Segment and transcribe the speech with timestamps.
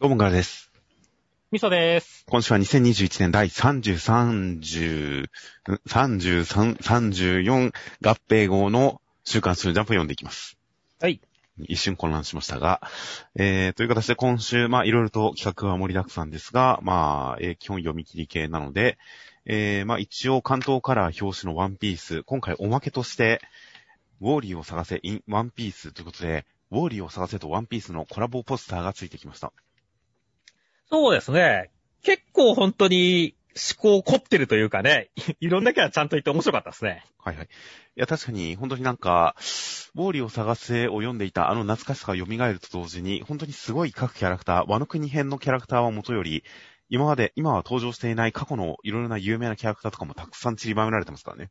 [0.00, 0.70] どうもガラです。
[1.50, 2.24] みそです。
[2.28, 5.24] 今週は2021年第33、10
[5.88, 7.72] 33、34
[8.06, 10.56] 合併号の週刊誌のジャンプを読んでいきます。
[11.00, 11.20] はい。
[11.58, 12.80] 一瞬混乱しましたが、
[13.34, 18.98] えー、という形で今週、まあ、いろいろと企画は盛りだくさんですが、まあ、えー基本読み切り系なので、
[19.46, 23.40] えー、まあ、一応関東カラー表紙のワンピース、今回おまけとして、
[24.20, 29.52] ウォーリーを探せ in ワンピースということで、ウォーリーを探せとワンピースのコラボポスターがついてきました。
[30.90, 31.70] そうですね。
[32.02, 33.34] 結構本当に
[33.80, 37.04] 思考凝ってるというかね、い いろんなキャラちゃんと言って面白かったですね。
[37.18, 37.46] はいはい。
[37.46, 37.48] い
[37.96, 46.44] や、確かに、本当になんか、ウォーリーを探せを読んでいたあの懐かしさが蘇ると同時に、本当にすごい各キャラクター、ワノ国編のキャラクターはもとより、
[46.88, 51.50] 今まで、今は登場していない過去のいろいろな有名なキャラクターとかもたくさん散りばめられてますからね。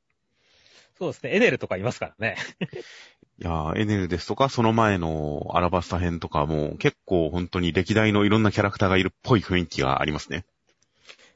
[0.98, 1.36] そうですね。
[1.36, 2.38] エネルとかいますからね。
[3.40, 10.44] いやー、エネルですとか、その前のアラバスタ編とかも、結構本当に歴代のいろんなキャラクターがいるっぽい雰囲気がありますね。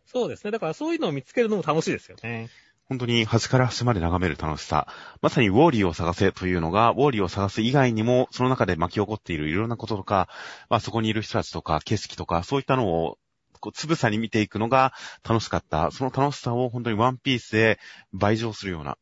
[0.08, 0.52] そうですね。
[0.52, 2.50] だからそういうのを見つけるのも楽しいですよね。
[2.90, 4.88] 本当に端から端まで眺める楽しさ。
[5.22, 10.28] まさにウォーリーを探せというのが、ウォーリーを探す以外にも、その中で巻き起こっているいろんなこととか、
[10.70, 13.18] まあそこにいる人たちとか、景色とか、そういったのを、
[13.62, 14.92] こう、つぶさに見ていくのが
[15.24, 15.92] 楽しかった。
[15.92, 17.80] その楽しさを本当にワンピースで
[18.12, 18.98] 倍乗するような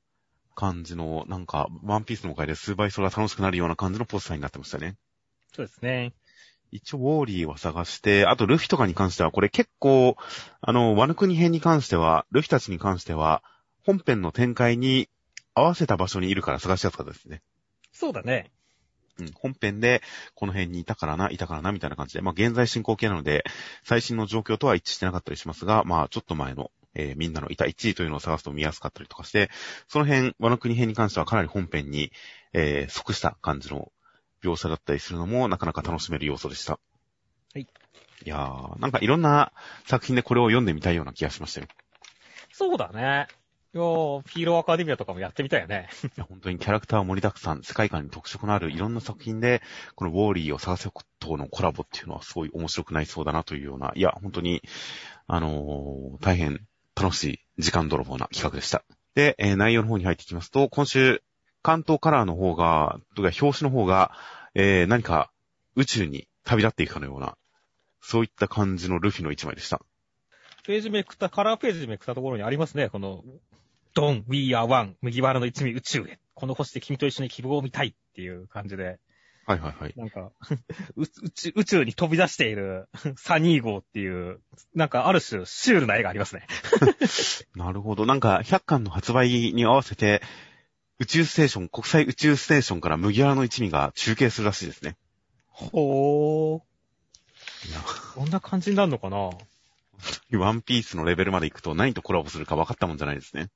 [0.59, 4.97] 感じの、なんか、ワンピースのおかげで数倍それが楽しくなるような感じのポスターになってましたね。
[5.55, 6.11] そうですね。
[6.69, 10.17] 一応、ウォーリーを探して、あと、ルフィとかに関しては、これ結構、
[10.59, 13.41] あの、ワノ国編に関しては、ルフィたちに関しては、
[13.85, 15.07] 本編の展開に
[15.53, 17.41] 合わせた場所にいるから探しやすかったですね。
[17.93, 18.51] そうだね。
[19.17, 20.01] うん、本編で、
[20.35, 23.45] この辺にいたからな、いたからな、みたいな感じで、まあ、現在進行形なので、
[23.83, 29.49] 最新の状況とは一致してなかったりしますが、まあ、ちょっと前の、えーみんなのいた1位というのを探すと見やすかったりとかして、
[29.87, 32.11] その辺、ワノ国編に関してはかなり本編に、
[32.53, 33.91] えー即した感じの
[34.43, 36.79] 描写だったりするのも、なかなか楽しめる要素でした。
[37.53, 37.61] はい。
[37.61, 39.51] いやー、なんかいろんな
[39.85, 41.67] 作品でこれを読んでみたいような気がしましたよ。
[42.51, 43.27] そうだね。
[43.71, 45.89] いやーヒーローアカデミアとかもやってみたいよね。
[46.03, 49.61] いや本当にキャラクター盛りだくさん、世界観に特色のあるいろんな作品で、
[49.95, 54.63] このウォーリーを探せとのコラボっていうのはすごい面白くなりそうだなというような、いや、本当に、
[55.27, 56.65] あのー大変
[56.99, 58.83] 楽しい時間泥棒な企画でした。
[59.15, 61.23] で、えー内容の方に入っていきますと、今週、
[61.61, 64.11] 関東カラーの方が、とか表紙の方が、
[64.53, 65.31] えー何か
[65.75, 67.37] 宇宙に旅立っていくかのような、
[68.01, 69.81] そういった感じのルフィの一枚でした。
[70.65, 72.89] ページめくった、カラーページめくったところにありますね。
[72.89, 73.23] この、
[73.93, 76.19] ドン、We are one、麦わらの一味宇宙へ。
[76.33, 78.99] この星で君と一緒に希望を見たいっていう感じで。
[79.49, 79.93] はいはいはい。
[79.95, 80.31] なんか、
[80.95, 82.87] う宇宙宇宙に飛び出している
[83.17, 84.41] サニー号っていう、
[84.75, 86.45] なんかある種シュールな絵がありますね。
[87.57, 88.05] なるほど。
[88.05, 90.21] なんか、100巻の発売に合わせて、
[90.99, 94.97] 宇宙ステーション、国際宇宙ステーションから麦わらの一味が中継するらしいですね。
[95.47, 97.69] ほー。
[97.69, 97.79] いや、
[98.13, 99.31] こんな感じになるのかな？
[100.37, 103.49] ワンピースのレベルまで行くと何とコラボするか分かったもんじゃないですね。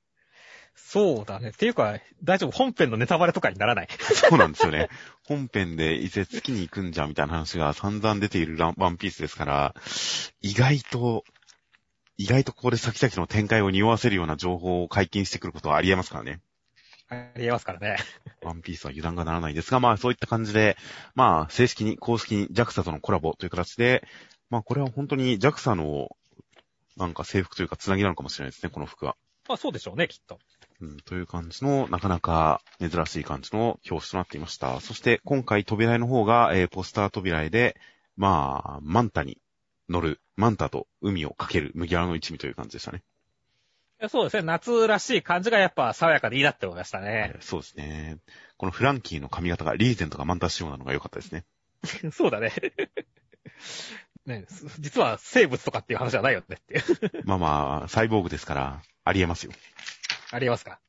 [0.74, 1.48] そうだね。
[1.48, 2.50] っていうか、大丈夫。
[2.50, 3.88] 本編のネタバレとかにならない。
[3.98, 4.88] そうなんですよね。
[5.26, 9.74] 本編でいぜ月に行くんじゃみたいな話が散々出ているワンピースですから、
[10.40, 11.24] 意外と、
[12.16, 16.40] 意外とここで先々の展開を匂わせるような情報を解禁してくることはありえますからね。
[17.08, 17.96] ありえますからね。
[18.42, 20.76] ワンピースは油断がならないですが、まあそういった感じで、
[21.14, 24.06] まあ正式に公式に JAXA とのコラボという形で、
[24.50, 26.16] まあこれは本当に JAXA の
[26.96, 29.16] なんか制服というかつなぎなのかもしれないですね、この服は。
[29.48, 30.38] まあそうでしょうね、きっと。
[30.84, 34.80] うん、という感じの、なかなか珍しい感じの表紙となっていました。
[34.80, 37.76] そして今回扉絵の方が、えーポスター扉絵で、
[38.16, 39.38] まあ、マンタに
[39.88, 43.02] 乗る、マンタと海をかける麦わらの一味という感じでしたね。
[44.08, 44.42] そうですね。
[44.42, 47.38] 夏らしい感じがやっぱ爽やかでいいなって思いましたねえ。
[47.38, 48.18] ーそうですね。
[48.56, 51.44] このフランキーの髪型がリーゼントがマンタ仕様なのが良かったですね。
[52.12, 52.52] そうだね。
[54.26, 57.24] ね、す実は生物とかっていう話じゃないよねっていう。
[57.24, 59.52] まあまあ、サイボーグですから、ありえますよ。
[60.34, 60.80] ありますか？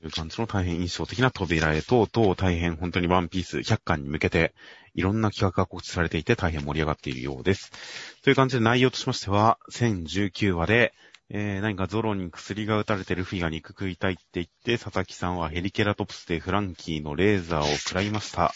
[0.00, 4.54] という感じの大変印象的な扉絵等々大変本当にワンピース100巻に向けて
[4.94, 7.72] いろんな企画が告知されていて大変盛り上がっているようです。
[8.22, 10.94] という感じで内容としましては1019話で、
[11.30, 18.52] えー、何かゾロに薬が打たれてルフィが肉食いたいって言って佐々木さんはヘリケラトプスでフランキーのレーザーを食らいました。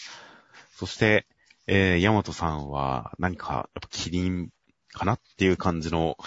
[0.75, 1.25] そして、
[1.67, 4.49] えー、ヤマトさんは何かやっぱキリン
[4.91, 6.17] かなっていう感じの、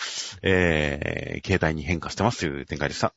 [0.42, 3.14] えー、形態に変化してますという展開でした。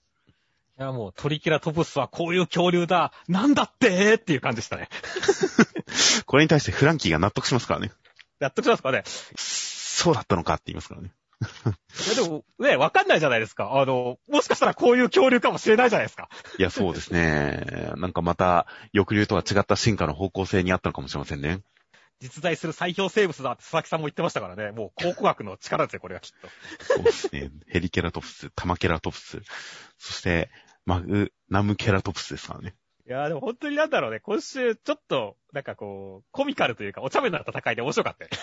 [0.79, 4.13] いやもうトリケラトプスはこういう恐竜だなんだって？
[4.15, 4.87] っていう感じでしたね。
[6.25, 7.91] これに対してフランキーが納得しますからね。
[8.39, 9.03] やっときますかね？
[9.35, 11.11] そうだったのかって言いますからね。
[11.41, 13.79] いやでも、ね、わかんないじゃないですか。
[13.79, 16.29] あの、もしかしたらこういう恐竜かもしれないじゃないですか。
[16.57, 17.91] いや、そうですね。
[17.97, 21.59] なんかまた、抑留とは違った進化の方向性にあったのかもしれませんね。
[22.21, 24.71] 実在する最強生物だって佐々木さんも言ってましたからね。
[24.71, 26.49] もう考古学の力ですよ、これはきっと。
[26.83, 27.49] そうですね。
[27.67, 29.41] ヘリケラトプス、タマケラトプス、
[29.97, 30.49] そして、
[30.89, 32.73] マグナムケラトプスですからね。
[33.07, 38.37] いやーでも本当になんだろうね、今週ちょっと、なんかこう、コミカルというか、お茶目な戦いで面白かったよね。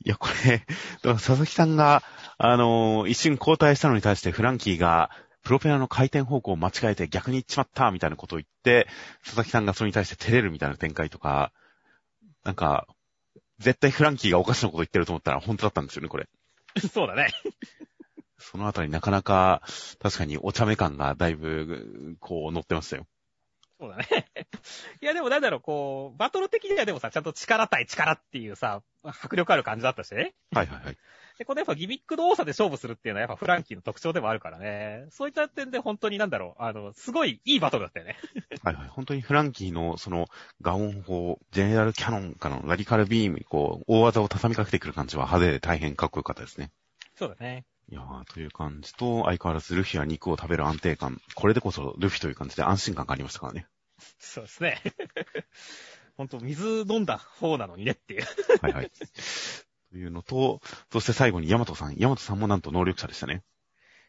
[0.04, 0.74] いや、これ、だか
[1.04, 2.02] ら佐々木さんが、
[2.38, 5.10] あのー一瞬交代したのに対してフランキーが、
[5.42, 8.88] プロペラの回転方向を間違えて逆に行っちまったみたいなことを言って、
[9.24, 11.52] 佐々木さんがそれに対して照れるみたいな展開とか、
[12.44, 12.86] なんか、
[13.58, 16.28] 絶対フランキーがおかしなこと言ってると思ったら本当だったんですよね、これ。
[16.92, 17.28] そうだね。
[18.42, 19.62] そのあたりなかなか、
[20.00, 23.06] 確かにお茶目感がだいぶ、こう乗ってましたよ。
[23.82, 24.26] そうだね。
[25.02, 30.34] いやでもなんだろう、こう、バトル的にはでもさ、ちゃんと力対力っていうさ、迫力ある感じだったしね。
[30.52, 30.96] はいはいはい。
[31.38, 35.06] で、このやっぱギミックの多さで勝負するっていうのはやっぱフランキーの特徴でもあるからね。
[35.10, 38.16] そういった点で本当になんだろう、あの、すごいいいバトルだったよね。
[38.62, 38.88] はいはい。
[38.88, 40.28] 本当にフランキーの、その、
[40.60, 46.70] ガオン砲、ジェネラルキャノンからのラディカルビームにこう、大技を畳みかけてくる感じは派手で大変かっこよかったですね。
[47.16, 47.64] そうだね。
[47.92, 51.20] いやー、という感じと、相変わらずルフィは肉を食べる安定感。
[51.34, 53.66] これでこそルフィという感じで安心感がありましたからね。
[54.18, 54.80] そうですね。
[56.16, 58.22] 本当水飲んだ方なのにねっていう。
[58.62, 58.90] はいはい。
[59.90, 61.96] というのと、そして最後にヤマトさん。
[61.98, 63.42] ヤマトさんもなんと能力者でしたね。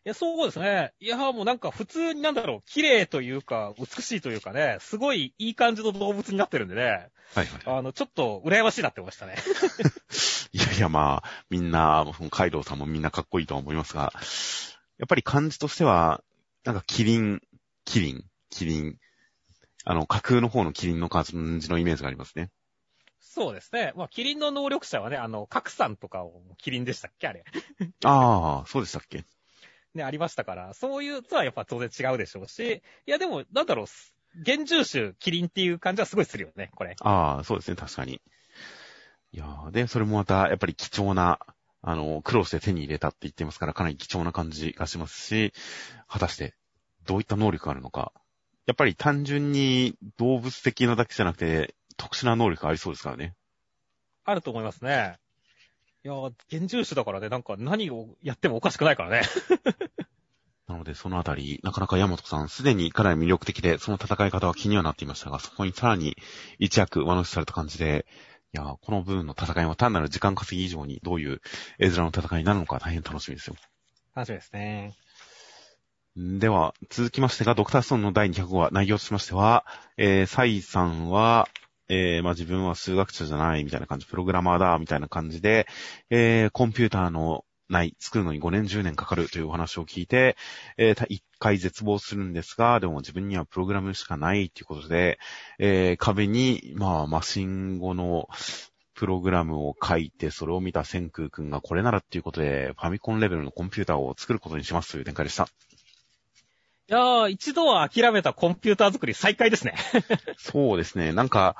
[0.05, 0.93] いや、そうですね。
[0.99, 7.47] いや、もうなんか普通になんだろう、綺麗というか、美しいというかね、すごいいい感じの動物になってるんでね、はいはい。
[7.65, 9.35] あの、ちょっと羨ましいなって思いましたね。
[10.51, 14.11] いやいや、まあ、みんな、カイドウさんもみんなかっこいいとは思いますが、
[14.97, 16.21] やっぱり感じとしては、
[16.65, 17.41] なんかキリン、
[17.85, 18.97] キリン、キリン、
[19.85, 22.51] あの、架空の方のキリンの感じのイメージがありますね。
[23.21, 23.93] そうですね。
[23.95, 27.45] まあ、キリンの能力者はね、あの、カクさんとかをキリンでしたっけあれ。
[28.03, 29.25] ああ、そうでしたっけ
[29.93, 33.85] ね、ありましたから、そういうとはやっぱ当然違うでしょうし、いや、でも、なんだろう、
[34.41, 36.95] 現住種キリンっていう感じはすごいするよね、これ。
[37.01, 38.21] ああ、そうですね、確かに。
[39.31, 41.39] いやーで、それもまた、やっぱり貴重な、
[41.81, 45.53] あの、苦労して手に入れたって言ってますから、かなり貴重な感じがしますし、
[46.07, 46.55] 果たして、
[47.05, 48.13] どういった能力があるのか。
[48.65, 53.35] やっぱり単純に動物的なだけじゃなくて、特殊な能力がありそうですからね。
[54.23, 55.17] あると思いますね。
[56.05, 56.15] いや、
[56.51, 59.21] 現住種だからね、なんか何をやってもおかしくないからね。
[60.67, 66.17] なので、そのあたり、なかなか山本さん、すでにかなり魅力的で、その戦い方は気にはなっていましたが、そこにさらに
[66.59, 68.05] 一躍上乗せされた感じで、
[68.53, 71.41] いやー、この部分の戦いは単なる時間稼ぎ以上にどういう
[71.79, 73.55] 絵面の戦いになるのか大変楽しみですよ。
[74.13, 74.93] 楽しみですね。
[76.17, 79.65] では、続きましてが、ドクターストーンの第200話、内容としましては、
[79.95, 81.47] えー、サイさんは、
[81.89, 85.67] えー、まあ、自分は数学者じゃないみたいな感じ、プログラマーだみたいな感じで、
[86.09, 90.37] えー、コンピューターのない、作るのに5年10年かかるというお話を聞いて、
[90.77, 95.19] えー、一回絶望するんですが、でも自分にはプログラムしかないということで、
[95.59, 98.27] えー、壁に、まあ、マシン語の
[98.95, 105.47] プログラムを書いて、それを見た千空くんがこれならっていうことで、ファミコンレベルのコンピューターを作ることにしますという展開でした。
[106.89, 109.75] いやー、一度は諦めたコンピューター作り再開ですね。
[110.37, 111.13] そうですね。
[111.13, 111.55] なんか、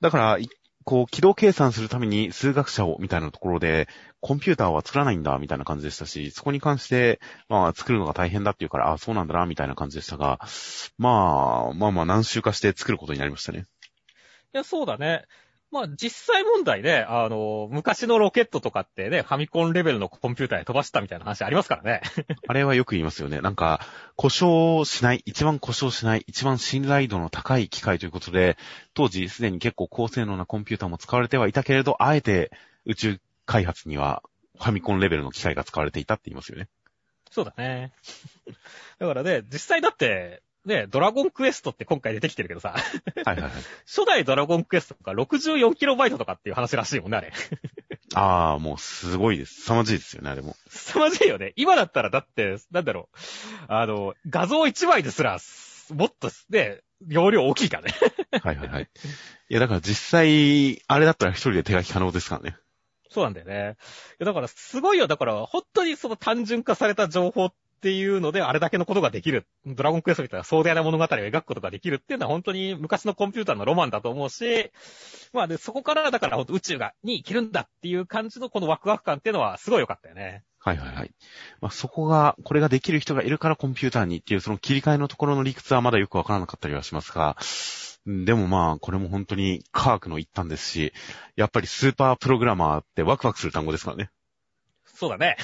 [0.00, 0.48] だから、い
[0.84, 3.88] こう、軌道計算するために数学者を、みたいなところで、
[4.20, 10.40] コンピューターは作らないんだ、みたいな感じでしたし、そこに関して、まあ、作るのが大変だっていうから、あ、そうなんだな、みたいな感じでしたが、
[10.98, 13.66] まあ、まあまあ、何週かして作ることになりましたね。
[14.54, 15.24] いや、そうだね。
[15.72, 22.02] まあ、実際問題ね、あの、昔のロケットとかってね、ファミコンレベルのコンピューターで飛ばしたみたいな話ありますからね。
[22.46, 23.40] あれはよく言いますよね。
[23.40, 23.80] なんか、
[24.14, 28.58] 故障しない、一番故障しない、一番信頼度の高い機械ということで、
[28.92, 32.52] 当時すでに結構高性能なコンピューターも使われてはいたけれど、あえて
[32.84, 34.22] 宇宙開発には
[34.58, 36.68] ファミコンレベルの機械が使われていたって言いますよね。
[37.30, 37.94] そうだね。
[39.00, 42.76] だからね、実際だって、ね、ドラゴンクエストって今回出てきてるけどさ、
[43.24, 43.52] はいはいはい。
[43.86, 47.32] 初代ドラゴンクエストとか 64KB とかっていう話らしいもんね、あれ。
[48.14, 49.62] ああ、もうすごいです。
[49.62, 50.56] 凄まじいですよね、あれも。
[50.68, 51.52] 凄まじいよね。
[51.56, 53.16] 今だったらだって、なんだろう。
[53.68, 55.38] あの、画像1枚ですら、
[55.90, 57.94] もっとね、容量大きいからね。
[58.42, 58.90] はいはいはい。
[59.48, 62.56] いや、だから実際、あれだったら一人で手書き可能ですからね。
[63.10, 63.76] そうなんだよね。
[64.12, 65.06] いやだから、すごいよ。
[65.06, 67.50] だから、本当にその単純化された情報
[67.82, 69.44] っていうので、あれだけのことができる。
[69.66, 74.70] ドラゴンクエストみたいな壮大な物語を描くことができるっていうのは本当に昔のコンピューターのロマンだと思うし、
[75.32, 80.44] まあで、そこからだから本当宇宙が、に生きるんだっていう感じのこのワクワク感っていうのはすごい良かったよね。
[80.60, 81.10] はいはいはい。
[81.60, 87.36] まあ、そこが、これができる人がいるからコンピューターにっていう、その切り替えのところの理屈はまだよくわからなかったりはしますが、
[88.06, 90.92] でもまあ、これも本当に科学の一端ですし、
[91.34, 94.10] やっぱりスーパープログラマーってワクワクする単語ですからね。
[95.02, 95.36] そうだね。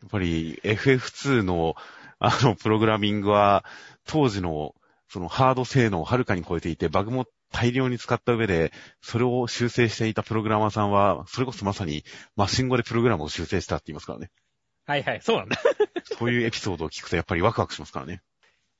[0.00, 1.74] やっぱり FF2 の
[2.18, 3.62] あのプログラミングは
[4.06, 4.74] 当時の
[5.10, 8.72] そのハード性能をはるかに超えていてバグも大量に使った上で、
[9.02, 12.04] それを修正していたプログラマーさんは、それこそまさに
[12.36, 14.30] マシン語でプログラムを修正したって言いますからね。
[14.86, 15.60] はいはい、そうなんだ。
[16.18, 18.22] そういうエピソードを聞くとやっぱりワクワクしますからね。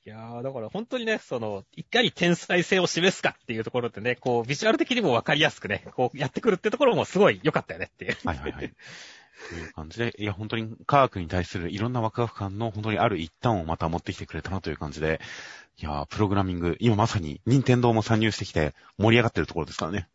[0.07, 8.17] いやー、だから本当にね、その、いかに天才性を示すかっていうところでね、こう、ビジュアル的にもわかりやすくね、こう、やってくるってところもすごい良かったよねっていう。
[8.25, 8.73] はいはいはい。
[9.49, 15.21] という感じで、いや、本当に科学に対するいろんなワクワク感の本当にある一端をまた持ってきてくれたなという感じで、
[15.79, 20.09] いやー、プログラミング、今まさに任天堂も参入してきて盛り上がってるところですからね。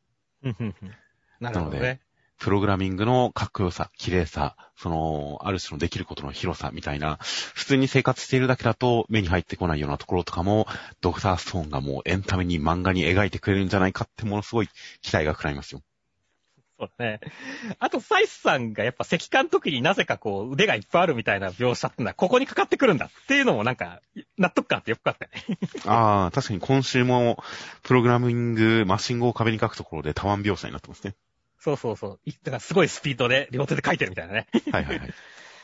[0.43, 0.93] うんうんうん
[1.39, 1.99] なるほどなのね。
[2.37, 7.17] プログラミングのかっこよさ、綺麗さ、その、ある種のできることの広さみたいな、
[7.53, 10.67] 普通に生活しているだけだと目に入ってこないようなところとかも、
[11.01, 14.69] ドクターストーンがもうエンタメに漫画に描いてくれるんじゃないかってものすごい
[15.01, 15.81] 期待が膨らみますよ。
[16.77, 17.19] そうだね。
[17.79, 24.01] あと、サイスさんがやっぱ石棺の時になぜかこう腕がいっぱいあるみたいな描写ってのはここにかかってくるんだっていうのもなんか
[24.37, 25.57] 納得感ってよくあったよね。
[25.85, 27.41] ああ、確かに今週も、
[27.83, 31.15] プログラミング、マシン語を壁に書くところで多腕描写になってますね。
[31.59, 32.19] そうそうそう。
[32.25, 34.47] いだからすごいスピードで両手で書いてるみたいなね。
[34.71, 35.13] はいはいはい。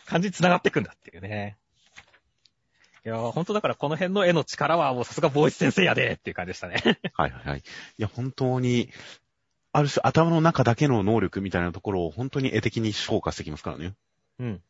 [0.06, 1.58] 感じに繋がってくんだっていうね。
[3.04, 7.00] いやー、ほんとだからこの辺の絵の力はもうさすがボイス先生やでっていう感じでしたね。
[7.14, 7.60] はいはいはい。
[7.60, 7.64] い
[7.98, 8.90] や、本当に、
[9.74, 13.94] ある種頭の中だけの能力みたいなところを本当に絵的に昇華してきますからね。
[14.40, 14.62] うん。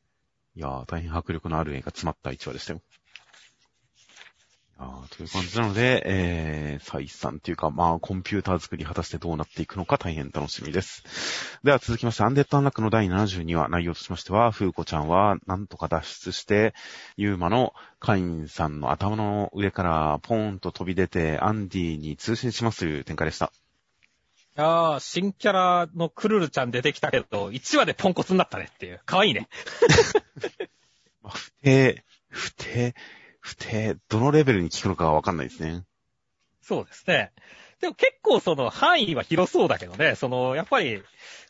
[0.55, 2.81] いやー、大変迫力のある絵が詰まった一話でしたよ。
[4.77, 11.03] あーという感じなので、えー、再三っていうか、まあ、コンピューター作り果たしてどうなっていくのか大変楽しみです。
[11.63, 16.73] では続きまして、アンデッドアンラックの第72話、内容としましては、フーコちゃんはなんとか脱出して、
[17.15, 23.51] ユーマのカインさんの頭の上からポーンと飛び出て、アンディに通信しますという展開でした。
[24.61, 29.01] いやー、新キャラのクルルちゃん出てきたけど、1話でポンコツになったねっていう。
[29.07, 29.49] かわいいね。
[31.23, 32.93] まあ不定、不定、
[33.39, 35.83] 不定、どのレベルに効くのかはわかんないですね。
[36.61, 37.31] そうですね。
[37.79, 41.01] でも結構その範囲は広そうだけどね、その、やっぱり、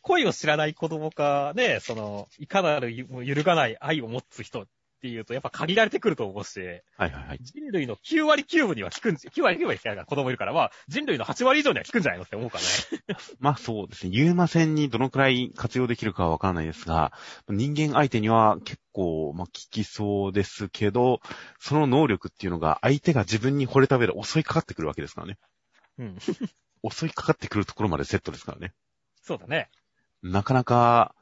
[0.03, 4.67] 恋を知らない子供かね、その、いかなるゆ揺るがない愛を持つ人
[5.01, 7.39] っていうと、やっぱ限られてくると思うし、はいはいはい。
[7.41, 12.63] 人類の9割9分には効くんじ、9割9分には子供いるから、まあ、人類の8割以上には効くんじゃないのって思うから
[13.07, 13.15] ね。
[13.41, 14.11] まあそうですね。
[14.13, 17.13] ユーマ戦にどのくらい活用できるかはわからないですが、
[17.49, 21.19] 人間相手には結構、まあ効きそうですけど、
[21.59, 25.39] その能力っていうのが相手が自分に惚れた上で襲いかかってくるわけですからね。
[25.97, 26.17] うん。
[26.91, 28.75] 襲いかかってくるところまでセットですからね。
[29.23, 29.71] そうだね。
[30.21, 31.15] なかなか、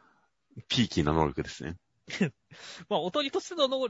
[0.67, 1.77] ピーキーな能力ですね。
[2.89, 3.89] まあ、音にとしての能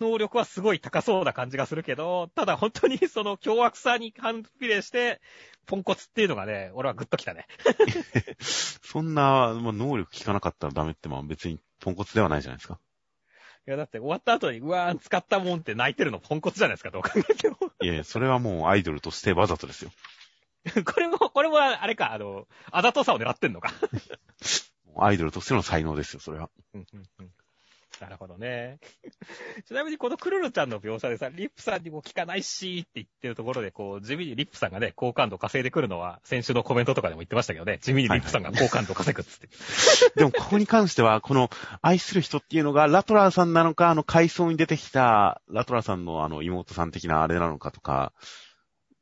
[0.00, 5.20] 能力はすごい高そうな感じがするけど、ただ本当にその凶悪さに反比例して、
[5.66, 7.46] ポンコツっていうのがね、俺はグッときたね。
[8.38, 12.78] そんな、まあ、能力効かなかったらダメって、まあ別にポンコツではないじゃないですか。
[13.66, 17.56] いや、だって終わった後に、うわー、使ったもんって泣いてるのポンコツじゃないですか、どう考えても。
[17.80, 19.90] いやいや、それはもうアイドルとしてわざとですよ。
[20.84, 23.72] これも、これもあれか、あの、あざとさを狙ってんのか。
[24.96, 26.50] アイドルとしての才能ですよ、それは。
[26.74, 27.30] うんうんうん
[28.00, 28.78] なるほどね。
[29.66, 39.48] ちなみにこのクルルちゃんの描写でさ、リップさんにも聞かないしって言ってるところで、こう、地味にリップさんがね、好感度稼いでくるのは、先週のコメントとかでも言ってましたけどね、地味にリップさんが好感度稼ぐっつって。
[40.16, 41.50] でも、ここに関しては、この、
[41.82, 48.12] 愛する人っていうのが、ラトラーさんなのか、あの、階層に出てきた、ラトラーさんのあの、妹さん的なあれなのかとか、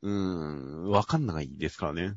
[0.01, 2.15] うーん、わかんないですからね。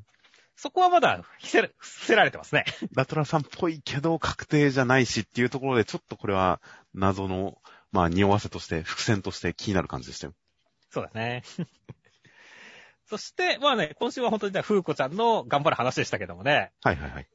[0.56, 2.64] そこはまだ伏せ、伏せられてますね。
[2.94, 6.60] ラトラーさんっぽいけど、確定じゃないしっていうところで、ちょっとこれは、
[6.94, 7.58] 謎の、
[7.92, 10.32] まあ、匂わせとして、伏線として気になる感じでしたよ。
[10.90, 11.42] そうだね。
[13.04, 16.72] そして、まあね、今週は本当にね、風子ちゃんの頑張る話でしたけどもね。
[16.82, 17.28] はいはいはい。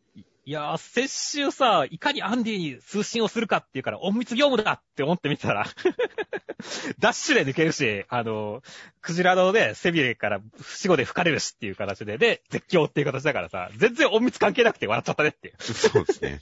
[0.44, 5.68] いやー、先週さ、いかにアンディに通信をするかっていうから、隠密業務だって思ってみてたら、
[7.00, 8.64] ダッシュで抜けるし、あの、
[9.02, 15.74] クジラのね、背びれから死後で吹かれるしっていう形で、で、絶叫っていう形だからさ、全然隠密関係なくて笑っちゃったねっていう。
[15.74, 16.42] そうですね。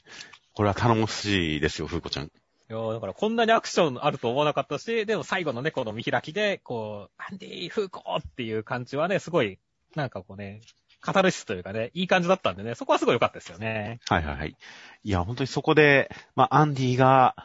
[0.53, 2.25] これは頼もしいですよ、風子ちゃん。
[2.25, 2.29] い
[2.69, 9.59] やーだからこんなにアクションあると思わなかったし、でも最後のね、この見開きで、こう、アンディ、フーコーっていう感じはね、すごい、
[9.95, 10.61] なんかこうね、
[11.01, 13.99] カタルシスというかね、いい感じだったんでね、そこはすごい良かったですよね。
[14.09, 14.55] はいはいはい。
[15.03, 17.35] いや、本当にそこで、まあ、アンディが、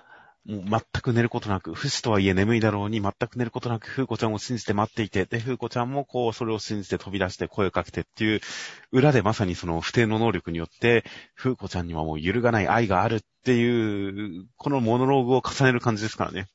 [0.45, 8.41] もう全く寝ることなく、不死とはいえ眠いだろうに全く寝ることなく、フーコちゃんを信じて待っていて、で、フーコちゃんもこう、それを信じて飛び出して声をかけてっていう、
[8.93, 16.49] 裏でまさにその不定の能力によって、フーコちゃんにはもう揺るがない愛があるっていう、このモノローグを重ねる感じですからね。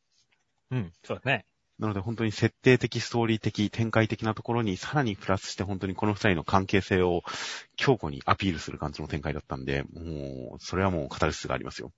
[0.70, 1.46] うん、そうだね。
[1.80, 7.24] なので本当に設定的、ストーリー的、展開的なところにさらにプラスして本当にこの二人の関係性を
[7.78, 11.92] 強固にアピールする感じの展開だったんで、もう、それはもうカタルシスがありますよ。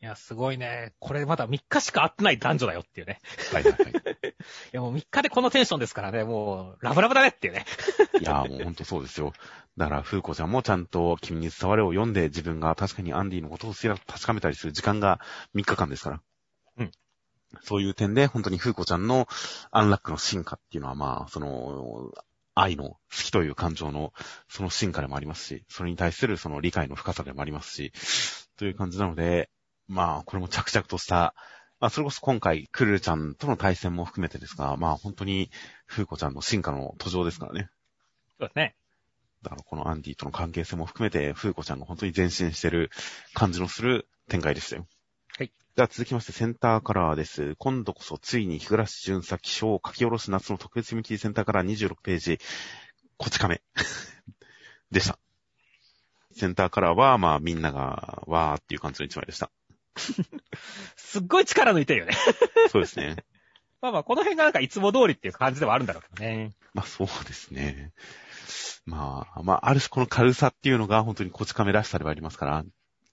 [0.00, 0.92] いや、すごいね。
[1.00, 3.18] これまだ3日しか会ってない男女だよっていうね。
[3.52, 3.92] はいはいはい。
[4.72, 7.66] やもう3日でこのテンションですからね、もう、ラブラブだねっていうね。
[8.20, 9.32] いやーもうほんとそうですよ。
[9.76, 15.20] だから、風子ちゃんもちゃんと君に伝われを読んで自分が確かにアンディのことを確かめたりする時間が
[15.56, 16.22] 3日間ですから。
[16.78, 16.92] うん。
[17.62, 19.26] そういう点で、本当に風子ちゃんの
[19.70, 22.12] アンラックの進化っていうのは、まあ、その、
[22.54, 24.12] 愛の好きという感情の
[24.48, 27.92] その進化でもありますし、それに対するその理解の深さでもありますし、
[28.56, 29.48] という感じなので、
[29.86, 31.34] まあ、これも着々とした、
[31.80, 35.50] まあ、それこそ今回、クルルちゃんとの対戦も含めてですが、まあ、本当に、
[35.86, 37.70] 風子ちゃんの進化の途上ですからね。
[38.38, 38.74] そうですね。
[39.42, 42.90] だからこのアンディとの関係性も含めて、風子ちゃんが本当に前進してる
[43.34, 44.88] 感じのする展開でしたよ。
[45.78, 45.82] はい。
[45.82, 47.54] では続きましてセンターカラーです。
[47.56, 52.40] 今度こそついに日暮巡査気象書き下ろす夏の特別ミティセンターカラー26ページ、
[53.16, 53.62] こち亀
[54.90, 55.20] でした。
[56.32, 59.52] センターカラーは、まあみんなが、わーっていう感じの一枚でした。
[60.96, 62.14] すっごい力抜いてるよね。
[62.72, 63.24] そうですね。
[63.80, 66.56] まあまあ、この辺がなんかいつも通りっていう感じではあるんだろうけどね。
[66.74, 67.92] まあそうですね。
[68.84, 72.64] まあ、まあ、ある種この軽さっていうのが本当にこち亀らしさではありますから、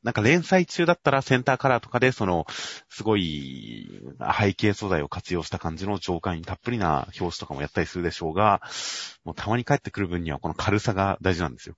[0.06, 2.46] なんか連載中だったらセンターカラーとかでその、
[2.90, 4.04] すごい
[4.40, 8.62] 背景素材を活用した感じの上下にたっぷりな表紙とかもやったりするでしょうが、
[9.24, 11.76] もうたまに帰ってくる分にはこの軽さが大事なんですよ。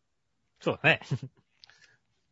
[0.60, 1.00] そうだね。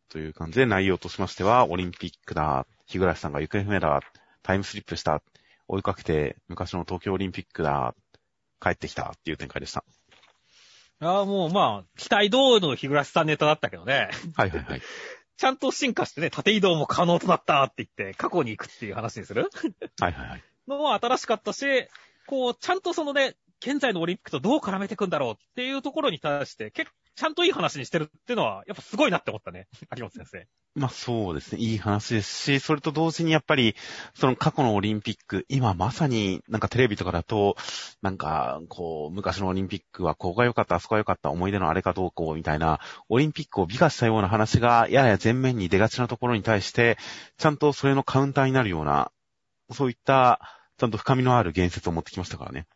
[0.09, 4.01] という感じで内容としましては、オリンピックだ、日暮さんが行方不明だ、
[4.43, 5.23] タイムスリップした、
[5.69, 7.95] 追いかけて昔の東京オリンピックだ、
[8.59, 9.85] 帰ってきたっていう展開でした。
[10.99, 14.09] ああ、もうまあ、期待通りの日暮さんネタだったけどね。
[14.35, 14.81] はいはいはい。
[15.37, 19.49] ちゃんと進化してね、縦移動も可能となったって言って、過去に行くっていう話にする？
[19.99, 20.43] はいはいはい。
[20.67, 21.65] のは新しかったし、
[22.27, 29.67] こう、ちゃんとそのね、現在のオリンピックとどう絡めていくんだろうっていうところに対して、結ちゃんといい話にしてるっていうのは、やっぱすごいなって思ったね。
[29.95, 30.47] 有本先生。
[30.75, 31.61] まあそうですね。
[31.61, 33.75] いい話ですし、それと同時にやっぱり、
[34.13, 37.55] その過去のオリンピック、今まさになんかテレビとかだと、
[38.01, 46.97] なんか、こう、昔のオリンピックはここが良かった、あそこが良かった、思い出のあれかどうこうみたいな、オリンピックを美化したような話が、やや前面に出がちなところに対して、
[47.37, 49.11] ちゃんとそれのカウンターになるような、
[49.71, 50.41] そういった、
[50.77, 52.67] ちゃんと深みのある言説を持ってきましたからね。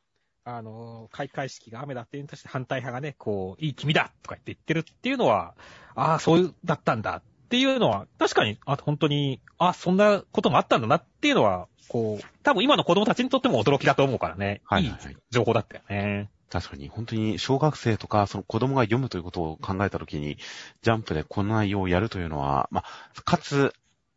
[0.58, 5.56] あの、開会式が雨だっていうに対して反対派がね、こう、いい君だとか言って言ってるっていうのは、
[5.96, 14.62] ああ、そういう、だったんだっていうのは、確かに、あ、本当に、あそんなこともあったんだなっていうのは、こう、多分今の子供たちにとっても驚きだと思うからね。
[14.66, 16.30] はいはいはいい情報だったよね。
[16.50, 20.38] 確かに、本当に小学生とか、その子供が読むということを考えたときに、
[20.82, 23.74] ジャンプでこの内容をやるというのは、まあ、かつ、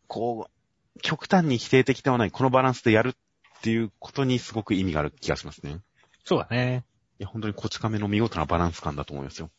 [0.07, 5.79] こう、極端に否定的ではない、このバランスでやるっていうことにすごく意味がある気がしますね。
[6.25, 6.85] そうだね。
[7.19, 9.51] いや、本当にこち亀の見事なバランス感だと思いますよ。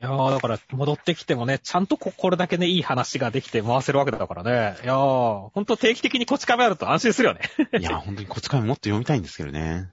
[0.00, 4.76] いやー、だから戻ってきてもね、ちゃんとここれだけね、いい話ができて回せるわけだからね。
[4.84, 7.40] いやー、ほんと定期的にこち亀あると安心するよね。
[7.80, 9.90] いや、本当にこち亀もっと読みたいんですけどね。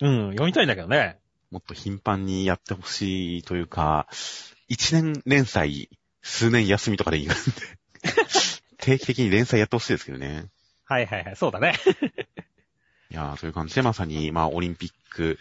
[0.00, 1.18] うん、読みたいんだけどね。
[1.50, 4.08] もっと頻繁にやってほしいというか、
[4.68, 5.88] 一年連載、
[6.20, 7.40] 数年休みとかでいいので、
[8.76, 10.46] 定期的に連載やってほしいですけどね。
[10.84, 11.74] はいはいはい、そうだね。
[13.16, 15.38] いやー、そういう感じでまさに、まあ、オリンピック、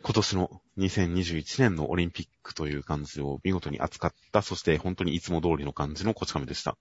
[0.00, 6.76] 今年の2021年のオリンピックという感じを見事に扱った、そして本当にいつも通りの感じのこち亀でした。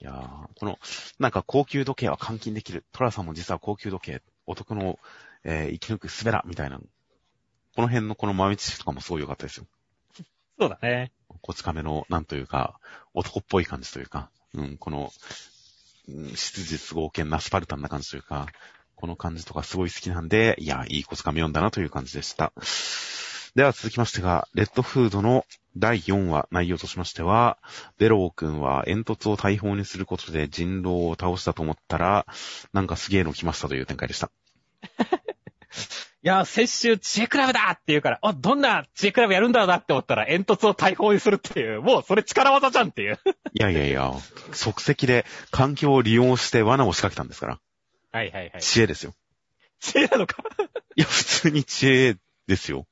[0.00, 0.80] いやー、この、
[1.20, 2.84] なんか高級時計は換金できる。
[2.90, 4.98] トラさんも実は高級時計、お得の、
[5.44, 6.80] えー生き抜くすべら、みたいな。
[7.76, 9.66] この辺のこの豆知識とかもすごい良かったですよ。
[10.58, 11.12] そうだね。
[11.42, 12.80] こち亀の、なんというか、
[13.14, 15.12] 男っぽい感じというか、うん、この、
[16.08, 18.48] うん、質実合憲なスパルタンな感じというか、
[19.00, 22.52] この感じとかすごい好きなんで、いや、いいこつかみ読んだなという感じでした。
[23.54, 27.58] では続きましてが、レッドフードの第4話内容としましては、
[27.98, 32.26] ベロー君は煙突を大砲にすることで人狼を倒したと思ったら、
[32.72, 34.32] なんかすげえの来ましたという展開でした。
[36.24, 43.20] いやー、先週知恵クラブだって言うから、あ、どんな知恵クラブやるんだろうなって思ったら煙突を大砲にするっていう、もうそれ力技じゃんっていう。
[43.54, 44.12] いやいやいや、
[44.52, 47.60] 即席で環境を利用して罠を仕掛けたんですから。
[48.12, 48.62] はいはいはい。
[48.62, 49.14] 知恵ですよ。
[49.80, 50.42] 知恵なのか？
[50.96, 52.16] いや、普通に知恵
[52.46, 52.86] ですよ。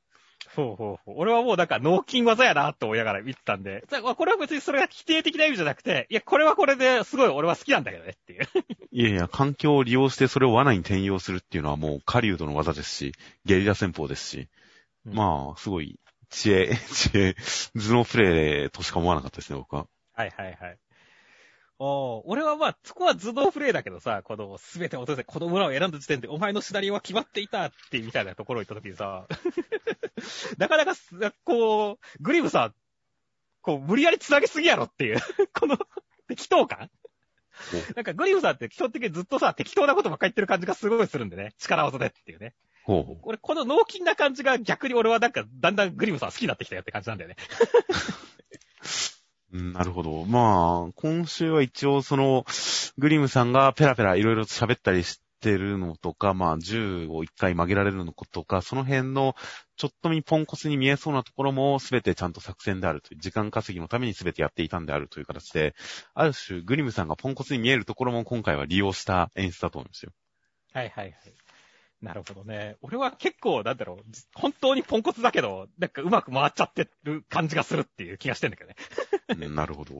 [0.54, 1.14] ほうほうほう。
[1.18, 8.48] 俺はもうなんか脳筋技やなって思いながら見てたんで、さこれは別にそれが否定的な意味じゃなくて、いや、これはこれですごい俺は好きなんだけどねっていう。
[8.90, 13.12] いやいや、環境を利用してそれを罠に転用するっていうのはもう狩人の技ですし、
[13.44, 14.48] ゲリラ戦法ですし、
[15.04, 15.98] うんまあ、すごい、
[16.30, 17.34] 知恵、知恵、
[17.74, 19.86] 頭脳プレイとしか思わなかったですね、僕は。
[20.14, 20.78] はいはいはい。
[21.78, 29.26] おー俺はまあ、そこは頭脳プレイだけどさ、この、すべてを落とせ、この村を選んだ時点で、お前のシナリオは決まっていたって、みたいなところに行った時にさ、
[30.56, 32.74] なかなかす、こう、グリムさん、
[33.60, 35.18] こう、無理やり繋げすぎやろっていう、
[35.52, 35.76] この、
[36.28, 36.90] 適当感
[37.94, 41.54] なんかグリムさんって基本的にずっとさ、適当なことばっかり言ってる感じがすごいするんでね。
[41.58, 42.54] 力技でっていうね。
[42.84, 47.36] ほ俺、この脳筋な感じが逆に俺はなんか、だんだんグリムさん好きになってきたよって感じなんだよね。
[49.52, 50.24] なるほど。
[50.24, 52.44] まあ、今週は一応その、
[52.98, 59.36] グリムさんがペラペラいろいろ喋ったりしてるのとか、まあ、銃を一回曲げられるのとか、その辺の、
[59.76, 65.74] ちょっと見ポンコツに見えそうなところも全てちゃんと作戦であるという、時間稼ぎのために全てやっていたんであるという形で、
[66.14, 70.12] ある種、グリムさんがポンコツに見えるところも今回は利用した演出だと思うんですよ。
[70.72, 71.45] はいはいはい。
[72.02, 72.76] なるほどね。
[72.82, 74.04] 俺は結構、なんだろう、
[74.34, 78.76] 本当にポンコツだけど、なんかうまく回っちゃってる感じがするっていう気がしてんだけどね。
[79.28, 79.94] う んなるほど。
[79.94, 79.98] い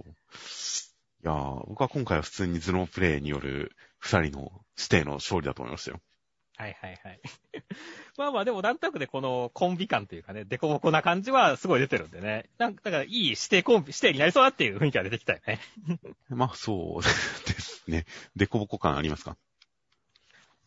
[1.23, 6.01] やー、僕は今回は普通に頭脳プレイによる二人の指定の勝利だと思いましたよ。
[6.59, 7.21] はいはいはい。
[8.17, 12.49] まあまあでもなんとなくね、このコンビ感というかね、デコボコな感じはすごい出てるんでね。
[12.59, 15.61] なんか、だからいい指定コンビ、指定になりそうだっていう雰囲気が出てきたよね。
[16.29, 18.07] まあ、そうですね。
[18.37, 19.37] デコボコ感ありますか？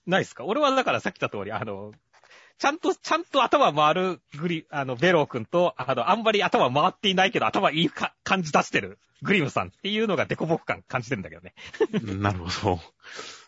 [0.05, 0.45] ないっすか？
[0.45, 1.91] 俺はだからさっき言った通り、あの、
[2.57, 11.53] ちゃんと、ちゃんと頭回るグリ、あの、ベロー君と、あの、あんまり頭回っていないけど頭いいか感じ出してるグリムさんっていうのがデコボコ感感じてるんだけどね。
[11.93, 12.79] う んなるほど。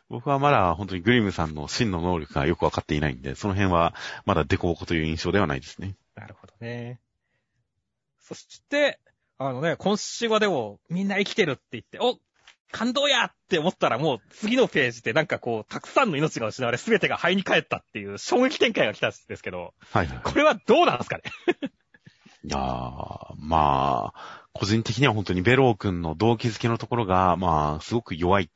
[0.10, 3.94] 僕はまだ本当にグリムさんの真の能力がよくわかっていないんで、その辺は
[4.26, 5.96] まだデコボコという印象ではないですね。
[6.16, 7.00] なるほどね。
[8.22, 9.00] そして、
[9.38, 12.18] あのね、今週はでも、みんな生きてるって言って、お
[12.72, 20.20] 感動やって思ったらもう次のページでなんかこう、たくさんの命が失われ全てが灰に帰ったっていう衝撃展開が来たんですけど、はいはい。
[20.24, 21.24] これはどうなんですかね？
[22.44, 28.50] いやー、まあ、個人的には本当にベロー君の動機づけのところが、まあ、すごく弱いっ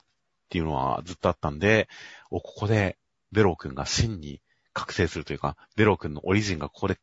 [0.50, 1.88] ていうのはずっとあったんで、
[2.32, 2.98] お、ここで
[3.32, 4.42] ベロー君が真に
[4.74, 6.98] 覚醒するというか、ベロー君のオリジンがここで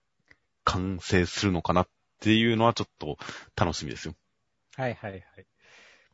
[0.65, 1.89] 完成するのかなっ
[2.21, 3.17] ていうのはちょっと
[3.57, 4.15] 楽しみですよ。
[4.77, 5.25] はいはいはい。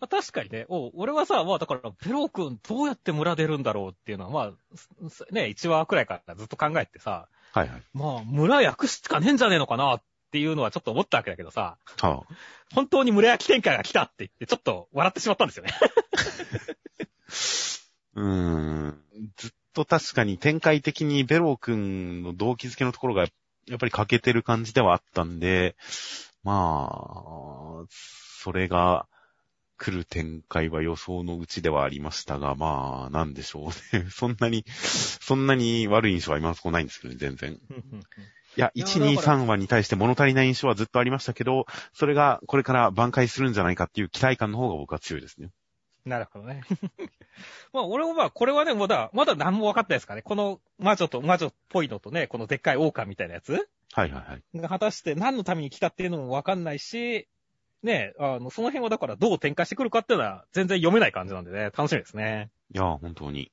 [0.01, 4.53] まあ、確かにね、お俺はさ、まあだから、ベロー君どうやって村出るんだろうっていうのは、ま
[5.05, 7.83] あ、すね、1話くらいからずっと考えてさ、はいはい。
[7.95, 12.23] まあ、村焼くしかねえんじゃねえのかなっていうのはちょっと思ったわけだけどさ、は
[12.75, 15.73] 本当に村焼き展開が来たって言って、ちょっと笑ってしまったんですよね。
[18.15, 19.03] うーん。
[19.37, 23.27] ずっと確かに展開的にベロー君の動機づけのところが
[23.67, 25.77] やっぱり欠けてる感じではあったんで、
[26.43, 29.07] まあ、それが
[29.79, 34.07] 来る展開は予想のうちではありましたが、まあ、なんでしょうね。
[34.11, 37.53] そんなに、そんなに悪い印象は今のところないんですけどね、全然。
[37.53, 45.51] いや、いや1、2、だから3話に対して物足りない印象はずっとありましたけど、それがこれから挽回するんじゃないかっていう期待感の方が僕は強いですね。
[46.05, 46.63] なるほどね。
[47.73, 50.23] まあ、俺もまあ、これはね、まだ、まだ何も分かってないですかね。
[50.23, 54.43] この魔女と、魔女っぽいのとね、このでっかい狼みたいなやつはいはいはい。
[54.59, 57.29] が果たして何のために来たっていうのも分かんないし、
[57.83, 62.51] ね、あの、その辺はだからどう展開してくるかっていうのは全然読めない感じなんでね、楽しみですね。
[62.75, 63.53] いや、本当に。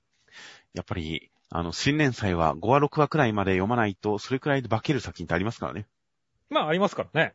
[0.73, 5.85] やっぱり、あの、新連載は5話6話くらいまで読まないと、それくらいで化ける作品ってありますからね。
[6.49, 7.33] まあ、ありますからね。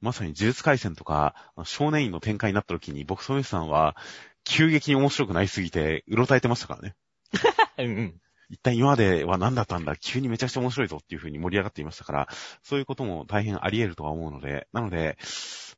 [0.00, 3.96] まさに呪術回戦とか、少年院の展開になった時に、僕、ソメさんは、
[4.44, 6.94] 急激に面白くなりすぎて、うろたえてましたからね。
[7.78, 8.20] うんうん。
[8.50, 9.96] 一体今までは何だったんだ？
[9.96, 12.28] 急にめちゃくちゃ面白いぞっていう風に盛り上がっていましたから、
[12.62, 15.18] そういうことも大変あり得るとは思うので、なので、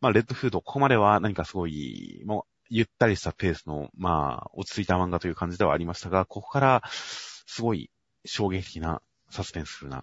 [0.02, 7.88] まあ、レッドフード、ここまでは何かすごい、もう、ゆったりしたペースの、まあ、落ち着いた漫画という感じではありましたが、ここから、すごい
[8.24, 10.02] 衝撃的な、サスペンスな、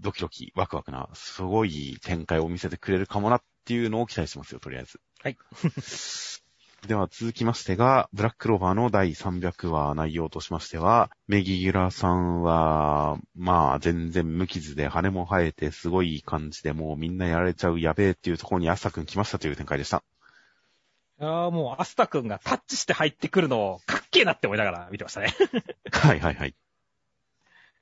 [0.00, 5.00] ドキドキ、ワクワクな、すごい展開を見せてくれるかもなっていうのを期待してますよ、とりあえず。
[5.22, 5.38] はい。
[6.86, 20.04] では続きましてが、ブラッククローバーの第300話内容としましては、メギギュラさんは、まあ全然無傷で羽も生えてすごい感じでもうみんなやられちゃうやべえっていうところにアスタ君来ましたという展開でした。
[21.20, 25.34] いやーもう、アスタ君がタッチして入ってくるのをかっけえなって思いながら見てましたね。
[25.90, 26.50] はいはいはい。
[26.50, 26.54] い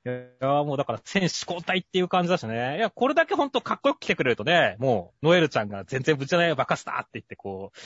[0.09, 2.77] やーもうだから選手交代っていう感じだしね。
[2.79, 7.79] いや、これだけほんとかっこよく来てくれるとね、もう、ノエルちゃんが全然ぶちゃないバカスターって言ってこう、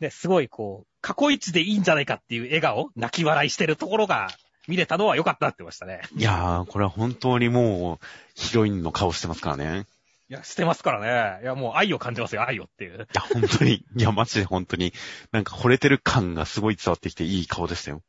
[0.00, 4.28] ね、すごいこう、過去一でいいんじゃないかっていう笑顔、泣き笑いしてるところが
[4.68, 6.02] 見れたのは良かったってましたね。
[6.16, 9.86] いやー、これは本当にもう、ヒロインの顔してますからね。
[10.28, 11.42] いや、してますからね。
[11.42, 12.96] いや、もう愛を感じますよ、愛をっていう。
[12.96, 14.92] いや、本当に、いや、マジで本当に、
[15.30, 18.02] なんか惚れてる感がすごい伝わってきていい顔でしたよ。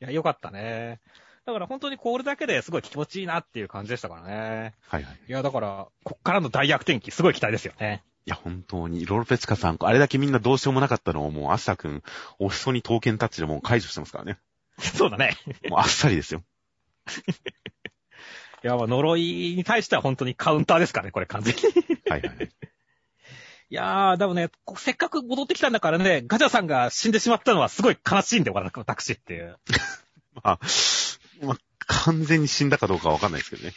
[0.00, 1.00] いや、良かったね。
[1.44, 4.72] だから本当にこれだけですごい気持ちいいなっていう感じでしたからね。
[4.88, 5.18] はいはい。
[5.28, 8.02] いや、だから、こっからの大逆転期、すごい期待ですよね。
[8.26, 12.02] いや、本当に、ロールペチカさん、あれだけみんなどうしようもなかったのをもう、アスタ君、
[12.38, 14.38] おしそに刀剣タッチでもう解除してますからね。
[14.78, 15.36] そうだね。
[15.68, 16.42] もうあっさりですよ。
[18.64, 21.62] いや、まあ、呪いに対しては本当にカウンターですからね、これ完全に。
[22.08, 22.50] はいはい。
[23.70, 29.58] いやー、でもね、こせっかく戻ってきたんだからね、ガチャさんが死んでしまったのはすごい悲しいんだよ、私っていう。
[30.42, 30.60] まあ、
[31.42, 33.72] まあ、完全に死んだかどうかわかんないですけどね。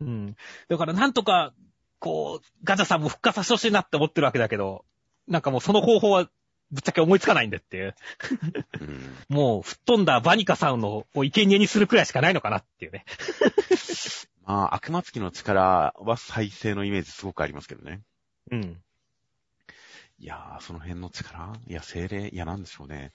[0.00, 0.36] うん。
[0.68, 1.52] だからなんとか、
[1.98, 4.84] こう、ガチャさんも復活させてほしいなって思ってるわけだけど、
[5.28, 6.28] なんかもうその方法は
[6.70, 7.94] ぶっちゃけ思いつかないんでっていう。
[8.80, 9.16] うん。
[9.28, 13.04] もう吹っ飛んだバニカさんのを生贄にするくらいしかないのかなっていうね。
[14.44, 18.02] まあ、悪魔つきの力は再生のイメージすごくありますけどね。
[18.50, 18.82] うん。
[20.18, 23.12] いやー、その辺の力いや、精霊、いや、なんでしょうね。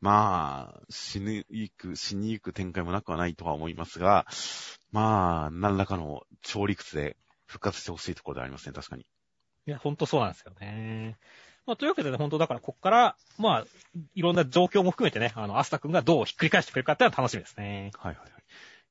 [0.00, 4.26] まあ、死ぬゆく、死にゆく展開もなくはないとは思いますが、
[4.90, 7.16] まあ、何らかの超理屈で
[7.48, 9.02] 復活してほしいところでありますね、確かに。
[9.66, 11.18] いや、ほんとそうなんですよね。
[11.66, 13.66] まあ、というわけでね、本当だから、こっから、まあ、
[14.14, 17.90] いろんな状況も含めてね、あの、アスタ君がどうひっくり返してくれるかっていうのは楽しみですね。
[17.98, 18.42] はいはいはい。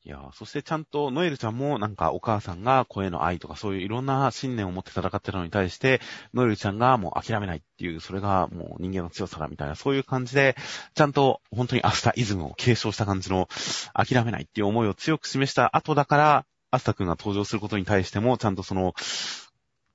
[0.03, 5.99] いやー、そしてちゃんとノエルちゃんもなんかお母さんが声の愛とかそういういろんな信念を持って戦ってるのに対して、
[6.33, 10.55] ノエルちゃんがもう諦めないっていう、それがもう人間の強さだみたいな、そういう感じで、
[10.93, 13.49] ちゃんと本当にアスタイズムを継承した感じの
[13.93, 18.93] 諦めないっていう思いを強く示した後だから、アスタ君が登場することに対しても、ちゃんとその、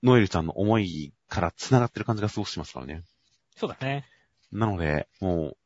[0.03, 3.03] ノエルちゃんの思いから繋がってる感じがすごくしますからね。
[3.57, 4.05] そうだね。
[4.51, 5.57] なので、もう、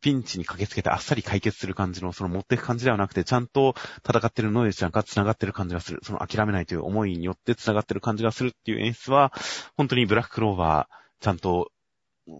[0.00, 3.74] ピンチに駆けつけてあっさり解決する感じの、その持っていく感じではなくて、ちゃんと
[4.06, 6.00] 戦ってるノエルちゃんが繋がってる感じがする。
[6.02, 9.32] その諦めないという思いによって繋がってる感じがするっていう演出は、
[9.76, 11.70] 本当にブラッククローバー、ちゃんと、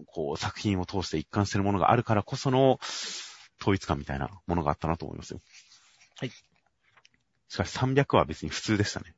[0.07, 2.79] こう、作品を通して一貫してるものがあるからこその、
[3.61, 5.39] 統一感みたいなものがあったなと思いますよ。
[6.17, 6.31] はい。
[7.49, 9.13] しかし300は別に普通でしたね。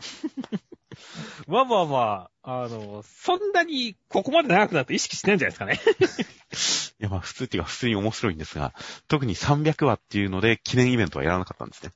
[1.46, 6.24] まあまあまあ、あの、そんなにここまで長くなって意識してないんじゃないですかね。
[7.00, 8.74] いや、まあ普通っていうか普通に面白いんですが、
[9.08, 11.92] 特に300話っていうので記念イベントはやらなかったんですね。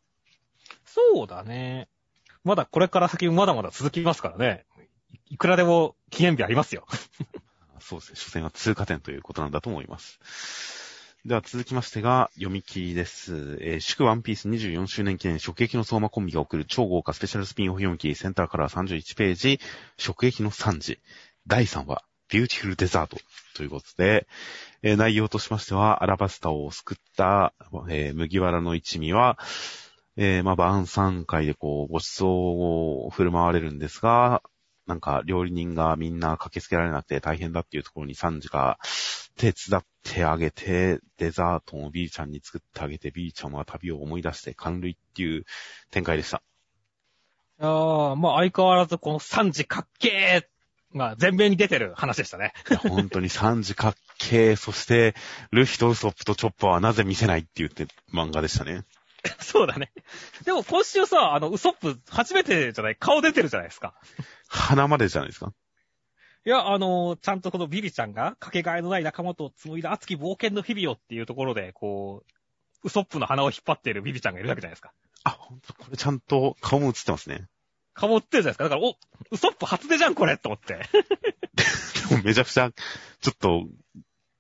[0.85, 1.89] そうだね。
[2.45, 4.67] まだこれから先まだまだ続きますからね。
[5.31, 6.87] いくらでも記念日ありますよ。
[7.81, 8.15] そうですね。
[8.17, 10.19] 初戦は通過点ということなんだと思います。
[11.25, 13.59] では続きましてが、読み切りです。
[13.61, 19.59] えー祝ワンピース24周年記念、直撃の相馬コンビが送る超豪華スペシャルスピンオフ読み切り、センターカラー31ページ、
[20.03, 21.01] 食戟のサンジ。
[21.49, 23.19] 第3話、ビューティフルデザート
[23.55, 24.29] ということで、
[24.83, 27.53] えー内容としましては、アラバスタを救った、
[27.91, 29.39] えー麦わらの一味は、
[30.17, 34.43] えーまあ、晩餐会でこう、ご馳走を振る舞われるんですが、
[34.89, 38.79] なんか料理人がみんな駆けつけられなくて大変だっていうところにサンジが
[39.37, 45.45] 手伝ってあげて、デザートを B ちゃんに作ってあげて、B ちゃんは旅を思い出して感涙っていう
[45.91, 46.43] 展開でした。
[47.61, 52.55] ああ、まあ相変わらずこの3時かっけーが前面に出てる話でしたね。
[52.89, 55.15] 本当に サンジかっけー、そして、
[55.51, 58.85] ルフィとウソップとチョッパーはなぜ見せないって言って漫画でしたね。
[59.41, 59.93] そうだね。
[60.45, 62.97] でも今週さ、あの、ウソップ初めてじゃない？
[62.97, 63.95] 顔出てるじゃないですか。
[64.49, 65.53] 鼻までじゃないですか？
[66.47, 72.33] いや、あの、ちゃんとこのビビちゃんが、かけがえのない仲間と紡いだ熱き冒険の日々をっていうところで、こう、
[72.85, 74.93] ウソップの鼻を引っ張っているビビちゃんがいるわけじゃないですか。
[75.25, 77.49] あ、本当これちゃんと顔も映ってますね。
[77.93, 78.65] 顔持ってるじゃないですか。
[78.65, 78.97] だから、お、
[79.33, 80.75] ウソップ初出じゃん、これと思って。
[82.09, 82.71] でもめちゃくちゃ、
[83.21, 83.67] ちょっと、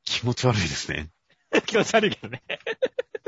[0.04, 1.10] 気持ち悪いですね。
[1.66, 2.42] 気持ち悪いけどね。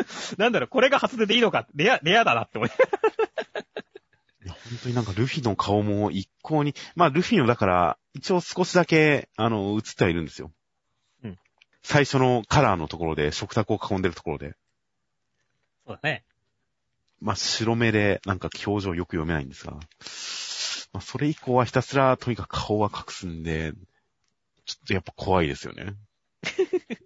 [0.39, 2.71] なんだろう、これが初出でいいのか、レア、レアだなって思い。
[2.71, 10.53] いや、本当になんかルフィの顔も一向に、まあルフィのだから、一応少しだけ、あの、映ってはいるんですよ。
[11.23, 11.39] うん。
[11.83, 14.55] 最初のカラーのところで、食卓を囲んでるところで、
[15.87, 16.25] そうだね。
[17.21, 19.81] まあ白目で、なんか表情よく読めないんですが、ま
[20.99, 23.73] あそれ以降はひたすらとにかく顔は隠すんで、
[24.65, 25.95] ちょっとやっぱ怖いですよね。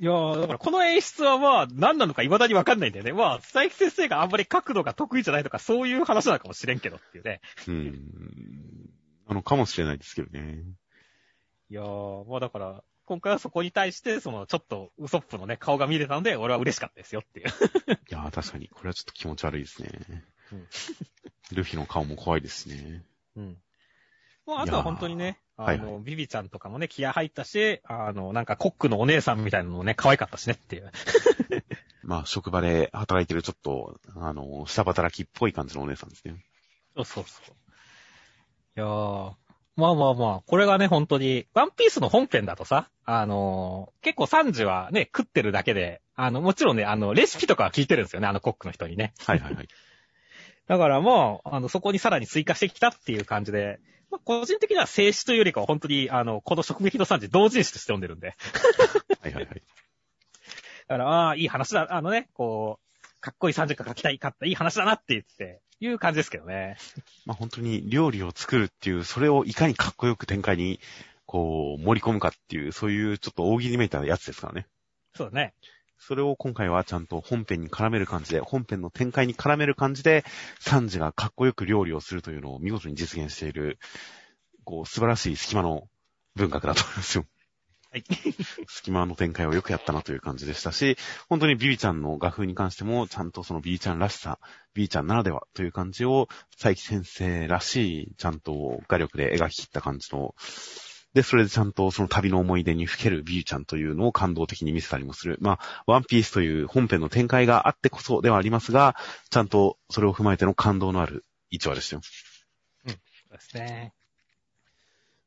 [0.00, 3.12] いやー、だからこの演出はまあ、何なのか未だにわかんないんだよね。
[3.12, 7.40] まあ、佐伯先生があんまり角度が得意じゃないとか、そういう話なのかもしれんけどっていうね。
[7.68, 8.90] うん。
[9.26, 10.62] あの、かもしれないですけどね。
[11.70, 17.46] いやー、まあだから、今回はそこに対して、その、ちょっと、ウソップのね、顔が見れたので、俺は嬉しかったですよっていう。
[17.48, 17.50] い
[18.08, 19.90] やー確かに、これはちょっと気持ち悪いですね。
[20.52, 20.68] うん
[21.52, 23.04] ルフィの顔も怖いですね。
[23.36, 23.56] うん。
[24.46, 30.92] まあ、あとは本当にね、あーの、はいビビちゃんとかもね、気合入ったし、あの、なんかコックのお姉さんみたいなのもね、可愛かったしねっていう。
[32.02, 36.44] まあ、職場で働いてるちょっと、あの、下働きっぽい感じのお姉さんですね。
[36.96, 37.54] そうそうそう。
[38.76, 39.32] いやー、
[39.76, 49.14] まあまあまあ、これがね、本当に、ワンピースの本編だとさ、あのー結構3時はね、食ってるだけで、あの、もちろんね、あの、レシピとかは聞いてるんですよね、あのコックの人にね。
[49.26, 49.68] はいはいはい。
[50.68, 53.80] だからもう、あの、そこにさらに追加してきたっていう感じで、
[54.14, 58.36] まあ、個人的には静止というよりかは本当に、あの、この食撃の3時同人誌として読んでるんで。
[59.20, 59.62] はいはいはい。
[60.86, 66.76] だから、ああ、いい話だ、あのね、こう、かっこいい3時が書きたい、かった、いい話だなって言って、いう感じですけどね。
[67.26, 70.78] まあ本当に料理を作るっていう、それをいかにかっこよく展開に、
[71.26, 74.66] こう、盛り込むかっていう、そういうちょっと大喜利めいたやつですからね。
[75.16, 75.54] そうだね。
[75.98, 80.24] それを今回はちゃんと本編に絡める感じで、本編の展開に絡める感じで、
[80.60, 83.78] サンジがかっこよく料理をするというのを見事に実現している、
[84.64, 85.88] こう、素晴らしい隙間の
[86.34, 87.26] 文学だと思いますよ。
[87.94, 88.04] はい。
[88.66, 94.40] 隙間の展開をよくやったなという感じでしたし、本当にビビちゃんの画風に関しても、ちゃんとそのビビちゃんらしさ、
[94.74, 100.34] ビビちゃんならではという感じを、佐伯先生らしい、ちゃんと画力で描き切った感じの、
[101.14, 105.38] で、それでちゃんとその旅の思い出にふけるビビちゃんというのを感動的に見せたりもする。
[105.40, 108.96] まあ、ワンピースという本編の展開があってこそではありますが、
[109.30, 112.02] ちゃんとそれを踏まえての感動のある一話でしたよ。
[112.02, 113.92] そうですね。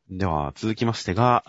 [0.10, 1.44] では、続きましてが、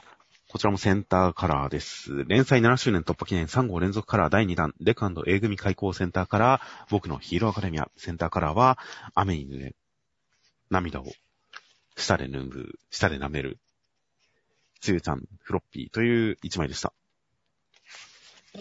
[0.51, 2.25] こちらもセンターカラーです。
[2.25, 7.91] 連載7周年突破記念3号連続カラー第2弾、レカンド A 組開校センターカラー、僕のヒーローアカデミア。
[7.97, 8.79] センターカラーは、
[9.15, 9.75] 雨に濡れ、
[10.71, 11.07] 涙を、
[11.97, 13.59] 舌で拭う、舌で舐める、
[14.81, 16.93] つゆちゃん、フロッピーという一枚でした。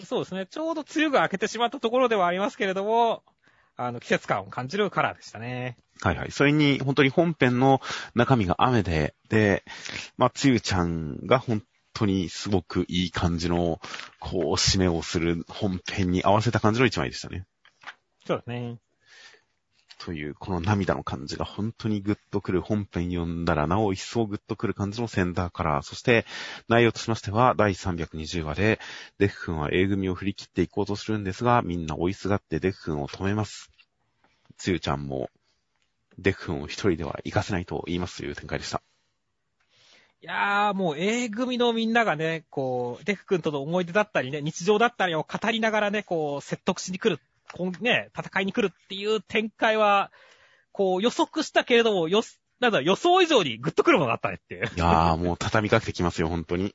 [0.04, 0.46] そうですね。
[0.46, 3.22] ちょうど梅雨が明けてしまったところではありますけれども、
[3.76, 5.76] あの、季節感を感じるカラーでしたね。
[6.00, 6.30] はいはい。
[6.30, 7.80] それに、本当に本編の
[8.14, 9.64] 中身が雨で、で、
[10.16, 11.62] まあ、つゆちゃんが本
[11.94, 13.80] 当にすごくいい感じの、
[14.18, 17.46] こう、締めをする本編に合わせた感じの一枚でしたね。
[18.26, 18.78] そうですね。
[19.98, 25.82] という、この涙の感じが本当にグッとくる本編読んだらなお一層グッとくる感じのセンターカラー。
[25.82, 26.24] そして、
[26.68, 28.80] 内容としましては、第320話で、
[29.18, 33.70] デフ君は A 組を振り切っていこうとするんですが、みんな追いすがってデフ君を止めます。
[34.56, 35.30] つゆちゃんも、
[36.18, 38.82] デフ君を一人では行かせないと言いますという展開でした。
[40.20, 47.22] いやー、もう A 組のみんながね、こう、デフ君との思い出だったりね、日常だったりを語りながらね、こう、説得しに来る、
[47.54, 50.10] こうね、戦いに来るっていう展開は、
[50.72, 52.22] こう、予測したけれども、よ、
[52.60, 54.66] なんだ予想以上にグッとくるものがあったねっていう。
[54.66, 56.74] いやー、もう畳みかけてきますよ、本当に。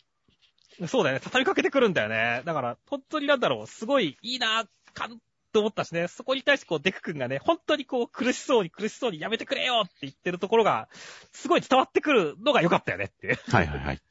[0.88, 1.22] そうだよね。
[1.24, 2.42] 畳みかけてくるんだよね。
[2.46, 5.20] だから、本当になんだろう、すごいいいな、かん、
[5.52, 10.90] と思ったしね、そこに対してこう、デク君がね、本当にこう、苦しそうに苦しそうにやめてくれよって言ってるところが、
[11.32, 13.40] すごい伝わってくるのが良かったよねっていう。
[13.50, 14.02] はいはいはい。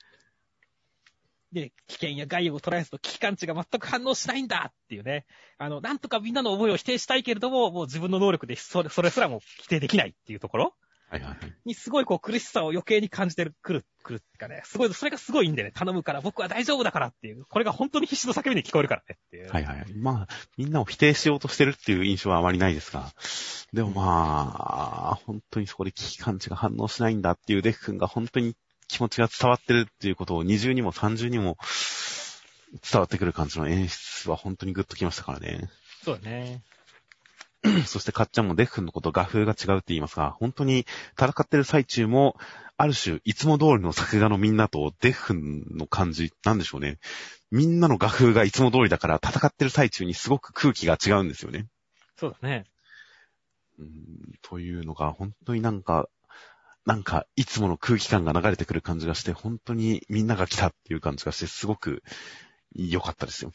[1.53, 5.27] で、危険や害を捉えずと危機感値が全く反応しないんだっていうね。
[5.59, 10.75] あの、なんとかみんなの思いを否定したいけれども、もう自分の能力でそれ、それすらも否定できないっていうところ
[11.13, 11.39] はいはいはい。
[11.67, 19.51] にすごいこう苦しさを余計に感じてる、くる、くるってかね、すごい、それがすごいんでね、頼むから僕は大丈夫だからっていう、これが本当に必死の叫びに聞こえるからねっていう。
[19.51, 19.93] はいはいはい。
[19.93, 23.13] まあ、みんなを否定しようとしてるっていう印象はあまりないですが、
[23.75, 28.57] でもまあ、本当にそこで危機感値が反応しないんだっていうデフ君が本当に
[28.93, 31.57] 気持ちが伝わってるっていうことを二重にも三重にも
[32.91, 35.71] 伝わってくる感じの演出は本当にグッときましたからね。
[36.05, 36.63] そうだね。
[37.87, 40.85] そしてかっちゃんもデフ君のこと画風が違うって言いますが、本当に
[41.17, 42.37] 戦ってる最中も、
[42.77, 46.99] ある種、いつも通りの作画のみんなとデフ君の感じ、なんでしょうね。
[47.53, 51.67] みんなの画風がいつも通りだから、戦ってる最中にすごく空気が違うんですよね。
[52.17, 52.65] そうだね。
[53.79, 53.89] うん
[54.43, 56.09] というのが、本当になんか、
[56.85, 62.03] なんか、いつもの空気感が流れてくる感じがして、本当にみんなが来たっていう感じがして、すごく
[62.75, 63.53] 良かったですよ。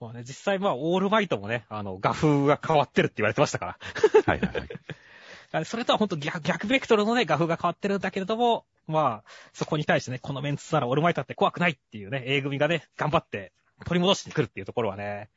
[0.00, 3.78] まあね、実際まあ、オールマイトもね、あの、画風が変わってるって言われてましたから。
[4.24, 4.68] はいはいはい。
[5.52, 13.52] あそれとは本当逆、逆ベクトルのね、画風が変わってるんだけれども、まあ、そこに対してね、このメンツならオールマイトだって怖くないっていうね、A 組がね、頑張って
[13.84, 15.28] 取り戻してくるっていうところはね、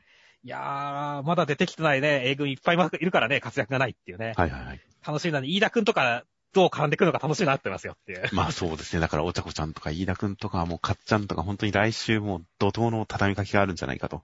[0.43, 4.33] いやー、まだ出てきてないね、A 組いっぱいいるからね、活躍がないっていうね。
[4.37, 4.81] はいはいはい。
[5.05, 8.29] 楽しみなのに、飯田くんとか、どう絡んでくるのか楽しみになってますよっていう。
[8.31, 8.99] まあそうですね。
[8.99, 14.23] だから、お茶子ちゃんとか、飯田くんとか、もう、かっちゃんとか、本当に来週も怒涛の畳みかけがあるんじゃないかと。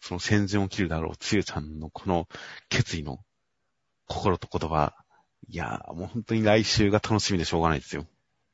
[0.00, 2.26] その先陣を切るだろう、つゆちゃんのこの
[2.68, 3.20] 決意の
[4.06, 4.94] 心と言葉。
[5.48, 8.06] いやー、もう本当に来週が楽しみでしょうがないですよ。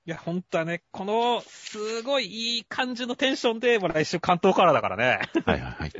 [0.06, 5.20] いや、本当はね、この、すごいいい感じのテンションで、もう来週関東カラーだからね。
[5.46, 5.88] はいはいはい。
[5.88, 5.92] い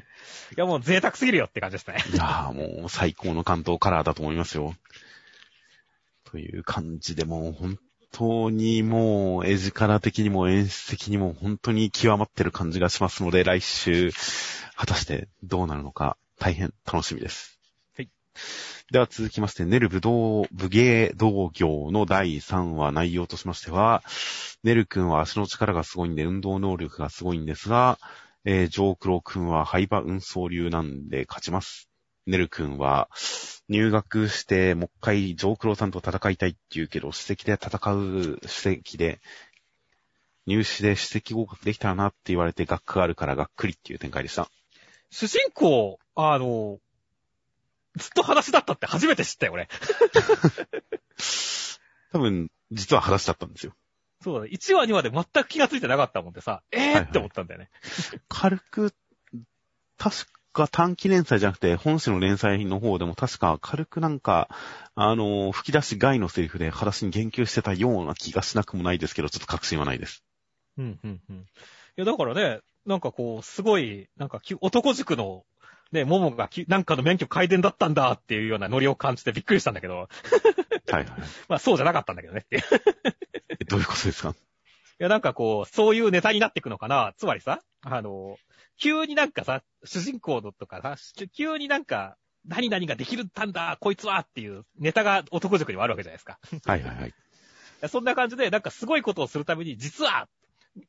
[0.57, 1.97] や、もう贅沢すぎるよって感じですね。
[2.13, 4.75] いやー、もう最高の関東カラーだと思いますよ。
[6.35, 7.79] という感じで、もう本
[8.11, 14.11] 当にもう絵力的にも演出的にも本当に極まってる感じがしますので、来週、
[14.75, 17.61] 果たしてどうなるのか大変楽しみです。
[17.97, 18.11] はい。
[18.91, 24.03] では続きまして、ネル武道、武芸道業の第3話内容としましては、
[24.65, 28.01] ネル君は足の力がすごいんで運動能力がすごいんですが、
[28.45, 31.89] えー、ジョークロー君は廃馬運送流なんで勝ちます。
[32.27, 33.09] ネル君は
[33.69, 39.21] 入学してもう一回ジョークローさんと戦いたいって言うけど、史跡で戦う史跡で、
[40.47, 44.51] 入試で史跡合格できたらなって言われて学科があるからがっくりっていう展開でした。
[45.11, 46.79] 主人公、あの、
[47.97, 49.69] ずっと話だったって初めて知ったよ、俺。
[52.13, 53.75] 多分、実は話だったんですよ。
[54.23, 54.51] そうだね。
[54.53, 57.71] 1話、2話で全く気がついてなかったもんでさ、えーって思ったんだよね。
[58.29, 58.95] 軽く、
[59.97, 64.49] 確が短期連載じゃなくて、本誌の連載の方でも確か軽くなんか、
[64.95, 70.25] あの、吹き出し外のセリフで話に言及してたような気がしなくもないですけど、ちょっと確信はないです。
[70.79, 71.37] うん、うん、うん。
[71.37, 71.43] い
[71.97, 75.45] や、だからね、なんかこう、すごい、なんかき、男塾の、
[75.93, 81.07] ね、モモがき、なんかの免許改伝だったんだっていうようなノリを感じてびっくりしたんだけど、はいはい。
[81.49, 82.63] まあそうじゃなかったんだけどねっていう。
[83.67, 84.35] どういうことですか？
[84.99, 87.15] や、なんかこう、そういうネタになっていくのかな。
[87.17, 88.39] つまりさ、あの、
[88.79, 90.97] 急になんかさ、主人公のとかさ、
[91.37, 92.17] 急になんか、
[92.47, 96.39] 何々ができるったんだ、こいつはっていうネタが男塾にはあるわけじゃないですか。
[96.65, 97.15] はいはいはい。
[97.89, 100.29] そんな感じで、なんかすごいことをするために、実は、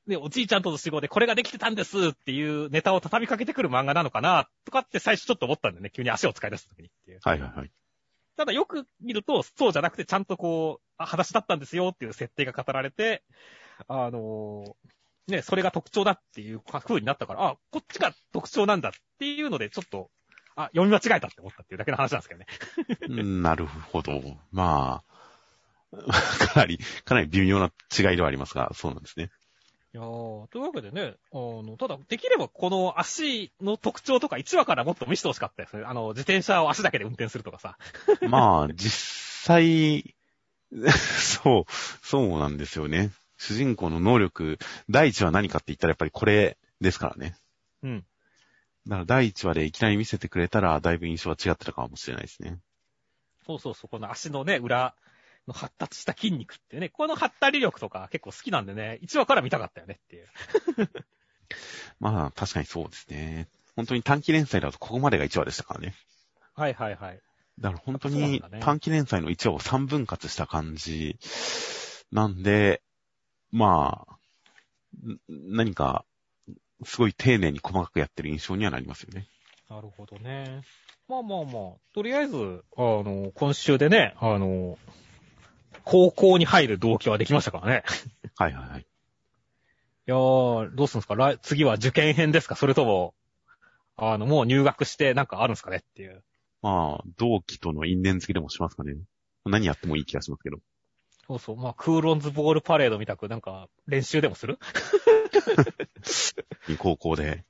[0.08, 5.92] ね、おじいちゃんとの死後でこれができてたんですっていうネタを畳みかけてくる漫画なのかな、とかって最初ちょっと思ったんだよね。
[5.92, 7.20] 急に足を使い出した時にっていう。
[7.24, 7.72] はいはいはい。
[8.38, 13.24] ただよく見ると、そうじゃなくてちゃんとこう、あ話だったんですよっていう設定が語られて、
[13.88, 14.74] あのー
[15.28, 20.10] ね、それが特徴だっていう風になったから、あ、こっちが特徴なんだっていうので、ちょっと、
[20.56, 22.48] あ、読み間違えたって思ったっていうだけの話なんですけどね。
[23.10, 24.38] う んなるほど。
[24.52, 25.16] まあ、
[26.48, 29.32] かなり、かなり微妙な違いではありますが、そうなんですね。
[29.94, 35.84] いやーというわけでね、あの、ただ、できればこの足の特徴とか1話からもっと見せてほしかったですね。
[35.86, 37.78] あの、自転車を足だけで運転するとかさ。
[38.28, 38.92] まあ、実
[39.46, 40.16] 際、
[40.74, 41.72] そう、
[42.06, 43.12] そうなんですよね。
[43.38, 44.58] 主人公の能力、
[44.90, 47.36] 第一は何かって言ったらやっぱりこれですからね。
[47.84, 48.06] うん。
[48.88, 52.60] だから第一話でいきなり見せてくれたら、だいぶ印象は違ってたかもしれないですね。
[53.46, 54.96] そうそうそう、この足のね、裏
[55.48, 60.28] の発達した筋肉ってね、この発達力とか結構好きなんでね、1話から見たかったよねっていう。
[62.00, 63.48] まあ、確かにそうですね。
[63.76, 65.96] 本当に短期連載だとここまでが1話でしたからね。
[66.54, 67.20] はいはいはい。
[67.60, 71.18] だから本当に短期連載の1話を3分割した感じ
[72.12, 72.82] なんで、
[73.52, 74.14] まあ、
[75.08, 76.06] ん何か、
[76.84, 79.28] すごい丁寧に細かくやってる印象にはなりますよね。
[79.70, 80.62] なるほどね。
[81.08, 81.54] まあまあまあ、
[81.94, 84.78] とりあえず、あの、今週でね、あの、
[85.84, 87.84] 高校に入る動機はできましたからね。
[88.38, 88.82] はいはいはい。
[88.82, 88.86] い
[90.08, 91.16] やー、どうするんですか？
[91.16, 92.56] 来次は受験編ですか？
[92.56, 93.14] それとも、
[93.98, 95.78] あの、もう入学してなんかあるんですかね？
[95.78, 96.24] っていう。
[96.62, 98.96] まあ、同期との因縁付きでもしますかね。
[99.46, 100.58] 何やってもいい気がしますけど。
[101.28, 101.58] そうそう。
[101.58, 104.60] まあ、クーロンズボールパレードみたくなんか練習でもする？
[106.78, 107.44] 高校で。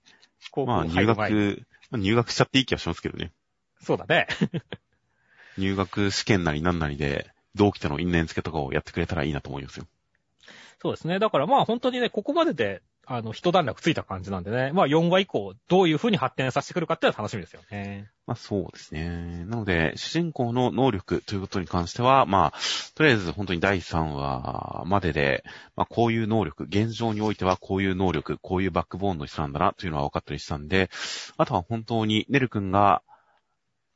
[0.51, 3.33] 高まあ、入学、まあ入学しちゃっていい気がしますけどね。
[3.81, 4.27] そうだね。
[5.57, 9.85] 入学試験なりなんなりで、同期との因縁付けとかをやってくれたらいいなと思いますよ。
[10.81, 11.19] そうですね。
[11.19, 14.71] だからまあ本当にね、ここまでで、あの、一段落ついた感じなんでね。
[14.73, 18.09] まあ4話以降、どういう風に発展させてくるかっていうのは楽しみですよね。
[18.25, 19.45] まあそうですね。
[19.45, 22.53] なので、主人公の能力ということに関しては、まあ、
[22.95, 25.43] とりあえず本当に第3話までで、
[25.75, 30.89] まあこういう能力、現状においてはこういう能力、こういうバックボーンの人なんだなというのは分かったりしたんで、
[31.37, 33.01] あとは本当にネル君が、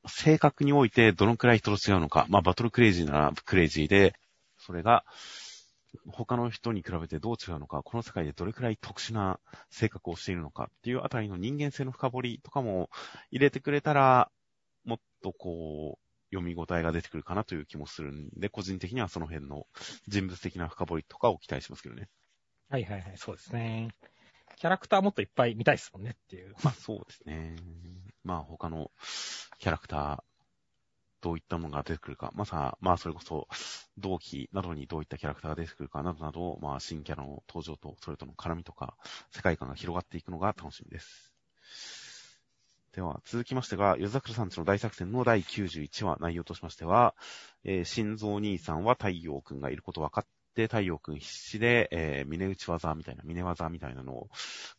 [0.07, 4.14] 性格においてどのくらい人と違うのか、まあバトルクレイジーならクレイジーで、
[4.60, 5.03] それが、
[6.11, 12.89] 他の人に比べてどう違うのか、この世界でどれくらい特殊な性格をしているのかっていうあたりの人間性の深掘りとかも
[13.31, 14.31] 入れてくれたら、
[14.85, 19.65] もっとこう、読み応えが出てくるかなという気もするんで、個人的にはその辺の
[20.07, 22.07] 人物的な深掘りとかを期待しますけどね。
[22.69, 23.89] はいはいはい、そうですね。
[24.57, 26.53] キャラクターもっといっぱい見たいですもんねっていう。
[26.63, 27.55] まあそうですね。
[28.23, 28.91] まあ他の
[29.57, 30.28] キャラクター、
[31.22, 33.47] どういったものが出てくるか、まさ、まあそれこそ、
[33.97, 38.95] 同期などにどういったキャラクターが出てくるかなどなど、まあ新キャラの登場と、それとの絡みとか、
[39.32, 41.34] 世界観が広がっていくのが楽しみです。
[42.93, 47.13] では、続きましてが、夜桜さんちの大作戦の第91話、内容としましては、
[47.63, 54.30] えー、心臓兄さんは太陽くんがいること分かって、太陽くん必死で、えー、峰打ち技みたいな、峰技みたいなのを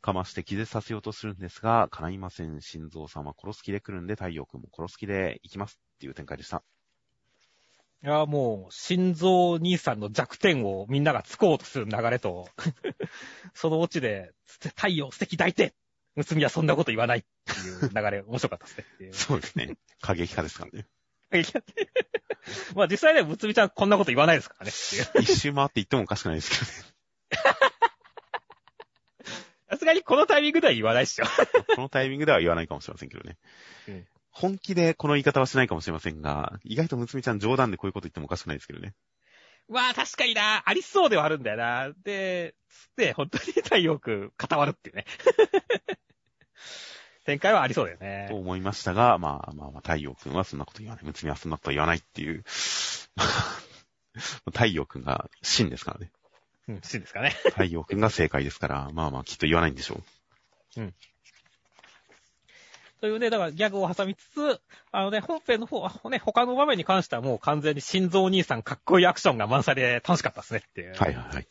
[0.01, 2.61] かまして気絶させようとするんですが、叶いません。
[2.61, 6.63] 心臓さんは殺す気で来るんで、太陽くんも殺す気で行きますっていう展開でした。
[8.03, 12.49] いや、もう、心臓兄さんの弱点をみんながつこうとする流れと、
[13.53, 15.75] そのオチで、太陽素敵抱いて
[16.17, 19.13] 娘はそんなこと言わないっていう流れ、面白かったですね。
[19.13, 19.77] そうですね。
[20.01, 20.87] 過激派ですからね。
[22.75, 24.73] まあ実際ね、むつみちゃんこんなこと言わないですからね。
[25.21, 26.91] 一周回って言ってもおかしくないですけどね。
[29.69, 31.27] さすがにこのタイミングでは言わないっしょ。
[31.77, 33.37] このタイミングでは言わないかもしれませんけどね。
[33.89, 38.95] うん本気でこの言い方はしないかもしれませんが、意外とむつみちゃん冗談でこういうこと言ってもおかしくないですけどね。
[39.69, 41.93] まあ確かにな、ありそうではあるんだよな。
[42.05, 45.05] で、つって本当に太陽くん固まるっていうね。
[47.25, 48.29] 展開はありそうだよとね。
[48.33, 51.05] 思いましたが、まあまあまあ、太陽くんはそんなこと言わない。
[51.05, 52.45] むつみはそんなこと言わないっていう。
[54.53, 56.11] 太陽くんが真ですからね。
[56.69, 57.31] うん、真ですかね。
[57.51, 60.03] 太陽くんが正解ですから、まあまあきっと言わないんでしょ
[60.77, 60.81] う。
[63.01, 64.61] というね、だからギャグを挟みつつ、
[64.93, 70.95] あのね、本編の方はね、他の場面に関してはもう完全に心臓兄さんかっこいいアクションが満載で楽しかったですねっていう。
[70.95, 71.47] はいはいはい。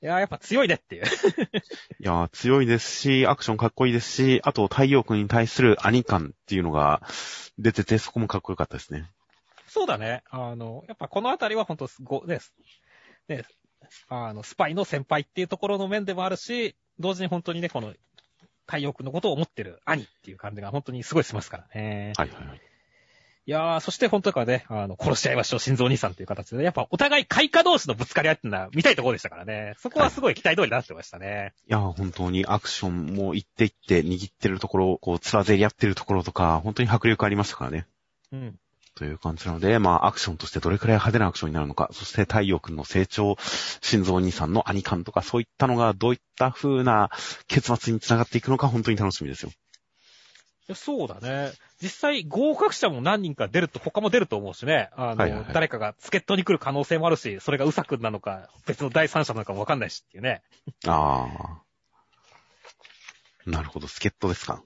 [0.00, 1.04] いやーやっぱ強いねっていう。
[1.04, 1.06] い
[1.98, 7.02] やー、強いですし、アクションかっこいいですし、あと太陽君に対する兄感っていうのが
[7.58, 9.10] 出てて、そこもかっこよかったですね。
[9.66, 10.22] そうだね。
[10.30, 12.40] あの、やっぱこのあたりは本当すご、ね、
[13.28, 13.44] ね、
[14.08, 17.92] あの、スパイの先輩っていうところの面でもあるし、同時に本当にね、この、
[18.68, 22.12] 太陽君のことを思ってる兄っていう感じが本当にすごいしますからね。
[22.16, 22.60] はいはいはい。
[23.46, 29.72] いやー、そして本当からね、あの、殺し合いましょう、心臓兄さんっていう形でね、やっぱお互い開花同士のぶつかり合いっていうのは見たいところでしたからね。
[29.78, 31.54] そこはすごい期待通りになってましたね。
[31.66, 37.86] いやー、本当にアクションも行って行って握ってるところ、こう、つらぜり合ってるところとか、本当に迫力ありましたからね。
[38.32, 38.58] うん。
[38.98, 43.36] という感じなので、まあ、アクションとしてどれくらい派手なアクションになるのか、そして太陽君の成長、
[43.80, 47.08] 心臓兄さんの兄感とか、そういったのがどういった風な
[47.46, 49.52] 結末につながっていくのか、本当に楽しみですよ。
[50.74, 51.52] そうだね。
[51.80, 54.90] 実際合格者も何人か出ると、他も出ると思うしね。
[54.96, 60.42] あの、はいはいはい誰かが助っ人に来る可能性もあるし、それがうさくんなのか、別の第三者なのかもわかんないしっていうね。
[60.86, 63.50] あー。
[63.50, 64.62] なるほど、助っ人ですか。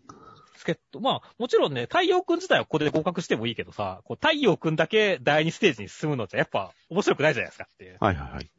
[0.63, 7.97] 助っ人、まあ、もちろんね、太陽くん自体はここで合格してもいいけどさ、こう太陽くんだけ第二ステージに進むのじゃやっぱ面白くないじゃないですかっていう。
[8.01, 8.51] はいはいはい。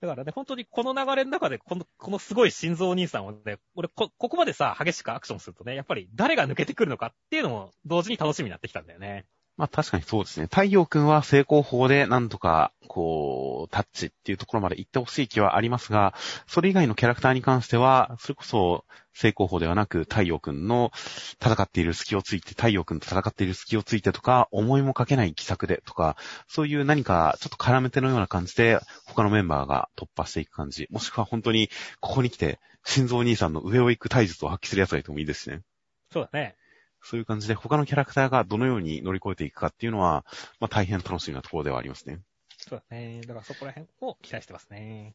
[0.00, 9.24] だからね、本当にこの流れの中で、この、このすごい心臓兄さんをね、俺こ、ここまでさ、激しくアクションするとね、やっぱり誰が抜けてくるのかっていうのも同時に楽しみになってきたんだよね。
[9.56, 10.46] まあ確かにそうですね。
[10.46, 16.14] 太陽君は成功法でなんとか、こう、タッチっていうところまで行ってほしい気はありますが、
[16.46, 18.84] それ以外のキャラクターに関しては、それこそ
[19.14, 20.92] 成功法ではなく太陽君の
[21.42, 30.86] 戦っている隙をついて、太陽君と戦っている隙をついてとか、思いもかけない奇策でとか、そういう何かちょっと絡めてのような感じで、他のメンバーが突破していく感じ。
[30.90, 35.62] もしくは本当に、ここに来て、心臓兄さんの上を行く体術を発揮する奴がいてもいいですね。
[36.12, 36.56] そうだね。
[37.08, 40.24] そういう感じで他のキャラクターがどのように乗り越えていくかっていうのは、
[40.58, 42.20] まあ大変楽しみなところではありますね。
[42.58, 43.20] そうだね。
[43.20, 45.14] だからそこら辺を期待してますね。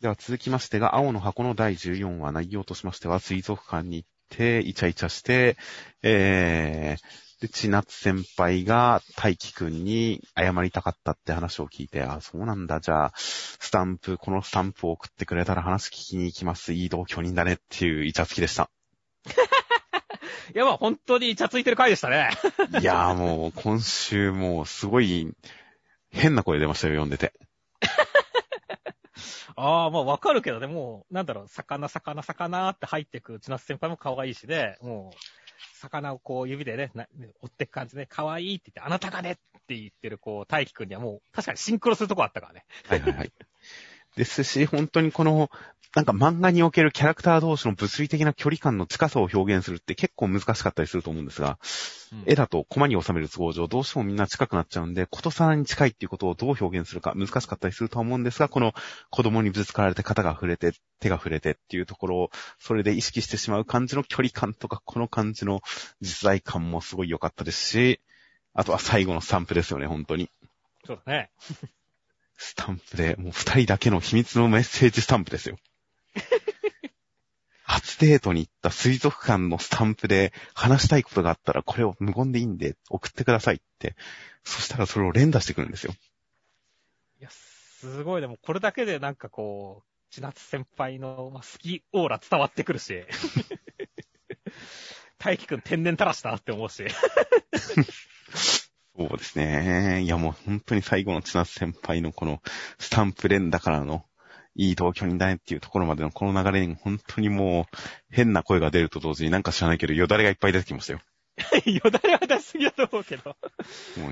[0.00, 5.56] では続きましてが、青の箱の第14話内容としましては、水族館に行って、イチャイチャして、
[6.02, 16.72] えー、で、千夏先輩が大輝くんに謝りたかったって話を聞いて、あ、そうなんだ、じゃあ、スタンプ、このスタンプを送ってくれたら話聞きに行きます。
[16.72, 18.70] いい同居人だねっていうイチャつきでした。
[20.54, 22.30] いや、まあ本当にイチャついてる回でしたね。
[22.80, 25.32] いやーもう、今週もうすごい、
[26.10, 27.32] 変な声出ましたよ、読んでて。
[29.56, 35.16] ああ、まあわかるけどね、もう、なんだろう、魚、魚、魚って入ってく千夏先輩も可愛いしで、もう、
[35.80, 37.06] 魚をこう指でね、な
[37.40, 39.34] 追っていく感じで、可愛いって言って、あなたがねっ
[39.66, 42.64] て言ってる、こう、大輝くんにはもう、確かにシンクロするとこあったからね。
[42.88, 43.32] はいはいはい。
[44.16, 45.50] ですし、本当にこの、
[45.94, 51.58] なんか漫画におけるキャラクター同士の物理的な距離感の近さを表現するって結構難しかったりすると思うんですが、
[52.26, 58.72] 絵だとコマに収める都合上、どうしてもみんな近くなっちゃうんで、ことさらに近いっていうことをどう表現するか難しかったりするとは思うんですが、この
[59.10, 62.30] 子供にぶつかられて肩が触れて、手が触れてっていうところを、
[62.60, 65.60] それで意識してしまう感じの距離感とか、この感じの
[66.00, 68.00] 実在感もすごい良かったですし、
[68.54, 70.30] あとは最後のスタンプですよね、本当に。
[70.84, 71.30] そうだね。
[72.42, 75.58] スタンプで、もう二人だけの秘密のメッセージスタンプですよ。
[77.64, 83.94] 初デートに行った水族館のスタンプで話したいことがあったらこれを無言でいいんで送ってくださいって。
[84.42, 85.94] そしたらそれを連打してくるんですよ。
[87.20, 93.04] いや、すごい、でもこれだけでなんかこう、千夏先輩の、まあ、好きオーラ伝わってくるし。
[95.18, 96.86] 大輝くん天然たらしだなって思うし。
[98.96, 100.02] そうですね。
[100.02, 102.42] いやもう本当に最後の千夏先輩のこの
[102.78, 104.04] スタンプ連打からの
[104.56, 107.76] いい同居人だねっていうところまでのこの流れに本当にもう
[108.10, 111.00] 変な声が出ると同時になんか知らないけどよだれがいっぱい出てきましたよ。
[111.64, 113.36] よだれは出しすぎだと思うけど。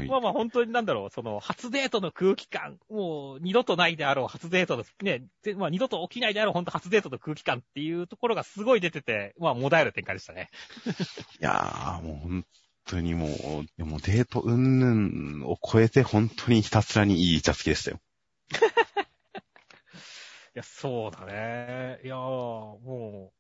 [0.08, 10.48] まあまあ本当になんだろう、その初デートの空気感、もう二度とないであろう初デートの、ね、でまあ二度と起きないであろう本当初デートの空気感っていうところがすごい出てて、まあもだえる展開でしたね。
[11.40, 12.46] いやー、もう本
[12.88, 13.30] 当にもう、
[13.76, 18.00] でもデート云々を超えて本当にひたすらにいいイチャつきでしたよ。
[20.54, 22.00] いや、そうだね。
[22.04, 23.32] いやー、も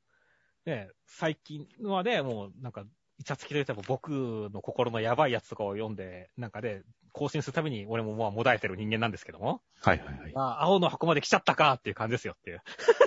[0.66, 2.84] う、ね、最近はね、もうなんか、
[3.18, 4.10] イチャつきといっても僕
[4.52, 6.82] の心のやばいやつとかを読んで、なんかね、
[7.12, 9.60] 更新するために俺もまあもだえてる人間なんですけども。
[9.80, 10.32] はいはいはい。
[10.36, 12.62] ああ、青の箱まで来ちゃったかっていう感じですよっていう。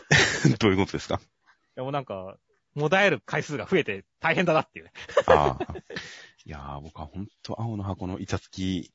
[0.59, 1.21] どういうことですか？
[1.75, 2.35] でもなんか、
[2.75, 4.91] もだえる回数が増えて大変だなっていうね。
[5.27, 5.73] ああ。
[6.45, 8.91] いやー、僕は本当青の箱のイチャつき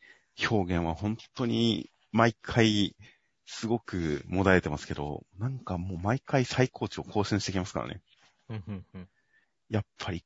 [0.50, 2.96] 表現は本当に毎回
[3.44, 8.00] すごくもだえてますけど、なんかもう毎回最高値を更新してきますからね。
[8.48, 9.08] うんうんうん。
[9.68, 10.24] やっぱり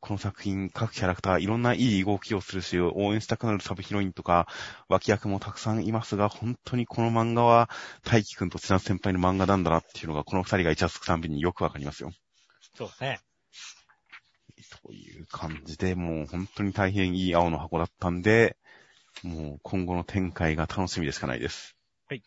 [0.00, 4.48] この作品、各キャラクター、いろんないい動きをするし、応援したくなるサブヒロインとか、
[4.88, 7.68] 脇役もたくさんいますが、本当にこの漫画は、
[8.02, 12.12] 大輝くんと千夏先輩の漫画なんだなっていうのが、この二人がイチャつくたんびによくわかりますよ。
[12.76, 13.20] そうですね。
[14.82, 18.56] という感じで、もう本当に大変いい青の箱だったんで、
[19.22, 21.76] もう今後の展開が楽しみでしかないです。
[22.08, 22.22] はい。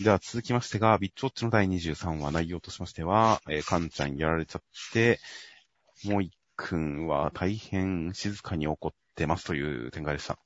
[0.00, 4.62] では続きましてが、ビッチウォッチの第23話内容としましては、えー、カンちゃんやられちゃっ
[4.92, 5.20] て、
[6.04, 10.38] もう一くんは大変静かに怒ってますという展開でした。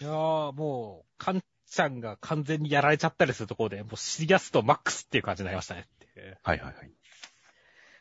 [0.00, 5.88] いやー、もう、カンちゃんが完全にやられちゃったりするところで、もうシリアスとマックスっていう感じになりましたね。
[6.42, 6.92] はいはいはい。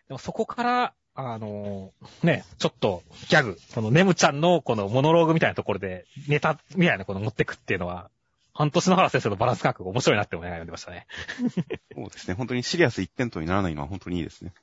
[0.07, 8.09] でもそこから、あのーね、ちょっとギャグ、このネムちゃんのこのモノローグみたいなところでネタみたいなこと持ってくっていうのは、
[8.53, 11.07] 半年の原先生のバランス感覚が面白いなって思いながら読んでましたね。
[11.95, 12.35] そうですね。
[12.35, 14.53] 本当にシリアス一辺倒にならないのは本当にいいですね。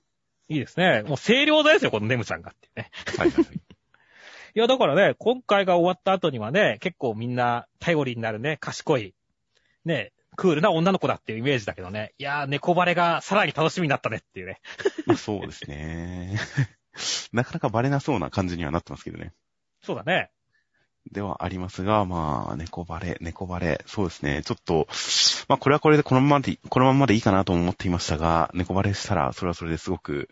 [0.49, 1.03] いいですね。
[1.03, 2.90] もう清涼ですよ、このネムちゃんがってね。
[3.18, 3.55] はいはいはい。
[4.55, 9.14] いや、だからね、今回が終わった後にはね、結構みんな頼りになるね、賢い、
[9.84, 12.14] ね、クールな女の子だっていうイメージだけどね。
[12.18, 14.61] いやー、猫バレがさらに楽しみになったねっていうね。
[15.07, 16.39] まあそうですね。
[17.33, 19.33] なかなかバレなそうな感じにはなってますけどね。
[19.83, 20.30] そうだね。
[21.11, 24.43] ではありますが、まあ、猫バレ、猫バレ、そうですね。
[24.45, 24.87] ちょっと、
[25.49, 30.28] まあこれはこれでこのままで、このままでいいかなと思っていましたが、猫バレしたら、それはそれですごく、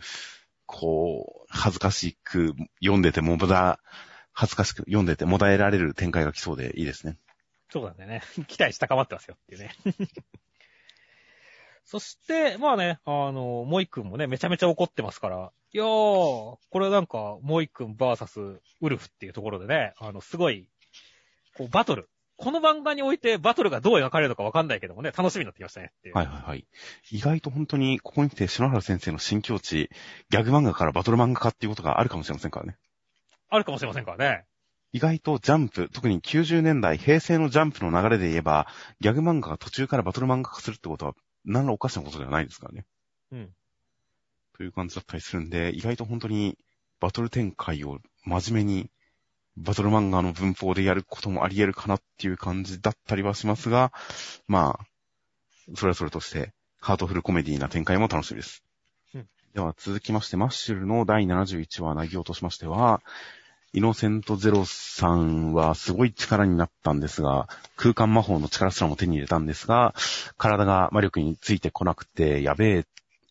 [0.66, 3.80] こう、恥ずかしく読んでても、まだ、
[4.32, 7.18] 恥ずかしく読んでてもだえられる展開が来そうでいいですね。
[7.70, 8.22] そうなんだよね。
[8.48, 9.74] 期待し高まってますよっていうね。
[11.84, 20.68] そして、まあね、あの、モイ君もね、めちゃめちゃ怒ってますから、いやー、これなんか、モイ君バーサスウルフっていうところでね、あの、すごい、
[21.54, 22.08] こう、バトル。
[22.36, 26.14] この漫画においてバトルがどう描かれるのかわかんないけどもね、楽しみになってきましたねっていう。
[26.16, 26.66] はいはいはい。
[27.10, 29.90] 意外と本当に、ここに来て篠原先生の新境地、
[30.30, 32.78] ギャグ漫画からバトル漫画化っていうことがあるかもしれませんからね。
[33.50, 34.46] あるかもしれませんからね。
[34.92, 38.66] 意外とジャンプ、特に90年代、平成のジャンプの流れで言えば、
[39.00, 41.14] ギャグ漫画が途中からバトル漫画化するってことは、
[41.44, 42.84] 何らおかしなことではないですからね。
[43.32, 43.50] うん。
[44.56, 46.58] という感じだったりするんで、意外と本当に
[46.98, 48.90] バトル展開を真面目に、
[49.56, 53.92] バトル漫画の文法でやることもあり得るかなっていう感じだったりはしますが、
[54.48, 54.86] まあ、
[55.76, 58.64] それはそれとして、ハートフルコメディな展開も楽しみです。
[59.14, 63.02] うんでは続きまして、マッシュルの第71話内容としましては、
[63.72, 69.94] イノセントゼロさんはすごい力になったんですが、空間魔法の力すらも手に入れたんですが、
[70.36, 72.84] 体が魔力についてこなくて、やべえ、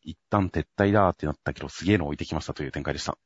[0.03, 3.17] 一旦撤退だってなったけど、すげえの置いてきましたという展開でした。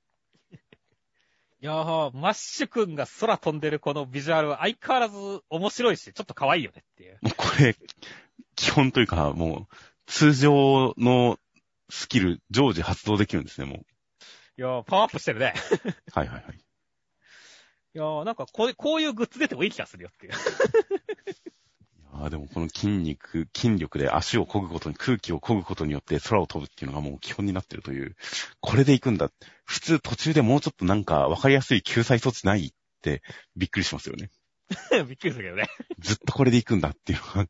[1.62, 5.16] いやー、マッシュ君が空飛んでるこのビジュアルは相変わらず
[5.50, 7.20] 面白いし、ちょっと可愛いよねっていう。
[7.22, 7.76] もうこれ、
[8.56, 9.76] 基本というか、もう、
[10.08, 11.38] 通常の
[11.90, 13.78] スキル、常時発動できるんですね、もう。
[14.58, 15.54] いやー、パワーアップしてるね。
[16.12, 16.63] はいはいはい。
[17.96, 20.34] いやー、なんかこういう、こういうグッズ出てもいい気がするよっていう。
[22.12, 28.16] ああ、でもこの筋肉、筋力で足を漕ぐことに、空気を漕ぐことによって空を飛ぶっていうのがもう基本になってるという、
[28.62, 29.32] これで行くんだ。
[29.66, 32.72] 普通途中でもうちょっとなんか分かりやすい救済措置ないっ
[33.02, 33.22] て
[33.56, 34.32] びっくりしますよね。
[35.08, 35.68] びっくりするけどね。
[36.00, 37.48] ずっとこれで行くんだっていうのが、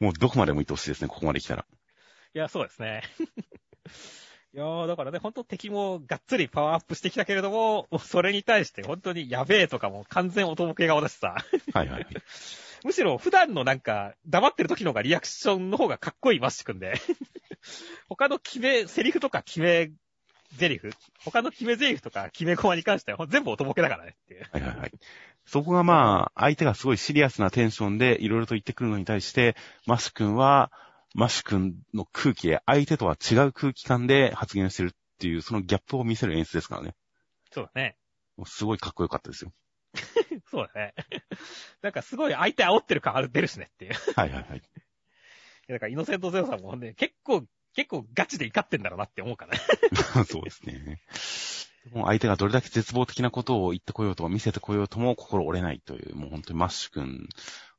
[0.00, 1.66] もうどこまでも行ってほしいですね、ここまで来たら。
[2.34, 3.02] いや、そうですね。
[4.54, 11.36] いやー、だからね、ほんと敵もがっつりパワーアップしてきたけれども、それに対して本当にやべえとかも完全おとぼけ顔だしさ。
[11.72, 12.06] はいはいはい。
[12.84, 16.94] むしろ普段のなんか、黙ってる時の方がリアクションの方がかっこいいマッシュ君で。
[18.10, 19.90] 他の決め、セリフとか決め
[20.56, 20.92] ゼリフ
[21.24, 24.46] 他の決めゼリフとか決めコマに関しては全部おとぼけだからねっていう。
[24.52, 24.92] はいはいはい。
[25.46, 30.70] そこがまあ、相手がすごいシリアスなテンションでいろいろと言ってくるのに対して、マシ君は、
[31.14, 36.94] マシ君の空気で相手とは違う空気感で発言してるっていう、そのギャップを見せる演出ですからね。
[37.50, 37.96] そうだね。
[38.36, 39.52] もうすごいかっこよかったですよ。
[40.50, 40.94] そうだね。
[41.82, 43.92] なんかすごい相手煽ってる感ある出るしねっていう。
[44.16, 44.62] はいはいはい。
[45.68, 47.44] だからイノセントゼロさんもね、結構、
[47.74, 49.60] 結構ガチで怒ってんだろうなって思うからね。
[50.28, 51.00] そうですね。
[51.92, 57.28] もう相手がどれだけ絶望的なことを言ってこようと、見せてこようとも心折れないという、もう本当にマッシュ君、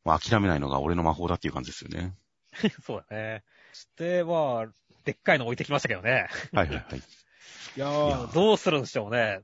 [0.03, 2.13] 諦めないのが俺の魔法だっていう感じですよね。
[2.85, 3.43] そうだね。
[3.71, 4.73] そして、まあ、
[5.05, 6.27] でっかいの置いてきましたけどね。
[6.53, 6.97] はいはいはい。
[7.75, 9.41] いやいやー、どうするんでしょうね。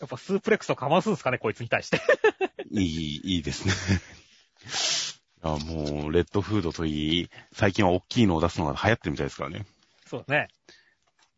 [0.00, 2.00] やっぱスープレックスをかますんですかね、こいつに対して。
[2.70, 3.72] いい、いいですね。
[5.44, 9.66] いや、もう、レッドフードといい、最近は大きいのを出すのが流行ってるみたいですからね。
[10.06, 10.48] そうだね。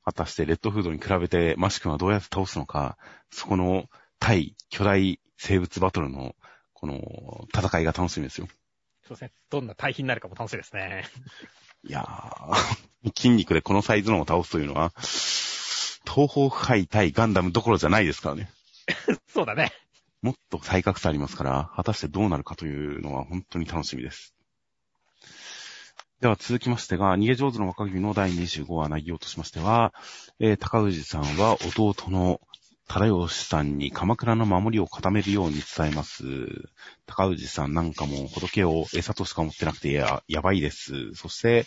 [0.04, 2.98] 果たしてレッドフードに比べてマシ君はどうやって倒すのか、
[3.30, 3.88] そこの
[4.18, 6.34] 対巨大生物バトルの、
[6.74, 8.48] この戦いが楽しみですよ。
[9.06, 9.32] そうですね。
[9.50, 11.04] どんな対比になるかも楽しいですね。
[11.86, 14.92] いやー、 筋肉でこのサイズのを倒すというのは、
[16.06, 18.50] 東方腐敗対ガンダムどころじゃないですからね。
[19.28, 19.72] そうだね。
[20.22, 24.34] もっと再格差ありますから、果たしてどうなるかというのは本当に楽しみです。
[26.20, 29.92] では続きましてが、逃げ上手の若君の第25話内容としましては、
[30.38, 32.40] えー高氏さんは弟の
[32.88, 36.24] 忠義さんに鎌倉の守りを固めるように伝えます。
[37.06, 41.14] 高氏さんなんかも仏を餌としか思ってなくてや、やばいです。
[41.14, 41.66] そして、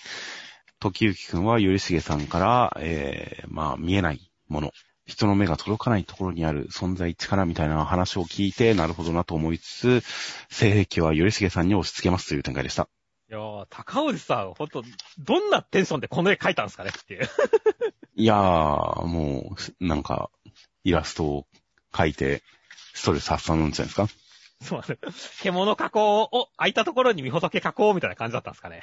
[0.79, 4.71] 時行くんは頼重さんから、えー、まあ見えないもの、
[5.05, 10.03] 人の目が届かないところにある存在力みたいな話を聞いて、なるほどなと思いつつ、
[10.49, 12.89] 性癖は頼重さんに押し付けますという展開でした。
[13.29, 14.83] いやー、高尾さん、ほんと、
[15.19, 17.27] どんなテンションでこの絵描いたんですかねっていう。
[18.15, 20.29] いやー、もう、なんか、
[20.83, 21.47] イラストを
[21.93, 22.41] 描いて、
[22.93, 24.07] ストレス発散なんじゃないですか？
[24.63, 25.43] そうなんです。
[25.43, 28.81] 獣加工を空いたところに見仏加工みたいな感じだったんですかね？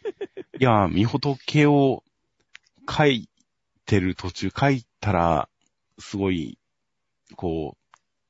[0.60, 2.02] いやー、みほとけを
[2.86, 3.28] 描い
[3.86, 5.48] てる途中、描いたら、
[5.98, 6.58] すごい、
[7.34, 7.76] こ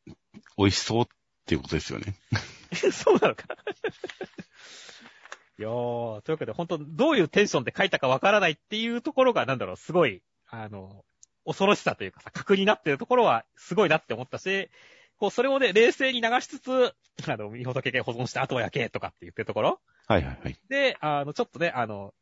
[0.07, 0.11] う、
[0.57, 1.07] 美味しそうっ
[1.47, 2.15] ていうことですよね。
[2.93, 3.45] そうなのか？
[5.59, 11.06] いやー、というわけで、本当どういうテンションで書いたかわからないっていうところが、なんだろう、すごい、あの、
[11.47, 14.69] 恐ろしさというかさ、格になってるところは、すごいなって思ったし、
[15.19, 16.95] こう、それをね、冷静に流しつつ、
[17.31, 20.57] あの、見仏系保存して後は焼けとかって言ってるところはいはいはい。
[20.69, 22.13] で、あの、ちょっとね、あの、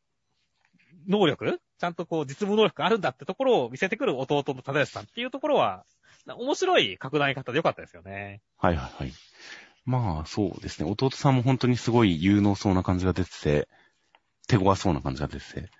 [1.08, 1.60] 能力？
[1.78, 5.84] ちゃんとこう、実務能力があるんだってところを見せてくる弟の忠義さんっていうところは、
[6.26, 8.40] な面白い格段方でよかったですよね。
[8.56, 9.12] はいはいはい。
[9.84, 10.90] まあ、そうですね。
[10.90, 13.68] 弟さんも本当にすごい有能そうな感じが出てて、
[14.48, 15.70] 手強そうな感じが出てて。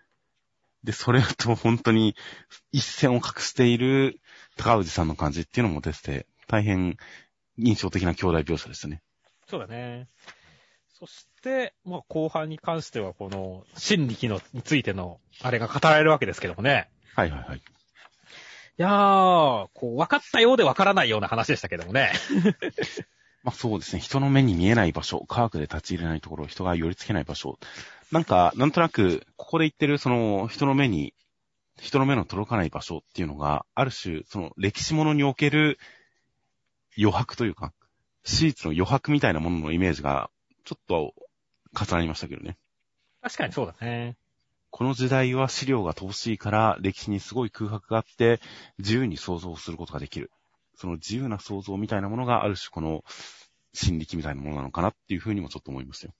[0.84, 2.14] で、それと本当に
[2.70, 4.20] 一線を隠している
[4.56, 6.98] 高氏さんの感じっていうのも出てて、大変
[7.58, 9.02] 印象的な兄弟描写でしたね。
[9.48, 10.08] そうだね。
[10.98, 16.88] そして、まあ、後半に関しては、この、心力の、についての、あれが語られるわけですけどもね。
[17.14, 17.58] はいはいはい。
[17.58, 17.62] い
[18.76, 22.12] やー、こう、分かったようで分からないような話でしたけどもね。
[23.42, 24.00] まあそうですね。
[24.00, 27.58] 人の目に見えない場所、科学で立ち入れないところ、人が寄り付けない場所。
[28.14, 31.14] なんか、なんとなく、ここで言ってる、その、人の目に、
[31.80, 35.80] 人の目の届かない場所っていうのが、ある種、その、歴史ものにおける
[36.96, 37.72] 余白というか、
[38.22, 40.30] 史実の余白みたいなもののイメージが、
[40.64, 41.12] ちょっと
[41.76, 42.56] 重なりましたけどね。
[43.20, 44.16] 確かにそうだね。
[44.70, 48.40] この時代は資料が乏しいから、歴史にすごい空白があって、
[48.78, 50.30] 自由に想像することができる。
[50.76, 53.02] その自由な想像みたいなものがある種この
[53.72, 56.12] 心力みたいなものなのかなっていうふうにもちょっと思いますよ。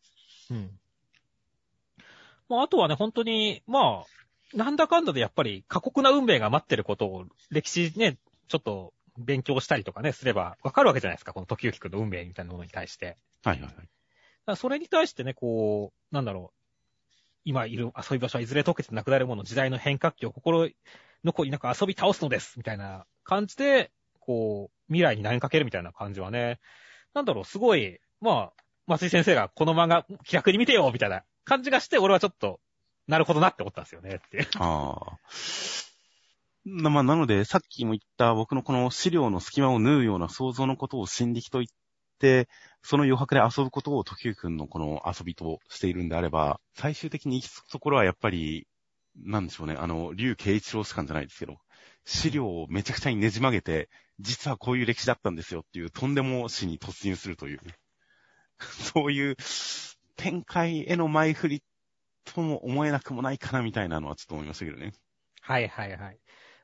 [0.51, 0.71] うん。
[2.49, 8.19] まあ、あとはね、本当に、まあ、なんだかんだでやっぱり過酷な運命が待ってることを、歴史ね、
[8.49, 13.17] ちょっと勉強したりとかね、すればわかるわけじゃないですか、この時行くんの運命みたいなものに対して。
[13.45, 13.75] はいはい
[14.47, 14.57] はい。
[14.57, 16.65] それに対してね、こう、なんだろう、
[17.45, 20.69] 今いる遊び場所はいずれ溶けてなくなるもの、時代の変革期を心
[21.25, 23.91] 残りなく遊び倒すのです、みたいな感じで、
[24.21, 26.61] こう、未来に投げかけるみたいな感じはね、
[27.15, 32.61] なんだろう、すごい、まあ、松井先生がこの漫画気楽に見てよ、みたいな感じがして、俺はちょっと、
[33.07, 34.49] なるほどなって思ったんですよね、って。
[34.59, 35.19] ああ。
[36.65, 41.69] な、まあ、なので、さっきも言った僕のこの資料の隙間を縫うような想像のことを心力と言っ
[42.19, 42.49] て、
[42.83, 48.67] その余白で遊ぶことを時生くんのこの遊びとしているんであれば、最終的に行き着くところはやっぱり、
[49.17, 51.59] なんでしょうね、あの、竜慶一郎士官じゃないですけど、
[52.07, 53.89] 資料をめちゃくちゃにねじ曲げて、
[54.21, 57.61] 実はこういう歴史だったんですよっていう、とんでも史に突入するという、
[58.59, 59.37] そういう
[60.17, 61.63] 展開への前振り
[62.25, 64.93] とも思えなくもないかなみたいなのはちょっと思いましたけどね。
[65.41, 66.19] はいはいはい。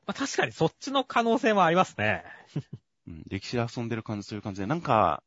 [0.05, 2.23] まあ確かにそっちの可能性もありますね。
[3.07, 5.23] うん、歴史で遊んでる感じという感じで、なんか、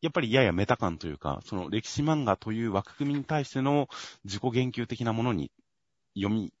[0.00, 3.88] やっぱりややメタ感というか、その歴史漫画という枠組みに対しての
[4.24, 5.50] 自己言及的なものに
[6.16, 6.52] 読み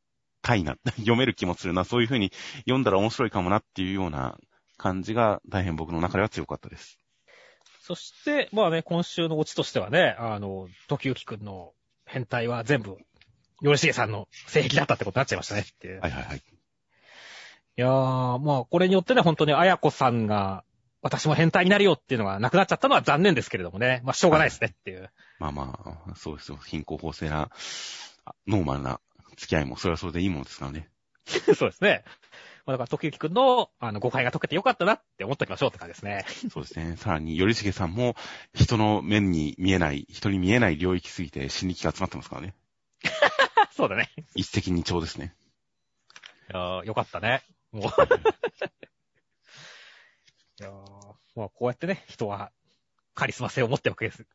[0.42, 4.38] たいな、 読める気もするな、そういう風に読んだら面白いかもなっていうような
[4.76, 6.98] 感じが大変僕の中では強かったです。
[7.90, 11.72] そして、まあね、今週のオチとしてはね、あの、時行くんの
[12.06, 12.98] 変態は全部、
[13.62, 16.00] よりしげさんの性癖だったってことになっちゃいましたねっていう。
[16.00, 16.36] はいはいはい。
[16.36, 16.40] い
[17.74, 20.62] やー、まあ、これによってね、本当にあやこさんが、
[21.02, 24.02] 私も変態になるよっていうのがなくなっちゃったのは残念ですけれどもね。
[24.04, 25.10] まあ、しょうがないですねっていう。
[25.40, 26.58] まあまあ、そうですよ。
[26.58, 27.50] 貧困法制な、
[28.24, 29.00] あノーマルな
[29.36, 30.88] 付き合いもそれはそれでいいものですからね。
[31.26, 32.04] そうですね。
[32.70, 36.24] まあ、だから、時行くんの、あの、誤解が解けてよかったなって思っきましょうって感じですね。
[36.50, 36.96] そうですね。
[36.96, 38.14] さらに、頼重さんも
[38.54, 42.54] 人の面に見えない、人に見えない領域すぎて心力が集まってますからね。
[43.74, 44.10] そうだね。
[44.34, 45.34] 一石二鳥ですね。
[46.50, 47.42] いやー、よかったね。
[47.72, 47.82] もう。
[50.60, 52.52] いやー、まあ、こうやってね、人は
[53.14, 53.92] カリスマ性を持ってい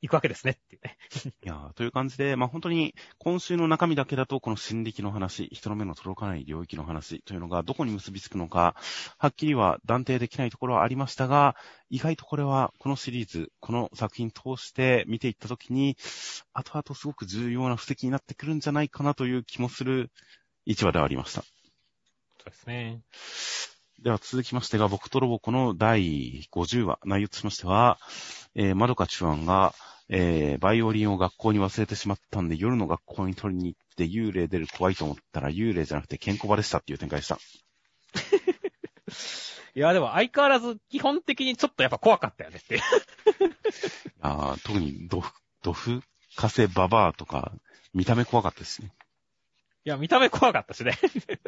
[0.10, 0.98] くわけですねっていうね。
[1.44, 8.76] いやという感じで、まあ本当に今週の中身だけだと、この心力の話、人の目の届かない領域の話というのがどこに結びつくのか、
[9.18, 11.56] はっきりは断定できないところはありましたが、
[11.90, 15.98] 意外とこれはこのシリーズ、この作品通して見ていったときに、
[16.54, 20.12] 後々すごく重要な布石になってくるんじゃないかなという気もする
[20.66, 21.42] 一話ではありました。
[21.42, 21.48] そ
[22.48, 23.02] うですね。
[24.06, 27.98] では続きましてが、僕とロボコの第50話、内容としましては、
[28.54, 29.74] えー、まどかちゅわんが、
[30.10, 37.40] えー、バイオリンを学校に忘れてしまったんで、夜の学校に取りに行って幽霊出る怖いと思ったら幽霊じゃなくてケンコバでしたっていう展開でした。
[39.74, 42.80] いや、でも相変わらず基本的にちょっとやっぱ怖かったよねって。
[44.22, 45.34] あ特にドフ、
[45.64, 46.04] ドフ、
[46.36, 47.54] カセババアとか、
[47.96, 48.92] 見た目怖かったですね。
[49.86, 50.98] いや、見た目怖かったしね。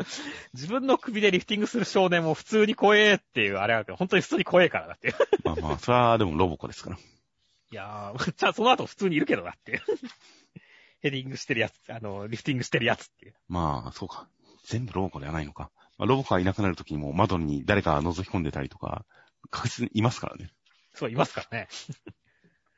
[0.54, 5.16] 自分の首でリフティングする少年も普通に怖えっていう、あれは本当に普通に怖えからだっていう。
[5.44, 6.98] まあまあ、それはでもロボコですから。
[6.98, 7.00] い
[7.76, 9.82] やー、じゃあその後普通にいるけどなっていう。
[11.02, 13.36] ヘディングしてるやつ、あの、リフティングしてるやつっていう。
[13.48, 14.30] まあ、そうか。
[14.66, 15.72] 全部ロボコではないのか。
[15.98, 19.04] まあ、ロボコがいなくなるときにも窓に誰か覗き込んでたりとか、
[19.50, 20.52] 確実にいますからね。
[20.94, 21.68] そう、いますからね。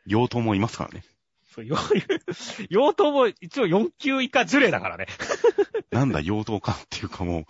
[0.07, 1.03] 妖刀もいますからね。
[1.49, 5.07] そう、妖刀 も一応4級以下呪霊だからね。
[5.91, 7.45] なんだ、妖刀かっていうかもう、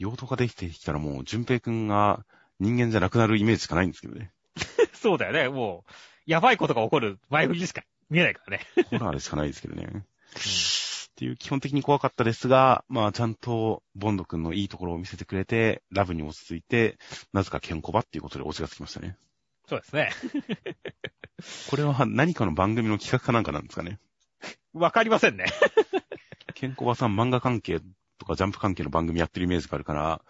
[0.00, 2.24] 妖刀ができてきたらもう、淳平くんが
[2.58, 4.32] 人間じゃなくなるイメージしかないんですけどね。
[4.92, 5.48] そうだよね。
[5.48, 5.92] もう、
[6.26, 8.66] やばいことが起こる前振りしか見えないからね。
[8.90, 9.88] ホラーでしかないですけどね。
[9.92, 10.04] うん、っ
[11.14, 16.98] ていう基本的に怖かったですが、まあちゃんとボンド君のいいところを見せてくれて、ラブに落ち着いて、
[17.32, 19.16] なぜかケンコバっていうことでオチがつきましたね。
[19.68, 20.10] そうですね。
[21.70, 24.00] これは何かの番組の企画かなんかなんですかね。
[24.72, 25.46] わかりませんね。
[26.54, 27.80] ケンコバさん漫画関係
[28.18, 30.22] とかジャンプ関係の番組やってるイメージがあるから、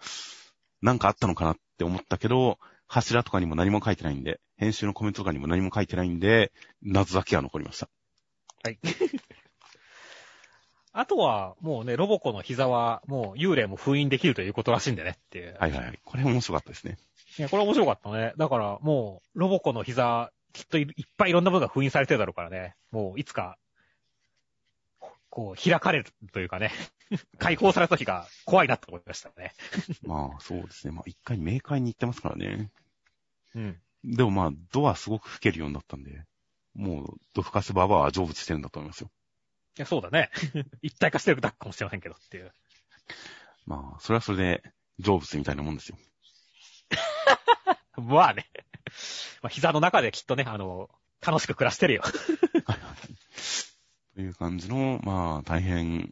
[0.81, 7.89] なんかあったのかなって思ったけど、柱とかにも何も書いてないんで、編集のコメントとかにも何も書いてないんで、謎だけは残りました。
[8.63, 8.79] はい。
[10.91, 15.55] あとは、もうね、ロボコの膝は、もう幽霊も封印できるということらしいんでねっていう。
[15.59, 15.99] はいはいはい。
[16.03, 16.97] これ面白かったですね。
[17.37, 18.33] いや、これ面白かったね。
[18.37, 22.75] だから、もう、ロボコの膝、きっといっぱいいろんなものが封印されてるだろうからね。
[22.91, 23.57] もう、いつか、
[25.29, 26.71] こう、開かれるというかね、
[27.37, 29.53] 解放された時が怖いなと思いましたね。
[30.03, 30.93] まあ、そうですね。
[30.93, 32.71] まあ、一回冥界に行ってますからね。
[33.55, 33.81] うん。
[34.03, 36.25] でもまあ、ドアすごく吹けるようになったんで、
[36.73, 39.11] もう、ドフカスババアは成仏してるんだと思いますよ。
[39.77, 40.29] いや、そうだね。
[40.81, 42.53] 一体化してるだけかもしれませんけどっていう。
[43.65, 44.63] まあ、それはそれで、
[44.99, 45.97] 成仏みたいなもんですよ。
[48.07, 48.49] まあね。
[49.41, 50.89] まあ、膝の中できっとね、あの、
[51.21, 52.03] 楽しく暮らしてるよ。
[54.15, 56.11] という感じの、まあ、大変、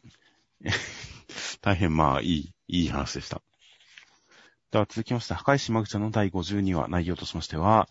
[1.62, 3.42] 大変まあ、いい、いい話でした。
[4.72, 7.88] では続きまして、破壊しマグちゃんの第52話、内容としましては、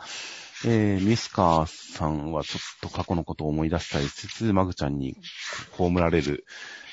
[0.64, 5.16] えー、ミスカーさんはちょっと過去のことを思い出したりしつつ、マグちゃんに
[5.72, 6.44] 葬られる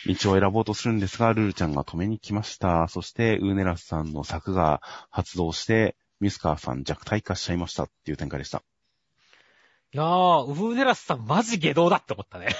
[0.05, 2.87] 道を選ぼうとするんですが、ルルちゃんが止めに来ました。
[2.87, 8.63] そして、ウーネラスさんの策が発動して、ミスカーさん弱体化しちゃいましたっていう展開でした。
[9.93, 12.55] いやー、ウーネラスさんマジ下道だって思ったね。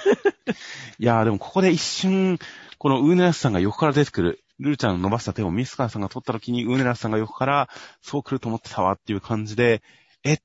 [1.00, 2.38] いやー、でもここで一瞬、
[2.78, 7.70] このウーネラスさんが横から出てくる、ルルちゃんの伸ばした手をミスカーさんが取った時に、ウーネラスさんが横から、
[8.02, 9.82] そう来ると思ってたわっていう感じで、
[10.24, 10.40] え、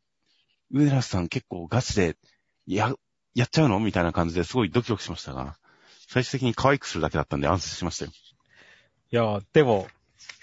[0.70, 2.16] ウーネラスさん結構ガチで、
[2.66, 2.94] や、
[3.34, 5.58] やっちゃうのみたいな感じですごいドキドキしましたが、
[6.08, 8.12] 最終的に可愛くするだけだったんで安心しましたよ。
[9.10, 9.88] いやー、でも、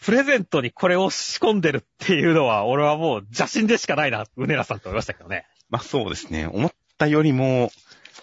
[0.02, 5.46] プレゼントにこれを仕込んでるっていうのは、俺はもう邪神でしかないな、うねらさんと思いましたけどね。
[5.70, 6.48] まあそうですね。
[6.48, 7.72] 思ったよりも、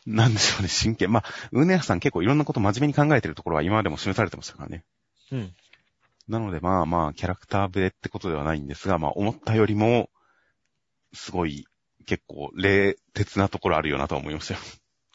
[0.07, 1.13] なんでしょうね、真剣。
[1.13, 4.85] まあ、うねらさん結構いろんなこと真面目に考えてるところは今までも示されてましたからね。
[5.31, 5.55] うん。
[6.29, 10.09] なのでまあまあ、キャラクターブレってことではないんですが、まあ思ったよりも、
[11.13, 11.67] すごい、
[12.07, 14.61] 結構、冷徹なところあるよなと思いましたよ。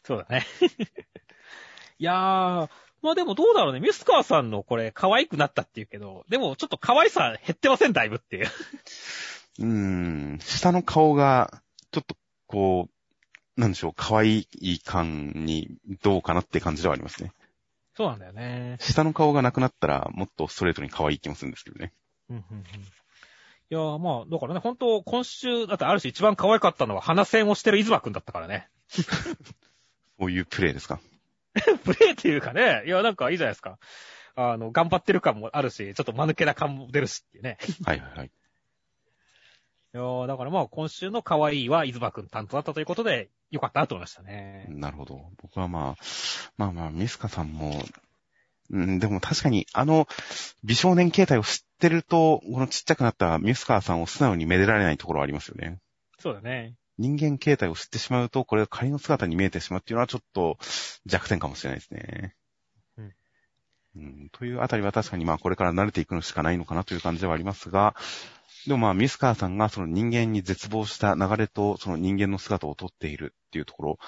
[0.04, 0.46] そうだね。
[1.98, 2.68] いやー、
[3.02, 3.80] まあでもどうだろうね。
[3.80, 8.46] ミスカーさんのこれ可愛くなったって言うけど、でもちょっと可愛さ減ってません、だいぶっていう。
[9.60, 12.88] うーん、下の顔が、ちょっとこ
[13.56, 17.32] う、なんでしょう、可愛い感にどうかなって感じではありますね。
[17.96, 18.76] そうなんだよね。
[18.80, 21.92] 下の顔がなくなったら、もっとストレートに可愛い気もするんですけどね。
[22.30, 22.64] うんうんうん。
[23.70, 28.68] いやーまあ、だからね、本当今週、だってある種一番可愛かったのは鼻線をしてるイズマくんだったからね。
[30.18, 31.00] そういうプレイですか
[31.84, 33.78] プレイっていうかね、いや、なんかいいじゃないですか。
[34.34, 37.58] あの、頑張ってる感もあるし、ちょっと間抜けな感も出るしっていうね。
[37.84, 38.30] はいはいはい。
[39.94, 44.66] いやだからまあ今週の可愛いは、伊豆くん担当だったということで、よかったなと思いましたね。
[44.68, 45.30] なるほど。
[45.40, 46.02] 僕はまあ、
[46.56, 47.82] まあまあ、ミスカさんも、
[48.70, 50.06] うん、でも確かに、あの、
[50.62, 55.78] 美少年形態を知ってると、このちっちゃくなったミスカーさんを素直にめでられないところはありますよね。
[56.18, 56.74] そうだね。
[56.98, 60.58] 人間形態を知ってしまうと、これが仮の姿に見えてしまうっていうのはちょっと
[61.06, 62.34] 弱点かもしれないですね。
[62.96, 63.14] うん。
[63.96, 67.94] うん、というあたりは確かにまあこれから慣れていくのしかないのかなという感じではありますが、
[68.66, 73.98] でもまあミスカーさんがその人間に絶望した流れとその人間の姿をとっているっていうところ、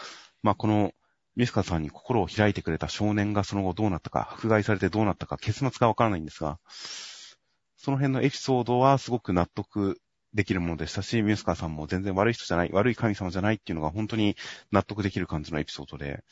[0.43, 0.93] まあこの
[1.37, 6.59] ミスカーさんに心を開いてくれた少年がその後どうなったか、迫害されてどうなったか、結末がわからないんですが、
[7.77, 9.99] その辺のエピソードはすごく納得
[10.35, 14.37] できるものでしたし、ミュースカーさんも全然悪い人じゃない、悪い神様じゃないっていうのが本当に
[14.71, 16.23] 納得できる感じのエピソードで、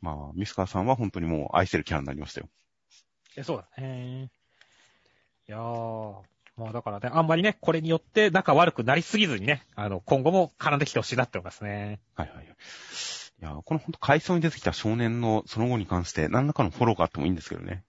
[0.00, 2.48] まあ、ミュースカーさんは本当にもう愛せるキャラになりましたよ。
[3.36, 4.30] え、そうだね。
[5.48, 6.22] いやー、
[6.56, 12.00] まあだからね、あんまりね、これによって仲悪くなりすぎずにね、あの、今後も絡んできてほしいなって思いますね。
[12.14, 12.46] はいはい。
[12.46, 17.84] いや、この本当回想に出てきた少年のその後に関して何らかのフォローがあってもいいんですけどね。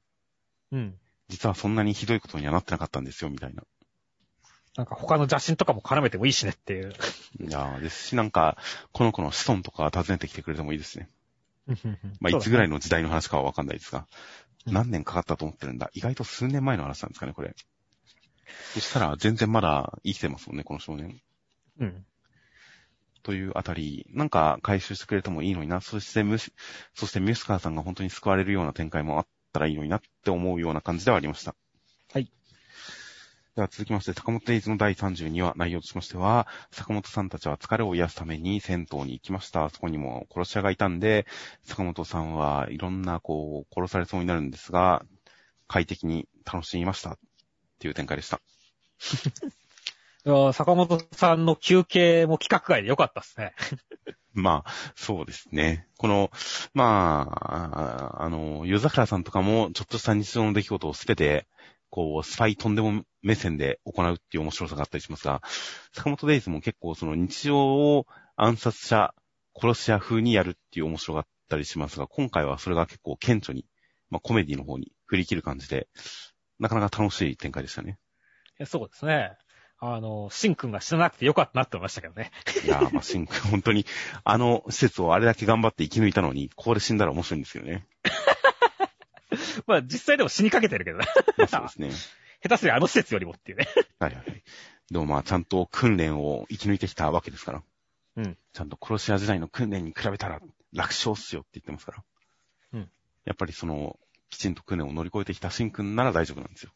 [0.73, 0.99] うん。
[1.29, 3.63] 実はそんなにひどいことにはなってなかったんですよ、みたいな。
[4.77, 6.93] なんか他の邪神とかも絡めてもいいしねっていう。
[7.39, 8.57] いやですし、なんか、
[8.93, 11.09] この子の子孫とか訪ねてきてくれてもいいですね。
[12.21, 14.05] まあ、いつぐらいの時代の話かはわかんないですが、うん
[14.69, 15.89] 何年かかったと思ってるんだ。
[15.93, 17.55] 意外と数年前の話なんですかね、これ。
[18.73, 21.21] そしたら、全然まだ生きてますもんね、この少年。
[21.79, 22.05] うん。
[23.23, 25.81] というあたり、なんか回収してくれてもいいのにな。
[25.81, 26.51] そしてムシ、
[26.93, 31.55] そしてミュスカーさんが本当に救われるような展開もあったらいいのになって思うような感じではありました。
[33.57, 33.61] はい。
[33.61, 39.69] では続きまして、坂本デイズの第32話、内容としましては、坂本さんたちは疲れを癒すために銭湯に行きました。
[39.69, 41.25] そこにも殺し屋がいたんで、
[41.63, 45.03] 坂本さんはいろんな、こう、殺されそうになるんですが、
[45.67, 47.11] 快適に楽しみました。
[47.13, 47.17] っ
[47.79, 48.41] ていう展開でした。
[50.53, 53.53] 坂本さんの休憩も企画外でよかったですね。
[54.33, 55.87] まあ、そうですね。
[55.97, 56.29] この、
[56.73, 61.47] まあ、あの、夜桜さんとかも、ちょっとした日常の出来事をすべて、
[61.97, 65.41] こう、スパイとんでも目線で行うっていう面白さがあったりしますが、
[65.93, 69.15] 坂本デイズも結構その日常を暗殺者、
[69.59, 73.65] 殺し屋風にやるっていう面白があったりしますが、今回はそれが結構顕著に、
[74.11, 75.87] まあコメディの方に振り切る感じで、
[76.59, 77.97] なかなか楽しい展開でしたね。
[78.59, 79.31] いやそうですね。
[79.79, 82.29] あの、シンくんが死ななくてよかったなって思いましたけどね。
[82.63, 83.87] いやー、まあ、シンク、本当に、
[84.23, 87.87] あの施設をあれだけ頑張って生き抜いたのに、ここで死んだら面白いんですよね。
[89.65, 91.05] まあ実際でも死にかけてるけどね。
[91.37, 91.91] まあ、そうですね。
[92.43, 93.67] 下手すりゃあの施設よりもっていうね。
[93.99, 94.43] はいはいはい。
[94.91, 97.63] でもまあ、ちゃんと訓練を生き抜いてきたわけですから。
[98.17, 98.37] うん。
[98.53, 100.39] ちゃんと殺し屋時代の訓練に比べたら
[100.73, 102.03] 楽勝っすよって言ってますから。
[102.73, 102.89] うん。
[103.25, 106.71] やっぱりその、きちんと訓練を乗り越えてきたシンくんなら大丈夫なんですよ。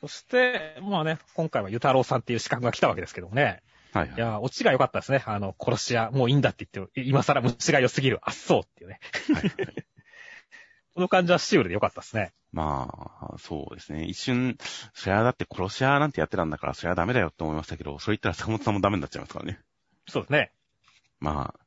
[0.00, 3.62] そして、まあね、今回はゆたろうさんっていう資格が来たわけですけどもね。
[3.92, 4.18] はいはいい。
[4.18, 5.22] やー、オチが良かったですね。
[5.26, 9.00] あの、殺し屋、もういいんだって言って、今更虫が良すぎる、あっそうっていうね。
[9.34, 9.89] はいはいこ
[11.00, 12.32] の感じはシュールで良かったですね。
[12.52, 12.88] ま
[13.32, 14.04] あ、そうですね。
[14.04, 14.56] 一瞬、
[14.94, 19.60] そりゃだって殺し屋なんてやってたんだから、そりゃダメだよって思いましたけど、それ言ったら坂本さんもダメになっちゃいますからね。
[20.08, 20.52] そうですね。
[21.20, 21.60] まあ、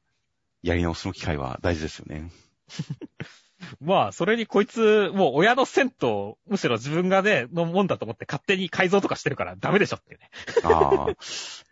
[0.61, 2.31] やり直しの機会は大事ですよね。
[3.79, 10.29] まあ、それにこいつ、もう親の銭湯、むしろ自分がね、のもんだと思って勝手に改造とかしてるからダメでしょってね。
[10.63, 11.15] ああ。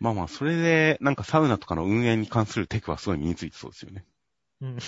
[0.00, 4.04] まあまあ、それで、なんかサウナとかの運営に関するテクはすごい身についてそうですよね。
[4.62, 4.78] うん。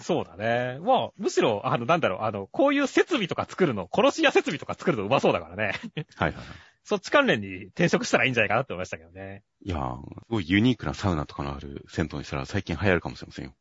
[0.00, 0.78] そうだね。
[0.80, 5.72] まあ、むしろ、あの、なんだろう、あの、こういう設備とか作るの、殺し屋設備とか作るのうまそうだからね。
[6.16, 6.46] はいはいはい。
[6.84, 9.42] そっち関連に転職したらいいんじゃないかなって思いましたけどね。
[9.62, 13.54] いやー、すごいユニークなサウナとかのある銭湯にしたら最近流行るかもしれませんよ。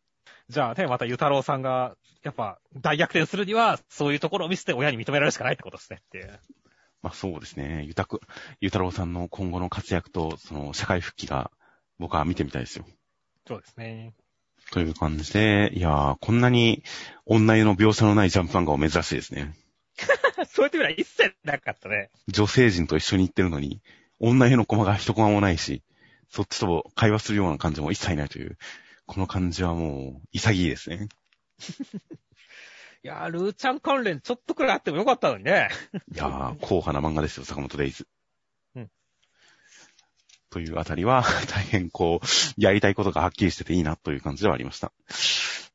[0.49, 6.39] じゃあね、またゆたろうさんが、やっぱ、大逆転するには、そういうところを見せて親に認められるしかないってことですねっていう。
[7.01, 7.83] まあそうですね。
[7.85, 8.21] ゆたく、
[8.61, 11.51] ゆたろうさんの今後の活躍と、その、社会復帰が、
[11.99, 12.85] 僕は見てみたいですよ。
[13.45, 14.13] そうですね。
[14.71, 16.83] という感じで、いやー、こんなに
[17.25, 19.55] 女湯の描写のないジャンプ漫画は珍しいですね。
[20.49, 22.09] そういう時は一切なかったね。
[22.27, 23.81] 女性陣と一緒に行ってるのに、
[24.19, 25.83] 女湯のコマが一コマもないし、
[26.29, 28.57] そっちと会話するような感じも一切ないという、
[29.05, 31.07] この感じはもう、潔いですね。
[33.03, 35.69] いやー、ルーちゃん関連ちょっとくらいあってもよかったのにね。
[36.13, 38.07] いやー、硬派な漫画ですよ、坂本デイズ。
[40.57, 40.65] うん。
[40.65, 44.91] というあたりは、 大変こう、やりたいことがはっきりしてていいなという感じではありました。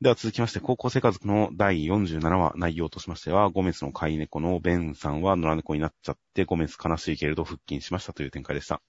[0.01, 8.83] では続きまして、高校生家族の第47話内容としましては、ゴメスの飼い猫のベンさんは野良猫になっちゃって、ゴメス悲しいけれど復帰しましたという展開でした。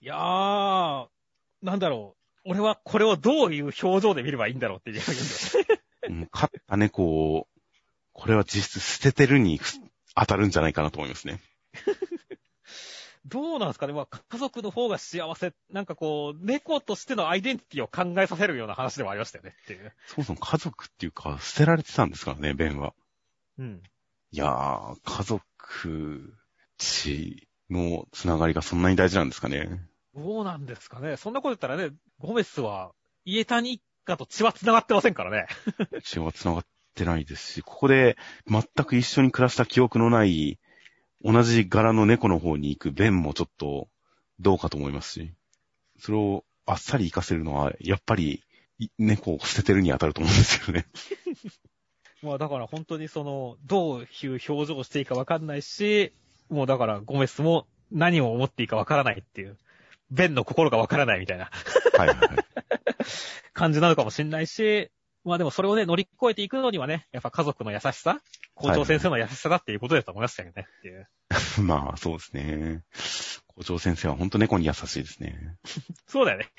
[0.00, 1.06] いやー、
[1.62, 2.50] なんだろう。
[2.50, 7.48] 俺はこれをどういう表情で見ればいいんだろうってい う飼った猫を、
[8.12, 9.60] これは実質捨ててるに
[10.14, 11.40] 当たるんじゃないかなと思いますね。
[13.26, 15.54] どうなんですかねまあ、家族の方が幸せ。
[15.70, 19.92] なんかこう、猫としてのアイデンティティを考えさせるような話でもありましたよねっていう。
[20.06, 22.92] そもそも家族っていうか、捨てられてたんですからね、ベンは。
[23.58, 23.82] うん。
[24.30, 26.34] いやー、家族、
[26.76, 29.80] 血のつながりがそんなに大事なんですかね。
[30.14, 31.16] どうなんですかね。
[31.16, 32.92] そんなこと言ったらね、ゴメスは、
[33.24, 35.46] 家谷一家と血は繋がってませんからね。
[36.04, 38.16] 血は繋がってないですし、ここで
[38.46, 40.58] 全く一緒に暮らした記憶のない、
[41.24, 43.88] 同じ柄の猫の方に行くベンもちょっと
[44.40, 45.32] どうかと思いますし、
[45.98, 48.42] それをあっさり活かせるのは、やっぱり
[48.78, 50.86] い猫を捨ててるに当たると思うんですよね。
[52.22, 56.12] まあだから本当にその、どういう表情をしていいかわかんないし、
[56.50, 59.56] もうだからゴメスも何を思っていいかわからないっていう、
[60.10, 61.50] ベンの心がわからないみたいな
[61.96, 62.28] はいはいはい。
[63.52, 64.90] 感じなのかもしんないし、
[65.24, 68.20] まあでもそれをね、乗り越えていくのにはね、やっぱ家族の優しさ、
[68.54, 71.08] 校長先生の優しさだっていうことだと思いましたけどね、っていう。
[71.62, 72.82] まあ、そうですね。
[73.56, 75.56] 校長先生は本当猫に優しいですね。
[76.06, 76.50] そうだよね。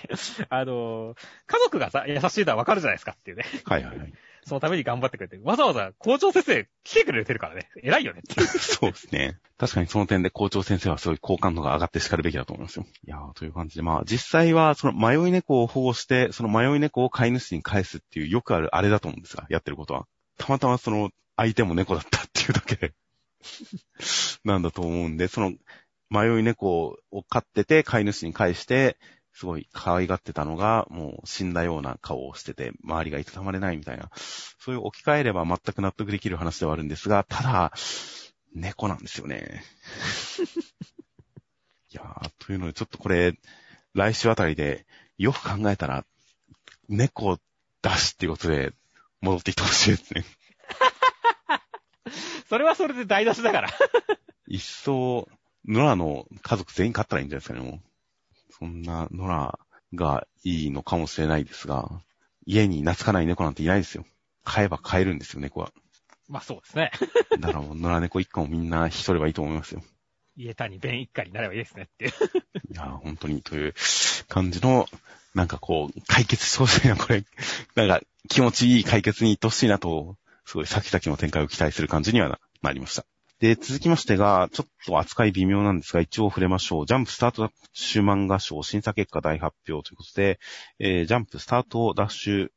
[0.50, 3.46] あの、家族がさ、優しいのはわかるじゃないですかっていうね。
[3.66, 4.14] はいはいはい。
[4.46, 7.68] そのために頑張ってくれて、わざわざ校長先生来てくれてるからね。
[7.82, 8.22] 偉いよね。
[8.60, 9.40] そうですね。
[9.58, 12.86] 確かにその点で校長先生はすごい好感度が上がって叱るべきだと思いますよ。
[13.06, 20.06] いやー、という感じで、まあ実際はその迷い猫を保護して、その迷い猫を飼い主に返すっていうよくあるあれだと思うんですが、やってることは。
[20.38, 22.94] たまたまその相手も猫だったっていうだけで、
[24.46, 25.54] なんだと思うんで、その
[26.12, 28.98] 迷い猫を飼ってて飼い主に返して、
[29.36, 37.74] すごい可愛がってたのが、もう死んだような顔をしてて、周りがいたたまれないみたいな、そういう置き換えれば全く納得できる話ではあるんですが、ただ、
[38.54, 39.66] 猫なんですよね。
[41.92, 43.38] いやー、というので、ちょっとこれ、
[43.94, 44.86] 来週あたりで、
[45.18, 46.06] よく考えたら、
[46.88, 47.38] 猫
[47.82, 48.72] 出しっていうことで、
[49.20, 50.24] 戻ってきてほしいですね。
[52.48, 53.70] それはそれで台無しだから。
[54.48, 55.28] 一層、
[55.66, 57.95] ノラの家族全員飼ったらいいんじゃないですかね、もう。
[58.52, 59.60] そんなノラ
[59.94, 61.90] がいいのかもしれないですが、
[62.46, 64.06] 家に懐かない猫なんていないですよ。
[64.44, 65.72] 飼えば飼えるんですよ、猫は。
[66.28, 66.92] まあそうですね。
[67.40, 69.84] だからもう、野良猫一家もみんな引き取ればいいと思いますよ。
[70.38, 72.12] 家谷弁一家になればいいですねっていう。
[72.72, 73.74] いやー、本当に、という
[74.28, 74.88] 感じの、
[75.34, 77.24] なんかこう、解決してほしいな、これ。
[77.76, 83.06] なんか、気持ちいい解決に行ってほしいなと、すごい先々の展開を期待する感じにはななりました。
[83.40, 86.86] で、続きましてが、ちょっと扱い微妙なんですが、一応触れましょう。
[86.86, 90.40] ジャンプスタートダッシュ漫画賞審査結果大発表ということで、
[90.80, 92.50] えージャンプスタートダッシュ、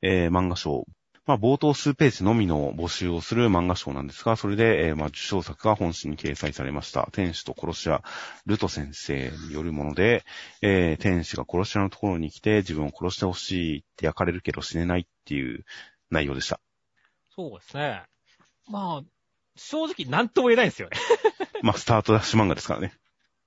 [0.00, 0.86] えー漫画賞。
[1.24, 7.08] まあ、冒頭数ページのみの募集をする漫画賞なんですが、それで、えーまあ、受賞作が本誌に掲載されました。
[7.12, 8.02] 天使と殺し屋、
[8.46, 10.24] ルト先生によるもので、
[10.62, 15.64] えー天使が殺し屋のところに来て自分を殺してほしいって焼かれるけど死ねないっていう
[16.10, 16.58] 内容でした。
[17.36, 18.02] そうですね。
[18.68, 19.21] まあ、
[19.56, 20.96] 正直何とも言えないんですよね。
[21.62, 22.94] まあ、スタートダッシュ漫画ですからね。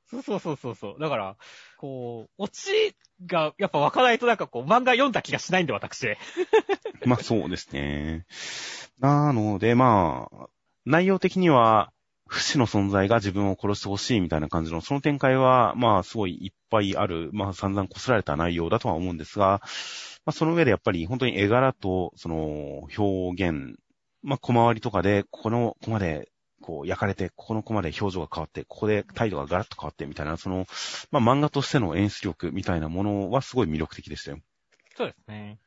[0.09, 0.99] そうそうそうそうそう。
[0.99, 1.35] だから、
[1.77, 2.95] こう、オチ
[3.25, 6.07] がやっぱ湧かないとなんかこう、漫画読んだ気がしないんで、私。
[7.05, 8.25] まあ、そうですね。
[8.99, 10.47] なので、まあ、
[10.85, 11.91] 内容的には、
[12.27, 19.61] 不死の存在が自分を殺してほしいみたいな感じの、その展開は、まあ、すごいいっぱいある、まあ、散々こすられた内容だとは思うんですが、
[20.25, 23.77] まあ、その上でやっぱり本当に絵柄と、その、表現、
[24.25, 30.65] まあ、小回りとかで、ここのコマで、こう、焼かれて、ここのコマで表情が変わって、ここで態度がガラッと変わって、みたいな、その、
[31.11, 34.39] まあ、漫画としての演出力みたいなものはすごい魅力的でしたよ。
[34.97, 35.59] そうですね。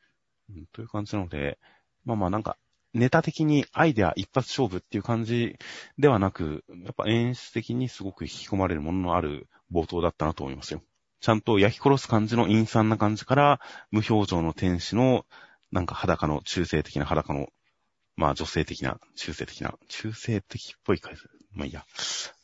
[0.49, 1.57] うんという感じなので、
[2.03, 2.57] まあまあなんか、
[2.93, 5.55] ネタ的にアイデア一発勝負っていう感じ
[5.97, 10.81] ではなく、やっぱ演出的にすごく引き込まれるもののある冒頭だったなと思いますよ。
[11.21, 15.25] ちゃんと焼き殺す感じの陰惨な感じから、無表情の天使の、
[15.71, 17.49] なんか裸の中性的な裸の、
[18.19, 21.21] まあ女性的な、中性的な、中性的っぽい感じ。
[21.53, 21.85] まあいいや。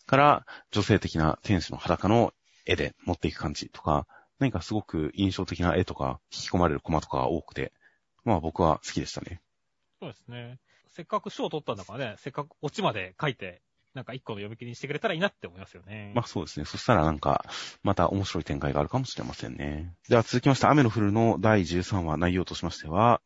[0.06, 2.34] から、女性的な天使の裸の
[2.66, 4.08] 絵で持っていく感じとか、
[4.40, 7.74] 何かすごく印象的な絵とか、引き込まれるコマとかが多くて、
[8.24, 9.42] まあ僕は好きでしたね。
[10.00, 10.60] そうですね。
[10.88, 13.62] せっかく賞を取ったんだからね、せっかくオチまで書いて、
[13.94, 16.14] なんか一個の読み切りにしてくれたらいいなって思いますよね。
[16.16, 16.66] まあそうですね。
[16.66, 17.44] そしたらなんか、
[17.84, 19.94] また面白い展開があるかもしれませんね。
[20.08, 23.20] では続きまして、雨の降るの第13話内容としましては、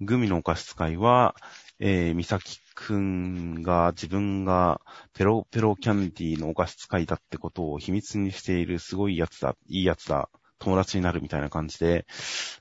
[0.00, 1.34] グミのお菓子使いは、
[1.78, 4.80] えー、みさきくんが自分が
[5.14, 12.06] ペロペロキャンディーのお菓子使いだってことを秘密にしているすごいやつだ、いいやつだ、友達になるみたいな感じで、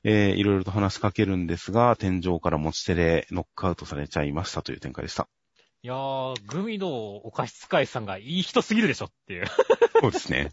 [0.03, 5.27] えー、いろいろと話しかけるんですが、天井から持ち手でノックアウトされちゃいましたという展開でした。
[5.81, 6.87] いやー、グミの
[7.17, 9.45] お菓子使いさんがいい人すぎるでしょっていう。
[9.99, 10.51] そうですね。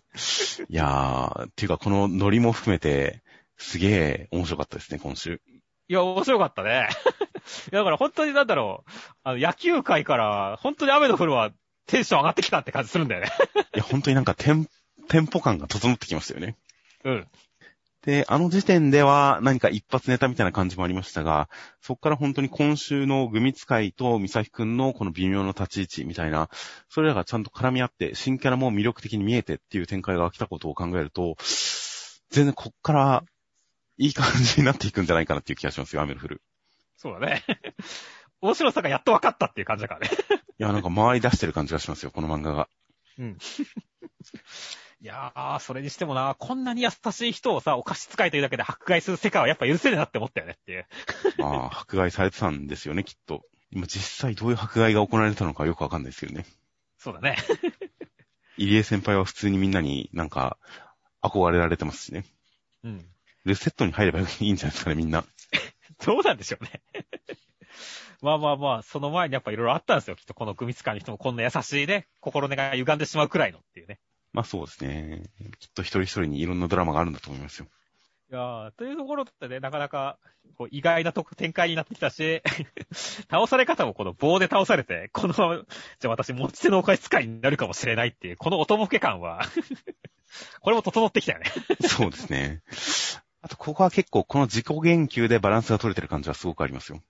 [0.69, 3.23] いやー、っていうかこのノリも含めて、
[3.57, 5.41] すげえ面白かったですね、今週。
[5.91, 6.89] いや、面白かったね。
[7.73, 8.91] いやだから本当になんだろう、
[9.25, 11.51] あの、野球界から、本当に雨の降るは
[11.87, 13.31] テンション上がってきたって感じするんだよね。
[13.75, 14.69] いや、本当になんかテン、
[15.09, 16.57] テンポ感が整ってきましたよね。
[17.03, 17.29] うん。
[18.03, 21.49] で、あの時点では何か一発ネタみたいな感じもありましたが、
[21.81, 26.51] そこから本当に今週のグミ使いとミサヒくんのこの微妙な立ち位置みたいな、
[26.89, 31.35] それらがちゃんと絡み合って、新キャラも魅力的に見えてっていう展開が来たことを考えると、
[32.31, 33.25] 全然こっから、
[34.01, 36.43] いい感じになっていくんじゃないかなっていう気がしますよ、雨の降る。
[36.97, 37.45] そうだね。
[38.41, 40.09] 面白さがやっと分かったっていう感じだからね。
[40.59, 42.71] いや、なんか回り出してる感じがしますよ、この漫画が。
[43.19, 43.37] うん。
[45.03, 50.87] いやー、それにしてもな、こんなに優しい人をさ、お菓子使いというだけで迫害する世界はやっぱ許せねえなって思ったよねっていう。
[51.37, 53.45] まあ、迫害されてたんですよね、きっと。
[53.71, 56.47] 今実際どういう迫害が行われたのかよくわかんないですけどね。
[56.97, 57.37] そうだね。
[58.57, 60.57] 入江先輩は普通にみんなになんか、
[61.23, 62.25] 憧れられてますしね。
[62.83, 63.10] うん。
[63.45, 65.25] ルセットに入れば いいんじゃないですかね、みんな。
[66.05, 66.83] どうなんでしょうね。
[68.23, 70.17] まあまあまあ、その前にやっぱいろいろあったんですよ。
[70.17, 73.99] きっとこの組使いの人もこんな優しいね、心根が歪んでしまうくらいのっていうね。
[74.33, 75.23] まあそうですね。
[75.59, 77.67] きっと一人一人にいろんなドラマがあるんだと思いますよ。
[78.31, 80.17] いやー、というところってね、なかなか、
[80.57, 82.43] こう、意外な展開になってきたし、
[83.29, 89.43] 倒され方もこの棒で倒されて、このまま、じゃあ私持ち手のお菓子使いになるかもしれないっていう、このおとぼけ感は、
[90.61, 91.47] これも整ってきたよね。
[91.89, 92.63] そうですね。
[93.43, 97.01] あと、ここは結構この自己言及でバランスが取れてる感じはすごくありますよ。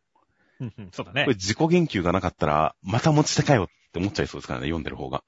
[0.61, 1.35] うんうんそうだねこれ。
[1.35, 5.25] 自己言及がなかったら、また持ち手かよって思っちゃいそうですからね、読んでる方が。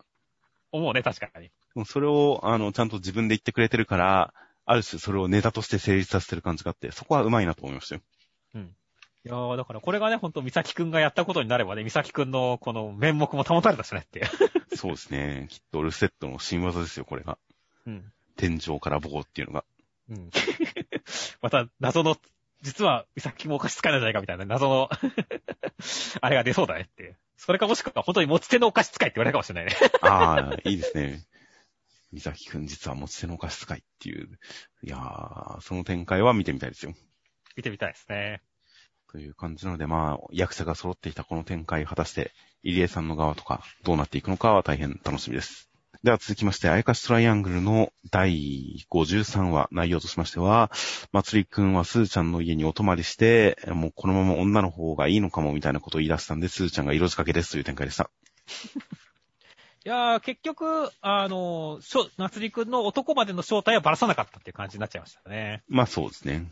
[0.70, 1.50] 思うね、確かに。
[1.84, 4.34] それを、あの、ちゃんと自分で言ってくれてるから、
[4.64, 8.02] ある種それをネタとして成立させてる感じがあって、そこはうまいなと思いましたよ。
[9.24, 14.26] いやー、だからこれがね、ほんと、美咲くんがやったことになればね、美咲くんのこの面目も保たれたしねっていう。
[14.76, 15.46] そうですね。
[15.48, 17.38] きっとルセットの新技ですよ、これが。
[17.86, 18.12] うん。
[18.36, 19.64] 天井から棒っていうのが。
[20.10, 20.30] うん。
[21.40, 22.16] また、謎の、
[22.62, 24.88] 実は、美咲もお菓子使えないんじゃないかみたいな謎の、
[26.20, 27.18] あれが出そうだねっていう。
[27.36, 29.76] それかもしくは、本当に持ち手のお菓子使いって言われるかもしれないね。
[30.02, 31.24] ああ、いいですね。
[32.12, 34.38] 三崎くん実は持ち手のお菓子使いっていう。
[34.82, 36.94] いやー、その展開は見てみたいですよ。
[37.56, 38.42] 見てみたいですね。
[39.10, 42.32] という感じなので、まあ、役者が揃っていたこの展開、果たして、
[42.62, 45.71] 入江さんの側とか、どうなっていくのかは大変楽しみです。
[46.02, 50.72] では続きまして、あやかしトライアングルの第53話、内容としましては、
[51.12, 58.10] まつりくんはスーちゃんの家にお泊まりして、もうこのまま女の方がいいのかもみたいなことを言い出したんで、スーちゃんが色仕掛けですという展開でした。
[59.84, 65.62] いやー、結局、あの、しょ、夏りくんの男までの正体はばらさなかったっていう感じになっちゃいましたね。
[65.68, 66.48] まあそうですね。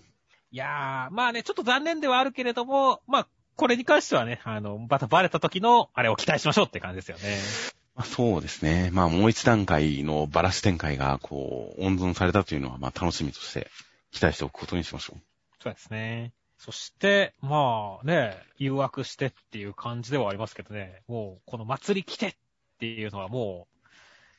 [0.52, 7.79] いやー、まあね、ちょっと残念ではあるけれども、まあ、これに関してはね、あの、またバレた時の、あれを期待しましょうって感じですよね。
[7.94, 8.90] まあ、そうですね。
[8.92, 13.68] まあもう一段階のバラシ展開が、こう、温存されたというのは、まあ楽しみとして
[14.10, 15.20] 期待しておくことにしましょう。
[15.62, 16.32] そうですね。
[16.58, 22.34] そして、まあね、誘惑してっていう感じではありますけどね、もう、この祭り来てっ
[22.78, 23.80] ていうのはもう、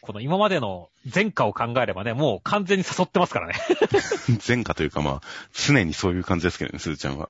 [0.02, 3.54] この今までの前科を考えればね、もう完全に誘ってますからね。
[4.48, 5.22] 前科というかまあ、
[5.54, 7.30] 常にそういう感じですけどね、すずちゃんは。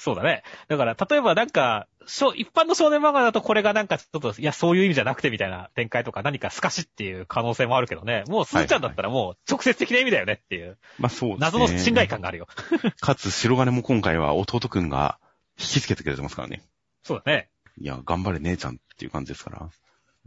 [0.00, 0.42] そうだね。
[0.68, 11.40] だから、例えばなんか、一般の少年漫画だとこれがなんかちょっと、いや、そういう意味じゃなくてみたいな展開とか何か透かしっていう可能性もあるけどね、もうすーちゃんだったらもう直接的な意味だよねっていう、まあそうですね。
[11.42, 12.48] 謎の信頼感があるよ。
[12.98, 15.18] かつ、白金も今回は弟くんが
[15.58, 16.62] 引きつけてくれてますからね。
[17.02, 17.50] そうだね。
[17.78, 19.68] いや、頑張れ姉ちゃんっていう感じですから。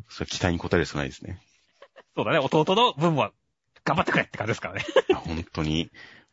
[0.09, 1.39] それは期待に応えるしかないですね。
[2.15, 2.37] そうだね。
[2.37, 3.31] 弟の分は
[3.83, 4.85] 頑張ってくれって感じですからね。
[5.25, 5.89] 本当に、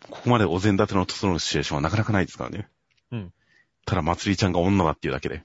[0.09, 2.69] ここまでお膳立ての整うシチュエーションはなかなかないですからね。
[3.13, 3.33] うん。
[3.87, 5.43] ただ、まつりちゃんが女だっていうだけで。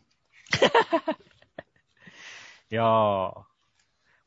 [2.72, 3.44] いやー、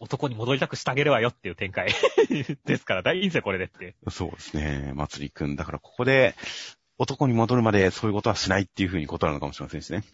[0.01, 1.93] 男に戻りたくしてあげるわよっていう展開
[2.65, 3.97] ですから、大いいんですよ、これでって。
[4.11, 4.93] そうですね。
[4.95, 5.57] まつりくん。
[5.57, 6.35] だからここで、
[6.99, 10.05] 男に戻るまでそういうことはしないっていう風にことなのかもしれませんしね。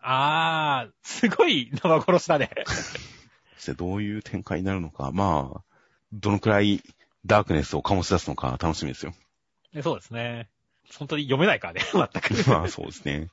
[0.00, 2.50] あー、すごい生殺しだね。
[3.56, 5.62] そしてどういう展開になるのか、まあ、
[6.12, 6.82] どのくらい
[7.24, 9.14] ダークネスを醸し出すのか楽しみですよ。
[9.72, 10.48] でそうですね。
[10.98, 12.50] 本当に読めないからね、 全く。
[12.50, 13.30] まあそうですね。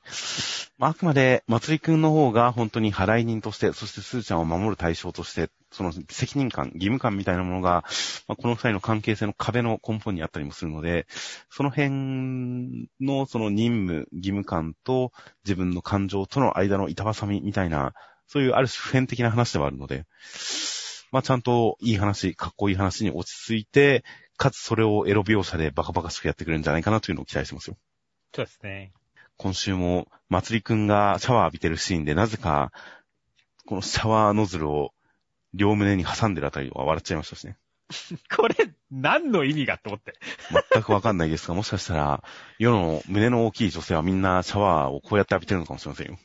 [0.78, 7.84] まあ、あくまで、まつりくんの方が本当に払い人として、そしてすーちゃんを守る対象として、その責任感、義務感みたいなものが、
[8.26, 11.06] まあ、この二人の関係性の壁の根本にあったりもするので、
[11.50, 15.12] その辺のその任務、義務感と
[15.44, 17.94] 自分の感情との間の板挟みみたいな、
[18.26, 20.04] そういうある種普遍的な話ではあるので、
[21.12, 24.04] まあちゃんといい話、かっこいい話に落ち着いて、
[24.36, 27.76] かつそれをエロ描写でバカバカしくやってくれるんじゃないかなというのを期待してますよ。
[28.34, 28.92] そうですね。
[29.36, 32.72] 今週も、まつりくんがシャワー浴びてるシーンで、なぜか、
[33.66, 34.92] このシャワーノズルを
[35.54, 37.56] 両胸に挟んでるあたりは笑っちゃいましたしね。
[38.34, 38.54] これ、
[38.90, 40.14] 何の意味がって思って。
[40.72, 42.24] 全くわかんないですが、もしかしたら、
[42.58, 46.18] 世の胸の大きい女性はみんなシャワーをこうやって浴びてるのかもしれませんよ。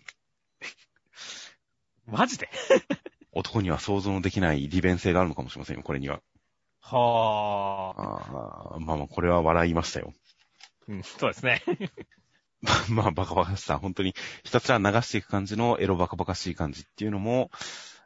[2.08, 2.50] マジで？
[3.32, 6.22] 男には想像のできない利便性があるのかもしれませんよ、これには。
[6.82, 7.94] は
[8.76, 8.80] あ。
[8.80, 10.14] まあまあ、これは笑いましたよ。
[10.88, 11.62] うん、そうですね。
[12.90, 17.52] まあ、バカバカしさ、本当にひたすら流していく感じのエロバカバカしい感じっていうのも、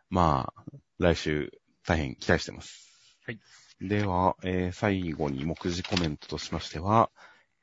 [0.10, 0.64] まあ、
[1.00, 1.52] 来週
[1.86, 2.92] 大変期待してます。
[3.26, 3.40] はい。
[3.82, 7.10] では、えー最後に目次コメントとしましては、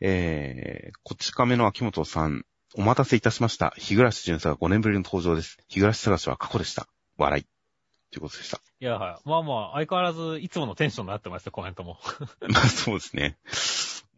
[0.01, 2.45] えー、こち亀の秋元さん、
[2.75, 3.75] お待たせいたしました。
[3.77, 5.59] 日暮巡査が5年ぶりの登場です。
[5.69, 6.89] 日暮探しは過去でした。
[7.17, 7.58] 笑い。
[8.11, 8.61] ということでした。
[8.81, 9.29] いや、はい。
[9.29, 11.99] まあまあ、相変わらず、いつものテンションになってますよ、コメントも。
[12.49, 13.37] まあそうですね。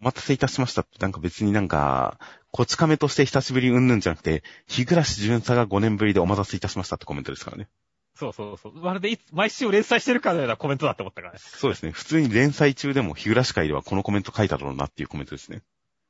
[0.00, 2.18] お待たせいたしましたって、なんか別になんか、
[2.52, 7.68] こち亀として久しぶりうんぬんじゃなくて、日暮巡査が5年ぶりでお待たせいたしましたってコメントですからね。
[8.14, 8.74] そうそうそう。
[8.74, 11.38] まるでいつ、毎週連載してるかのようなコメントだって思ったからね。
[11.40, 11.92] そうですね。
[11.92, 15.62] 普通に連載中でも日暮会ではこのコメント書いただろうなっていうコメントですね。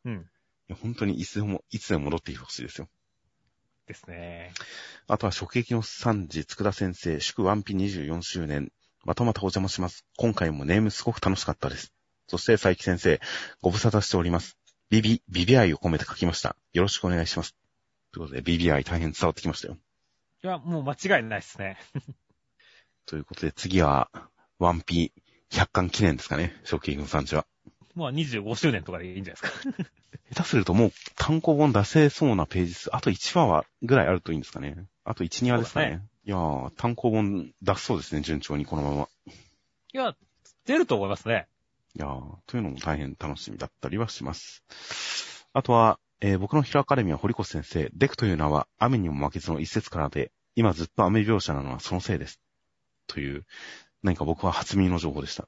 [0.05, 0.15] うん。
[0.15, 2.89] いや本当にいつでも、いつでも戻ってきてほしいですよ。
[3.91, 4.53] ですね。
[5.09, 8.73] あとは、食撃の三時、つくだ先生、祝ワンピ24周年。
[9.05, 10.05] またまたお邪魔します。
[10.17, 11.93] 今回もネームすごく楽しかったです。
[12.29, 13.21] そして、佐伯先生、
[13.61, 14.57] ご無沙汰しております。
[14.91, 16.57] ビビ、ビビ愛を込めて書きました。
[16.73, 17.57] よろしくお願いします。
[18.12, 19.77] ということで、ビビ愛大変伝わってきましたよ。
[20.43, 21.79] いや、もう間違いないですね。
[23.07, 24.11] ということで、次は、
[24.59, 25.12] ワンピ
[25.51, 26.57] 100巻記念ですかね。
[26.65, 27.47] 食撃の三時は。
[27.95, 29.85] まあ25周年とかでいいんじゃないですか。
[30.33, 34.87] 下手するともう単行本出せそうなページ数、あと1話はぐらいあるといいんですかね。
[35.05, 35.87] あと1、2話ですかね。
[35.87, 39.09] そうでいやー、単行本出せそうですね、順調にこのまま。
[39.27, 39.33] い
[39.97, 40.15] や、
[40.67, 41.49] 出ると思いますね。
[41.97, 44.62] いやー、というのも大変楽しみだったりはします。
[45.53, 52.41] あとは、えー僕のヒロアカデミア堀越先生、デクという名は雨にも負けずの一節からで、今ずっと雨描写なのはそのせいです。
[53.07, 53.47] という、
[54.03, 55.45] 何か僕は初耳の情報でした。
[55.45, 55.47] い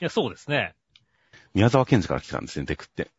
[0.00, 0.74] や、そうですね。
[1.54, 3.10] 宮沢賢治から来たんですね、デクって。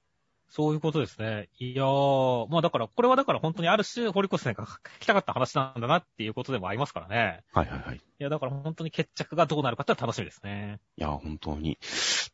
[0.50, 1.50] そういうことですね。
[1.58, 7.44] いやー、まあだから、これはだから本当にある種、堀越さんが書きたかった話なんだなっていうことでもありますからね。
[7.54, 7.98] はいはいはい。
[7.98, 10.80] いや、だから本当に決着がどうなるかって楽しみですね。
[10.96, 11.80] いやー、本当に。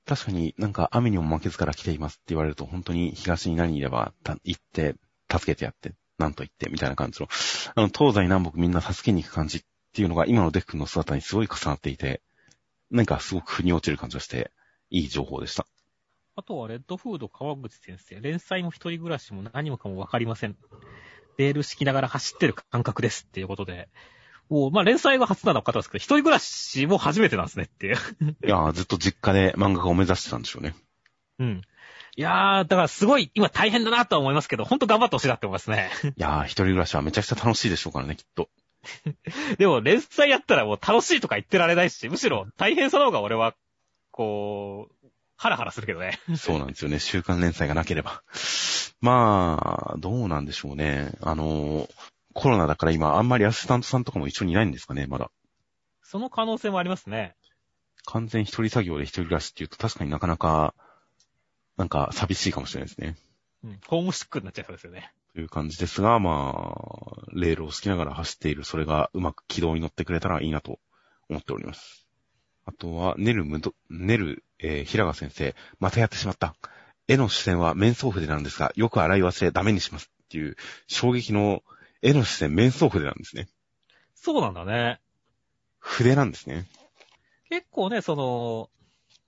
[0.06, 4.96] 確かになんか雨にも負けずから来ていますって言われると、本当に東に何いれば、た行って、
[5.32, 7.30] 助けてやって、なんと言って、みたいな感じの、
[7.76, 9.62] あの、東西南北みんな助けに行く感じっ
[9.94, 12.22] ていうのが今のデクの姿にすごい重なっていて、
[12.92, 14.52] なんかすごく腑に落ちる感じがして、
[14.90, 15.66] いい情報でした。
[16.40, 18.22] あとは、レッドフード川口先生。
[18.22, 20.56] 連載も一人暮らしも何もかもわかりません。
[21.38, 23.90] レール敷きながら走ってる感覚ですっていうことで。
[24.48, 27.98] もう、まあ、連載が初なのかですけど、一人暮らしも初めてなんですねっていう。
[28.46, 30.76] いやー、ずっと実家で漫画家を目指してたんでしょうね。
[31.40, 31.62] うん。
[32.16, 35.92] いやー、だからすごい、今大変だなとは思いますけど、ほんと頑張ってほしいなって思いますね。
[36.16, 38.50] いやー、一人暮らしはめちゃくちゃ楽しいでしょうからね、きっと。
[39.60, 43.56] でも、連載やったらもう楽しいとか言ってられないし、むしろ大変さの方が俺は、
[44.12, 44.99] こう、
[45.40, 46.20] ハラハラするけどね。
[46.36, 47.00] そうなんですよね。
[47.00, 48.24] 週刊連載がなければ。
[49.00, 51.14] まあ、どうなんでしょうね。
[51.22, 51.90] あのー、
[52.34, 55.32] コロナだから今あんまりアシスタントさんとかも一緒にいないんですかね、まだ。
[56.04, 57.38] その可能性もありますね。
[58.06, 60.76] 完全一人作業で一人暮らしっていうと確かになかなか、
[61.78, 63.16] なんか寂しいかもしれないですね。
[63.64, 63.80] うん。
[63.88, 65.14] ホームシックになっちゃいそうですよね。
[65.34, 70.80] という感じですが、まあ、レールを好きながら走っている、それがうまく軌道に乗ってくれたらいいなと
[71.30, 72.06] 思っております。
[72.66, 76.56] あとは、ネルムド、ネル、えー、平賀先生、またやってしまった。
[77.08, 80.56] 絵の視線は面相筆なんですが、よく洗い忘れダメにしますっていう、
[80.88, 81.64] 衝撃の
[82.02, 83.48] 絵の視線面相筆なんですね。
[84.14, 85.00] そうなんだね。
[85.80, 86.68] 筆なんですね。
[87.50, 88.70] 結構ね、その、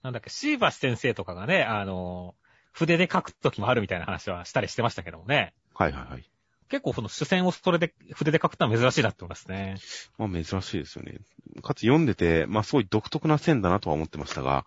[0.04, 2.36] なんだっけ、シーバス先生とかがね、あの、
[2.72, 5.54] 筆で書く時もあるみたいな話はしたりしてましたけどもね。
[5.74, 6.24] はいはいはい。
[6.70, 9.76] 結構その主線をそれで、筆で書くのは珍しいなって思いますね。
[10.18, 11.20] まあ珍しいですよね。
[11.64, 14.66] かつ読んでて、まあすごい独特な線だなとは思ってましたが、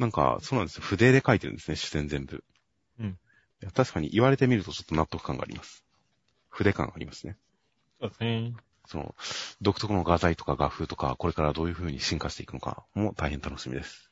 [0.00, 0.82] なんか、そうなんですよ。
[0.82, 2.42] 筆で書いてるんですね、主線全部。
[2.98, 3.18] うん。
[3.74, 5.84] 確かに言われてみるとちょっと納得感があります。
[6.48, 7.36] 筆感がありますね。
[8.00, 8.54] そうですね。
[8.86, 9.14] その、
[9.60, 14.10] 独特の画材とか画風とか、これからどういう風に進化していくのかも大変楽しみです。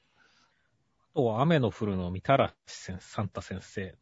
[1.15, 3.94] あとは雨の降るのみたらしサンタ先生。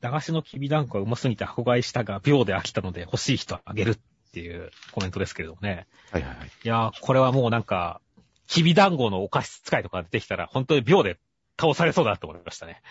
[0.00, 3.98] 駄菓子のきびだんこはうますぎて箱買いしたが、秒で飽きたので欲しい人はあげるっ
[4.32, 5.88] ていうコメントですけれどもね。
[6.12, 6.46] はいはいはい。
[6.46, 8.00] いやー、これはもうなんか、
[8.46, 11.18] きびだんごのお菓子使いとか出てきたら、本当に秒で
[11.62, 12.82] 倒されそうだなと思いましたね。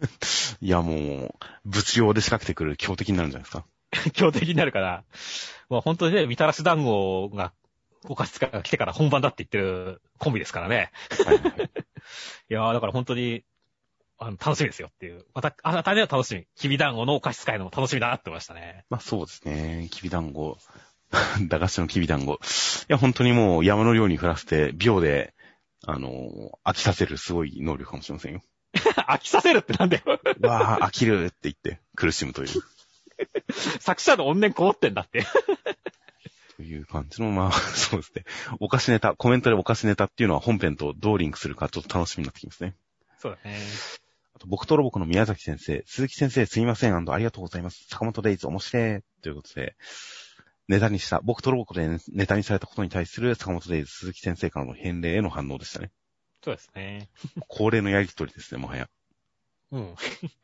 [0.62, 1.34] いやもう、
[1.64, 3.66] 物用で仕掛けてくる強敵になるんじゃないですか？
[4.14, 5.04] 強敵になるから、
[5.68, 7.52] まあ本当にね、みたらし団子が、
[8.08, 10.90] お菓子使いが来てから本番だって言ってるコンビですからね。
[11.24, 11.70] はいはいはい。
[12.50, 13.44] いやー、だから本当に、
[14.18, 15.24] あの、楽しみですよっていう。
[15.34, 16.46] また、あなたには楽しみ。
[16.56, 18.84] きび団子のお菓子使いのも楽しみだなって思いましたね。
[18.90, 19.88] まあそうですね。
[19.92, 20.58] きびだんご。
[21.48, 22.34] 駄菓子のきびだんご。
[22.34, 22.38] い
[22.88, 25.32] や、本当にもう山のように降らせて、秒で、
[25.86, 28.42] あの飽きさせるすごい能力かもしれませんよ。
[29.08, 30.02] 飽きさせるってなんだよ。
[30.40, 32.48] わあ、飽きるって言って苦しむという。
[33.80, 35.26] 作者の怨念こもってんだって。
[36.56, 38.24] という感じの、まあ、そうですね。
[38.60, 42.74] お菓子ネタ、コメントでお菓子ネタっていうのは本編とどうリンクするかちょっと楽しみになってきますね。
[43.18, 43.58] そうだね。
[44.34, 47.86] あと、僕とロボコの宮崎先生、鈴木先生すいません、ありがとうございます。
[47.88, 49.02] 坂本デイズ面白い。
[49.22, 49.76] ということで、
[50.68, 55.90] ネタにした、僕とロボコでネタにされたことに対する坂本デイズ鈴木先生からの返礼への反応でしたね。
[56.44, 57.08] そうですね。
[57.48, 58.88] 恒例のやりとりですね、もはや。
[59.70, 59.94] うん。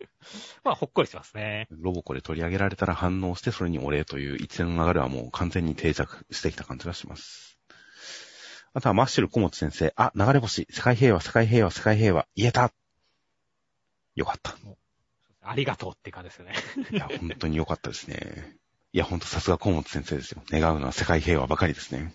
[0.65, 1.67] まあ、ほっこりしますね。
[1.71, 7.59] ロボコで取り上げられたら反応して、それにお礼という一連の流れはもう完全に定着してきた感じがします。
[8.75, 12.73] あとはマッシュル小本先生、あ、流れ星、世界平和、世界平和、世界平和、言えた
[14.15, 14.57] よかった。
[15.43, 16.55] ありがとうって感じですよね。
[16.91, 18.57] いや、本当によかったですね。
[18.93, 20.43] いや、本当さすが小本先生ですよ。
[20.51, 22.15] 願うのは世界平和ばかりですね。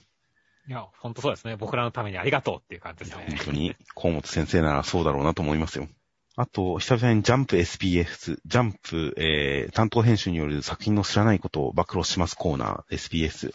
[0.67, 1.55] いや、ほんとそうですね。
[1.55, 3.45] 僕らのためにありがとうっていう感じですね本。
[3.45, 5.87] 当に、小本先生ならそうだろうなと思いますよ。
[6.35, 13.53] あと、久々にジャンプ SBS、ジャンプ、えー、担当編集による作品の知らないことを暴露しますコーナー SBS。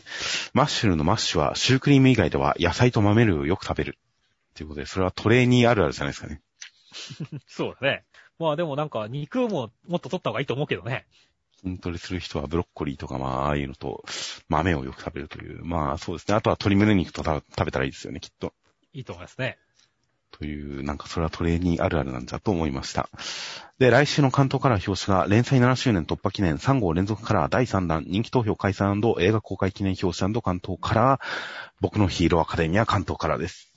[0.52, 3.98] マッシュルのマッシュはシュークリーム以外では野菜と豆類をよく食べる。
[4.54, 6.40] ということで、それはトレーニーあるあるじゃないですかね。
[7.48, 8.04] そうだね。
[8.38, 11.06] まあでもなんか肉ももっと取った方がいいと思うけどね。
[11.62, 14.04] 筋トレする人はブロッコリーとか、まあ、ああいうのと
[14.48, 15.64] 豆をよく食べるという。
[15.64, 16.34] まあ、そうですね。
[16.34, 18.52] あとは鶏胸肉とた食べたらいいですよね、きっと。
[18.92, 19.58] いいと思いますね。
[20.30, 23.08] という、なんかそれはトレーニーあるあるなんだと思いました。
[23.78, 31.20] で、来週の関東カラー表紙が連載7周年突破記念3号連続カラー第3弾人気投票開催映画公開記念表紙関東カラー
[31.80, 33.72] 僕のヒーローアカデミア関東カラーです。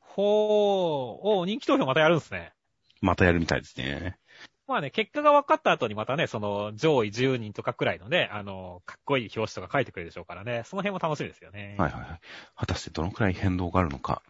[0.00, 2.52] ほー、おー人気投票またやるんですね。
[3.00, 4.18] またやるみたいですね。
[4.66, 11.76] まあね、結果が分かった後にまたね、その上位10人とかくらいのね、あの、かっこいい表紙とか書いてくれるでしょうからね、その辺も楽しみですよね。
[11.78, 12.20] はいはいはい。
[12.56, 14.22] 果たしてどのくらい変動があるのか。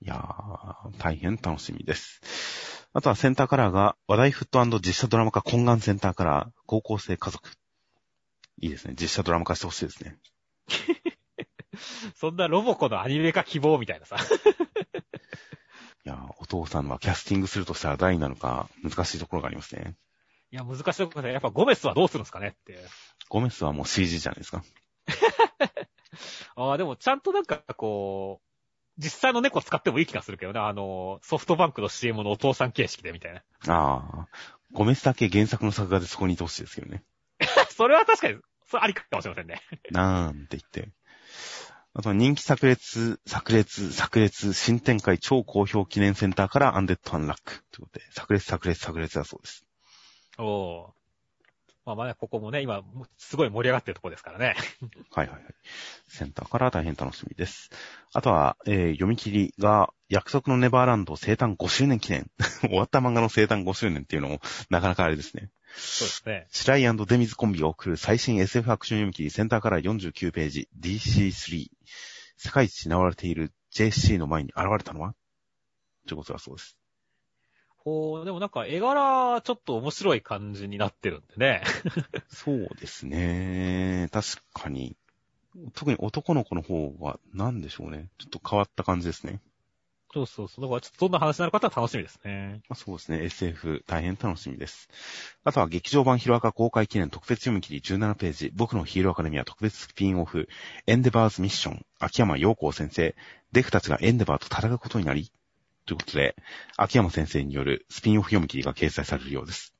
[0.00, 2.20] いやー、大変楽しみです。
[2.92, 7.50] あとはセンターカラーが話題フット実写ドラマ化懇願センターカラー高校生家族。
[8.60, 8.94] いいですね。
[9.00, 10.16] 実写ドラマ化してほしいですね。
[12.14, 14.16] そんなロボコのアニメ化希望みたいなさ。
[16.06, 19.96] いやー、お父さんはキャスティングするとしたら誰になるか難しいところがありますね。
[20.52, 22.78] いや、難しいところで、やっぱゴメスはどうするんですかねって。
[23.28, 24.64] ゴメスはもう CG じゃないですか。
[26.56, 28.50] ああ、でもちゃんとなんかこう、
[28.98, 33.42] 実際の猫使ってもいい気がするけどね、あの、ソフトバンクの CM のお父さん形式でみたいな。
[33.68, 34.28] ああ、
[34.72, 37.02] ゴメスだけ原作の作画でそこにいてほしいですけどね。
[37.70, 39.62] それは確かに、それありかもしれませんね。
[39.90, 40.90] なんて言って。
[41.92, 47.64] あとは人気炸裂、炸裂、炸裂、新展開超好評記念センターからアンデッドアンラック。
[47.72, 49.66] ということで、炸裂、炸裂、炸裂だそうです。
[50.38, 50.94] おお。
[51.84, 52.82] まあまあね、ここもね、今、
[53.18, 54.54] すごい盛り上がってるところですからね。
[55.10, 55.54] はいはいはい。
[56.06, 57.70] センターから大変楽しみです。
[58.12, 62.30] あとは、えー読み切りが、約束のネバーランド生誕5周年記念。
[62.60, 65.50] 終わった漫画の生誕5周年っていうのも、なかなかあれですね。
[65.76, 66.46] そうですね。
[66.50, 71.68] シライデミズコンビが送る最新 SF アクション読み切りセンターから49ページ DC3。
[72.36, 75.14] 世界一名われている JC の前に現れたのは？
[76.06, 76.76] ということだそうです。
[77.76, 81.62] ほう、でもなんか絵柄、ちょっと面白い感じになってるんでね。
[82.28, 84.08] そうですね。
[84.12, 84.96] 確かに。
[85.74, 88.08] 特に男の子の方は何でしょうね。
[88.18, 89.40] ちょっと変わった感じですね。
[90.12, 90.64] そうそうそう。
[90.64, 92.62] だからちょっとどんな話になるかは楽しみですね。
[92.68, 93.24] まあ、そうですね。
[93.24, 94.88] SF 大変楽しみです。
[95.44, 100.48] あとは劇場版ヒロアカ公開記念特別読み切り17ページ、僕のヒーローアカデミア特別スピンオフ、
[100.86, 103.14] エンデバーズミッション、秋山陽光先生、
[103.52, 105.30] デフたちがエンデバーと戦うことになり、
[105.86, 106.34] ということで、
[106.76, 109.74] 秋山先生によるスピンオフ読み切りが掲載されるようです。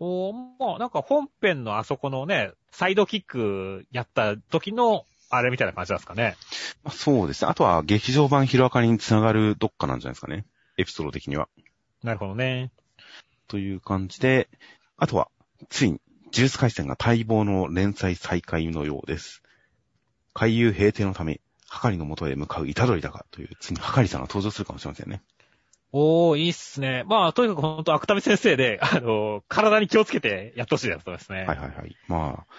[0.00, 5.04] おまあなんか本編のあそこのね、サイドキックやった時の、
[5.36, 6.36] あれみたいな感じなんですかね。
[6.82, 7.50] まあ、そうですね。
[7.50, 10.44] あとは劇場版ヒロアカにつながるどっかなんじゃないですかね。
[10.76, 11.48] エピソード的には。
[12.02, 12.70] なるほどね。
[13.48, 14.48] という感じで、
[14.96, 15.28] あとは、
[15.68, 16.00] ついに、
[16.30, 19.42] ジュース回戦が待望の連載再開のようです。
[20.32, 25.22] 海遊平定のため、はかりの元へ向かう虎杖だかという、ついにはかりさんが登場するかもしれませんね。
[25.92, 27.04] おー、いいっすね。
[27.06, 31.44] まあ、とにかくほんと、芥見先生で、あの、体に気をつけてやってほしいやつですね。
[31.44, 31.96] はいはいはい。
[32.08, 32.54] まあ、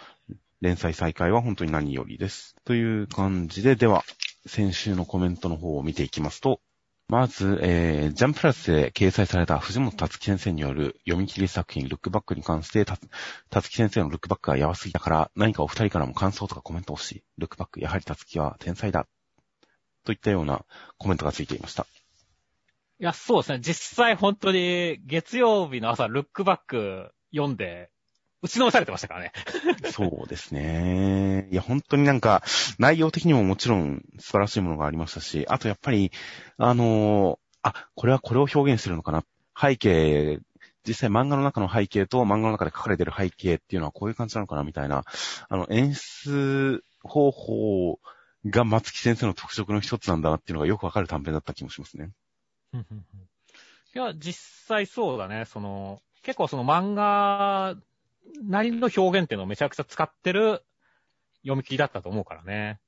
[0.62, 2.56] 連載再開は本当に何よりです。
[2.66, 4.04] という感じで、では、
[4.46, 6.62] 先週のコメントの方を見ていきますと、
[7.08, 17.24] まず、えー、ジャンプラスで掲載された藤本達樹先生による読み切り作品、ルックバックに関して、達樹先生のルックバックがやばすぎたから、何かお二人からも感想とかコメント欲し。
[17.38, 19.08] ルックバック、やはり達樹は天才だ。
[20.04, 20.66] といったような
[20.98, 21.86] コメントがついていました。
[23.00, 23.60] いや、そうですね。
[23.60, 27.92] 実際本当に、月曜日の朝、ルックバック読んで、
[28.46, 29.32] 打ちのめされてましたからね。
[29.92, 31.48] そうですね。
[31.52, 32.44] いや、本当になんか、
[32.78, 36.12] 内容的にももちろん素晴らしいものがありましたし、あとやっぱり、
[36.58, 39.24] あのーあ、これはこれを表現してるのかな。
[39.60, 40.40] 背景、
[40.88, 45.04] 実際漫画の中の背景と漫画の中で書かれてる背景っていうのはこういう感じなのかなみたいな、
[45.50, 48.00] あの、演出方法
[48.46, 52.12] が松木先生の特色の一つなんだなっていうのがよくわかる短編だった気もしますね。
[53.96, 55.46] いや、実際そうだね。
[55.46, 57.76] その、結構その漫画
[58.44, 60.64] なりの表現っていうのをめちゃくちゃ使ってる
[61.42, 62.80] 読み切りだったと思うからね。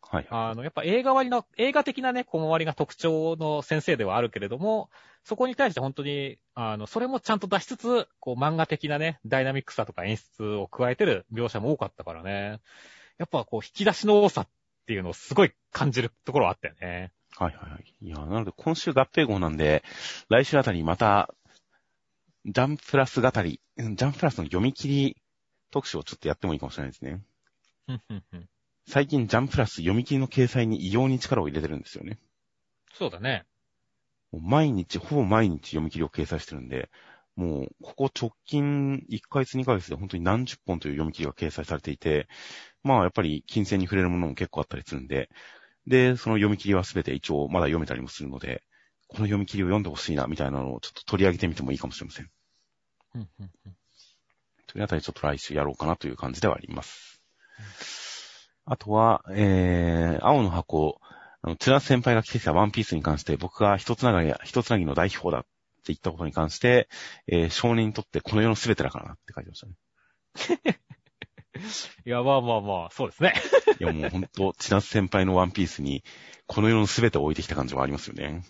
[0.00, 0.26] はい。
[0.30, 4.90] あの、やっぱ映画割りの、映画的なね、小回りが特徴の先生ではあるけれども、
[5.24, 12.60] そこに対して本当に、あの、それもちゃんと出しつつ、こう漫画的なね、ダイナミックさとか演出を加えてる描写も多かったからね。
[13.18, 14.48] やっぱこう、引き出しの多さっ
[14.86, 17.12] ていうのをすごい感じるところはあったよね。
[17.36, 17.94] はいはいはい。
[18.00, 19.82] いや、なので今週合併号なんで、
[20.28, 21.34] 来週あたりまた、
[22.46, 25.16] ジャンプラス語り、うんジャンププラスの読み切り
[25.70, 27.22] 特集をちょっとやってもいいかもしれないですね。
[28.86, 32.18] 最近ジャンププラス読み切りの掲載に異様に力を入れてるんですよね。
[32.92, 33.46] そうだね。
[34.30, 36.90] もう毎日、ほぼ毎日読み切りを掲載してるんで、
[37.34, 42.28] もう、ここ直近1ヶ月2ヶ月で本当に何十本という読み切りが掲載されていて、
[42.82, 45.30] まあやっぱり金銭に触れるものも結構あったりするんで、
[45.86, 48.62] で、その読み切りは全て一応まだ読めたりもするので、
[49.08, 52.30] この読み切りを読んでほしいな、みたいなのをちょっと取り上げてみてもいいかもしれません。
[54.66, 57.20] というあたりちょっと来週やろうかなという感じではあります。
[58.66, 61.00] あとは、えー、青の箱、
[61.42, 65.48] あの、津田先輩が着てきたワンピースに関して、僕が一つながり、一つなぎの代表だって
[65.88, 66.88] 言ったことに関して、
[67.26, 70.80] えー、少年にとってこの世の全てだからなって書いてましたね。
[72.06, 73.34] いや、まあまあまあ、そうですね。
[73.78, 76.02] いやもうほんと、千夏先輩のワンピースに、
[76.46, 78.44] この世の全てを置いてきた感じはありますよね。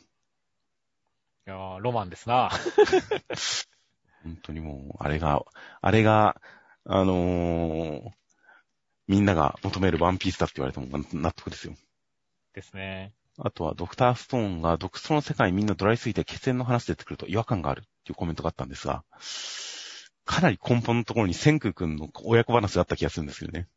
[1.47, 2.51] いやーロマンですな。
[4.25, 5.45] 本当にもう、あれが、
[5.81, 6.41] あれが、
[6.85, 8.11] あのー
[9.07, 11.75] みんなが求めるワンピースだって言われても納得ですよ。
[12.55, 13.13] ですね。
[13.39, 19.05] あとは、ドクターストーンが、独創の世界みんなドライすぎて血縁の話出てくると違和感があるっていうコメントがあったんですが、
[20.25, 23.69] かなり根本のところに千空くんの親子話があった気がするんですけどね。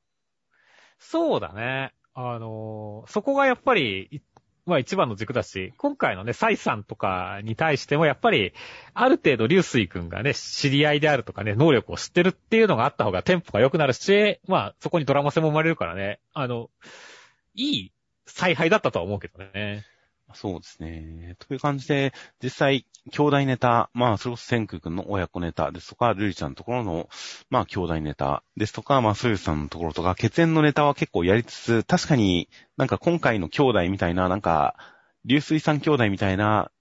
[0.99, 1.94] そうだね。
[2.14, 4.22] あのーそこがやっぱり、い
[4.68, 8.53] まあ一番の軸だし、今回のね、サイさんとかに対してもやっぱり、
[8.94, 16.69] ある程度、流水くんがね、知り合いであるとかね、能力を知ってるっていうのがあった方がテンポが良くなるし、まあそこにドラマ性も生まれるからね、あの、
[17.56, 17.91] いい
[18.26, 19.85] 采配だったとは思うけどね。
[20.33, 21.35] そうですね。
[21.39, 22.13] という感じで、
[22.43, 27.09] 実際、兄弟ネタ、まあ、それこそ千空くんの親子ネタですとか、ルリちゃんのところの、
[27.49, 34.75] まあ、兄弟ネタですとか、まあ、ソユさんのところとか、血縁のネタは結構やりつつ、確かになんか今回の兄弟みたいな、なんか、
[35.25, 36.71] 流水さん兄弟みたいな、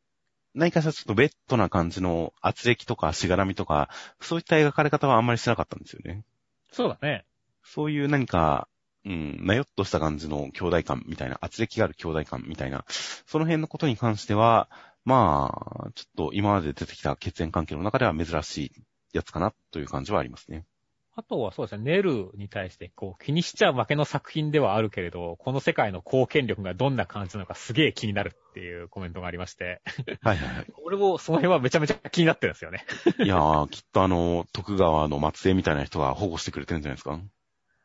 [0.55, 3.90] 何かしらちょっとベッドな感じの圧力とかしがらみとか、
[4.20, 6.24] そういった描かれ方はあんまりしてなかったんですよね。
[6.73, 7.27] そうだね。
[7.62, 8.68] そういう何か、
[9.07, 14.69] うん、なよっとした感じの兄弟感みたいな、圧力がある兄弟感みたいな、その辺のことに関しては、
[15.05, 18.73] まあ、ちょっと今まで出てきた血縁関係の中では珍しい
[19.12, 20.66] やつかなという感じはありますね。
[21.15, 29.81] あとはそうですね、ネルに対してこう気にしちゃう負けの作品ではあるけれど、この世界の貢献力がどんな感じなのかすげえ気になるっていうコメントがありまして、
[30.20, 30.66] はいはいはい。
[30.85, 32.85] 俺もその辺はめちゃめちゃ気になってるんですよね。
[33.24, 37.19] いやー、きっとあの、徳川の末裔みたいな人が保護してくれてるんじゃないですか。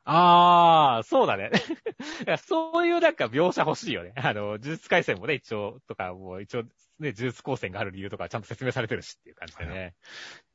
[0.03, 1.51] あー、そうだね。
[2.45, 4.13] そういうなんか描写欲しいよね。
[4.15, 6.69] あの、呪術回戦もね、一応、とか、もう一応、ね、
[6.99, 9.95] 呪術光線がある理由とかちゃんと説明されてるしっていう感じでね。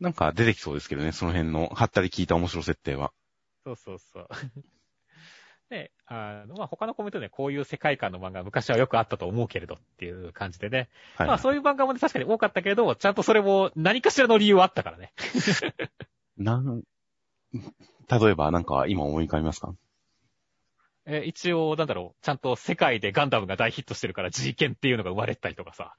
[0.00, 3.12] なんか出てきそうですけどね、その辺の、はったり聞いた面白設定は。
[3.64, 4.28] そうそうそう。
[5.70, 10.88] で、 あの、まあ、他のコメントでこういう世界観の漫画昔はよくあったと思うけれどっていう感じでね。
[11.16, 15.12] はい、まあそういう漫画もね確かに多かったけど、ちゃんとそれも何かしらの理由はあったからね。
[16.36, 16.82] なん、
[18.10, 19.74] 例えばなんか今思い浮かびますか？
[21.08, 25.94] え、一応、なんだろう、ちゃんと世界でガンダムが大ヒットしてるから G 剣っていうのが生まれたりとかさ。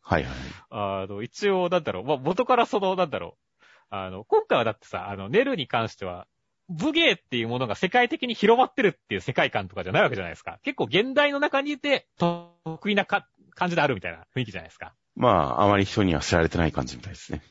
[0.00, 0.32] はいはい。
[0.70, 6.26] あの、一応、なんだろう、まあ、元からその、なんだろう、あの、今回はだってさ、あの、ネルに関しては、
[6.70, 10.58] 武芸っていうものが世界的に広まってるっていう世界観とかじゃないわけじゃないですか。
[10.62, 14.94] 結構現代の中にいて、得意なか感じであるみたいな雰囲気じゃないですか。
[15.16, 17.42] まあ、あまり人には知られてない感じみたいですね。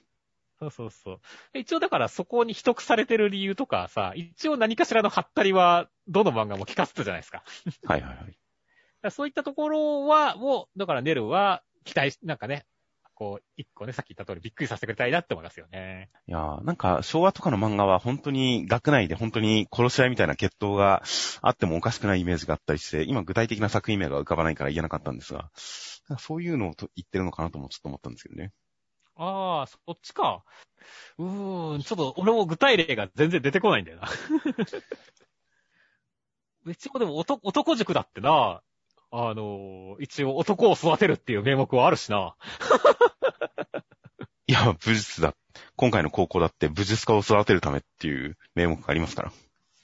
[0.59, 1.19] そうそうそう。
[1.53, 7.43] 一応だからそこに秘匿されてる理由とかさ、一応何かしらのハったりは、どの漫画も聞かせてたじゃないですか。
[7.85, 8.15] はいはいは
[9.07, 9.11] い。
[9.11, 12.65] そういったところは、もう、だからネルは期待し、なんかね、
[13.13, 16.09] こう、一個ね、さっき言った通りびっくりさせてくれたいなって思いますよね。
[16.27, 21.01] いやーなんか昭和とかの漫画は本当に学内で本当に殺し合いみたいな決闘が
[21.41, 25.49] あってもおかしくないイメージがあったりして、今具体的な作品名が浮かばないから言えなかったんですが、
[26.19, 28.51] そういうのをと言ってるのかなともちょっと思ったんですけどね。
[29.17, 30.43] ああ、そっちか。
[31.17, 34.07] うーん、ちょっと俺も具体例が全然出てこないんだよな。
[36.71, 38.61] 一応でも男男塾だってな、
[39.11, 42.35] あの、一応男を育てるっていう名目はあるしな。
[44.47, 45.35] いや、武術だ。
[45.75, 49.31] 今回の高校だって武術家を育てるためっていう名目がありますから。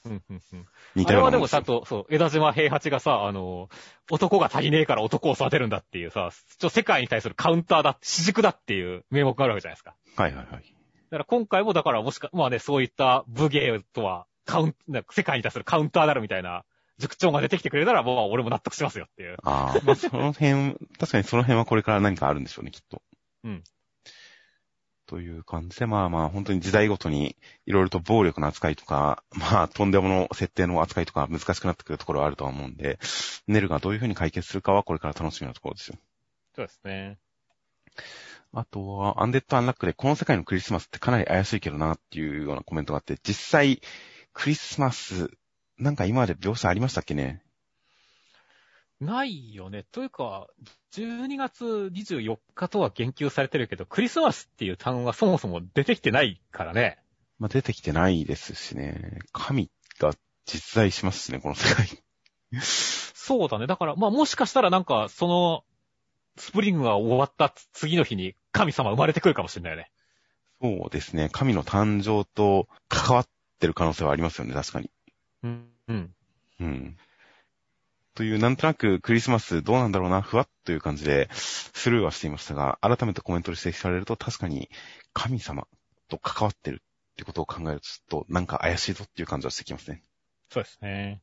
[0.05, 0.65] うんうんうん
[0.95, 3.69] 似あれはでたようなもんですよもちゃんと、そう、枝島平八がさ、あの、
[4.11, 9.95] 男が足りねえから男を育てるんだっていうさ、ちょ世界に対するカウンターだ、主軸だっていう名目があるわけじゃないですか。
[10.15, 10.63] はいはいはい。
[11.09, 16.65] だから今回もだからもしか、まあね、そういった武芸とは、カウン、なんか世界に対するカウンターであるみたいな
[16.97, 19.37] 塾長が出てきてくれたら、もう俺も納得しますよっていう。
[19.43, 23.01] ああ、まあその辺、確かにその辺はこれから何かあるんでしょうね、きっと。
[23.43, 23.63] うん。
[25.05, 27.35] という感じで、まあまあ本当に時代ごとに
[27.65, 32.99] いろいろと暴力の扱いとか、 まあとんでもの設定の扱いとか難しくなってくるところはあるとは思うんで、
[33.47, 35.97] ネルがどういうふうに解決するかはこれから楽しみなところですよ。
[36.55, 37.17] そうですね。
[38.53, 43.81] あとは、アンデッド・アンラックで、この世界のクリスマスってかなり怪しいけどなっていうようなコメントがあって、実際、
[44.31, 45.31] クリスマス、
[45.77, 47.42] なんか今まで描写ありましたっけね？
[48.99, 49.83] ないよね。
[49.91, 50.47] というか、
[50.93, 56.99] 12月24日とは言及されてるけど、クリスマスっていう単語がそもそも出てきてないからね。
[57.39, 59.19] まあ、出てきてないですしね。
[59.31, 60.13] 神が
[60.45, 61.87] 実在しますしね、この世界。
[62.61, 63.67] そうだね。
[63.67, 65.63] だから、まあもしかしたらなんか、その、
[66.37, 69.91] スプリングが終わった次の日に神様生まれてくるかもしれないよね。
[70.61, 71.29] そうですね。
[71.31, 73.27] 神の誕生と関わっ
[73.59, 74.89] てる可能性はありますよね、確かに。
[75.43, 75.67] うん。
[75.87, 76.15] うん。
[76.59, 76.97] うん。
[78.15, 84.69] という、なんとなくクリスマスどうなんだろうな、ふわっという感じでスルーはしていましたが、改めてコメントで指摘されると確かに
[85.13, 85.67] 神様
[86.09, 90.03] と関わってるってことを考えると、ちょっとなんか怪しいぞっていう感じはしてきますね。
[90.49, 91.21] そうですね。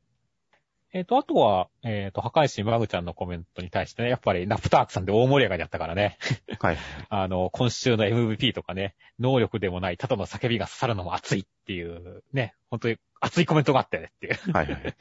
[0.92, 6.18] えっ、と、あとは、えっ、と、破壊神マグちゃんのコメントに対してね、やっぱりナプタークさんで大盛り上がりだったからね。
[6.58, 6.78] はい。
[7.08, 14.52] あの、今週の MVP とかね、能力でもない、ただの叫びが刺さるのも熱いっていう、ね、本当に熱いコメントがあったよねっていう。
[14.52, 14.94] はいはい。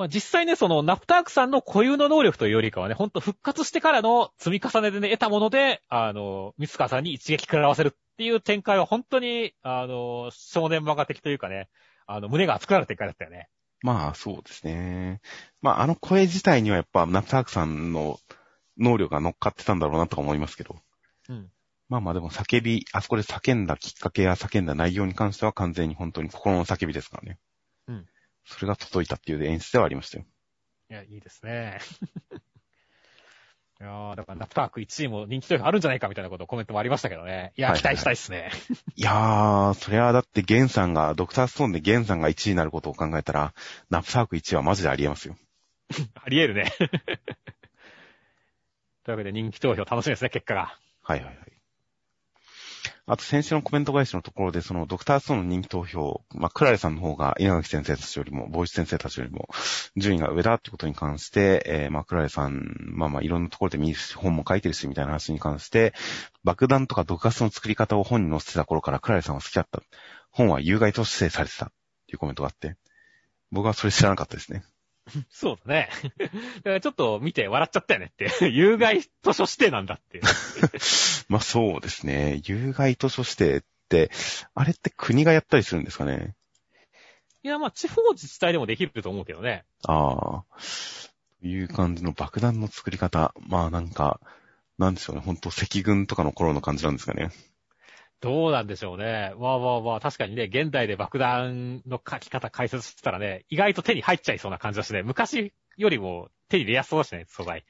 [0.00, 11.68] まあ実際ね、そのナプタークさんの固有の能力というよりかはね、ほんと復活してからの積み重ねでね、得たもので、あの、ミツカさんに一撃食らわせるっていう展開は本当に、あの、少年漫画的というかね、
[12.06, 13.50] あの、胸が熱くなる展開だったよね。
[13.82, 15.20] まあ、そうですね。
[15.60, 18.18] まあ、あの声自体にはやっぱ、ナプタークさんの
[18.78, 20.76] 能力が乗っかってたんだろうなとか思いますけど。
[21.28, 21.50] うん。
[21.90, 27.38] まあまあでも叫び、あそこで叫んだきっかけや叫んだ内容に関しては完全に本当に心の叫びですからね。
[28.50, 28.56] うん。
[28.56, 30.24] それが届いたっていう演出ではありましたよ。
[30.90, 31.78] いや、いいですね。
[33.80, 37.54] いやー、だからナプターク1位も人気投票あるんじゃないかみたいなことコメントもありましたけどね。
[37.56, 38.50] いや、期はいはいはい待したいですね。
[38.94, 43.54] いやー、それはだってゲンさんが、ドクターストーンでゲンさんが1位になることを考えたら、
[43.88, 45.36] ナプターク1位はマジでありえますよ。
[46.22, 46.70] あり得るね。
[49.04, 50.78] というわけで人気投票楽しみですね、結果が。
[51.02, 51.59] はいはいはい。
[53.12, 59.48] あと先週のコメント返しのところで、そのドクターストーンの人気投票、まあ、クラレさんの方が稲垣先生たちよりも、ボイス先生たちよりも、
[59.96, 65.92] 順位が上だってことに関して、えー、まあ、クラレさん、まあまあ、いろんなところで見るし、本も書いてるし、みたいな話に関して、
[66.44, 69.82] 爆弾とか毒ガスの作り方を本に載せてた頃からクラレさんは好きだった。
[70.30, 71.66] 本は有害と指定されてた。
[71.66, 71.68] っ
[72.06, 72.76] ていうコメントがあって、
[73.50, 74.62] 僕はそれ知らなかったですね。
[75.30, 75.88] そうだね。
[76.18, 78.30] だからちょっと見て笑っちゃったよねって。
[78.50, 80.24] 有害図書指定なんだっていう。
[81.28, 82.40] まあそうですね。
[82.44, 84.10] 有害図書指定って、
[84.54, 86.34] あれって国がやったりするんですかね？
[87.42, 89.64] いや、まあ地方自治体でもできると思うけどね。
[89.86, 90.44] ああ。
[91.40, 93.34] という感じの爆弾の作り方。
[93.40, 94.20] まあなんか、
[94.78, 95.22] なんでしょうね。
[95.22, 97.30] 本当赤軍とかの頃の感じなんですかね。
[98.20, 99.32] どうなんでしょうね。
[99.38, 107.64] わあわあわあ、確かにね、現代で爆弾の書き方解説してたらね、意外と手に入っちゃいそうな感じだしね、昔よりも手に入れやすそうだしね、素材。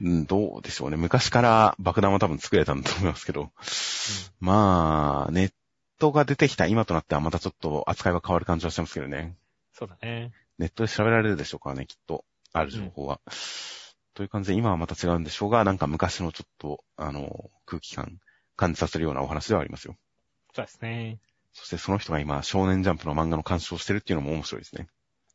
[0.00, 0.96] うん、どうでしょうね。
[0.96, 3.50] 昔から爆弾は多分作れたんだと思いますけど。
[4.40, 5.52] まあ、ネッ
[5.98, 9.36] トが出てきた今となってはまたちょっと扱いは変わる感じはしてますけどね。
[9.72, 10.32] そうだね。
[10.58, 12.24] ネットで調べられるでしょうからね、きっと。
[12.52, 13.20] ある情報は。
[14.14, 18.18] という感じで、今はまた違うんでしょうが、なんか昔のちょっと、あの、空気感、
[18.58, 19.96] 感じさせるようなお話ではありますよ。
[20.52, 21.18] そうですね。
[21.52, 24.88] そしてその人が今、少年ジャンプの漫画の監修をしてるっていうのも面白いですね。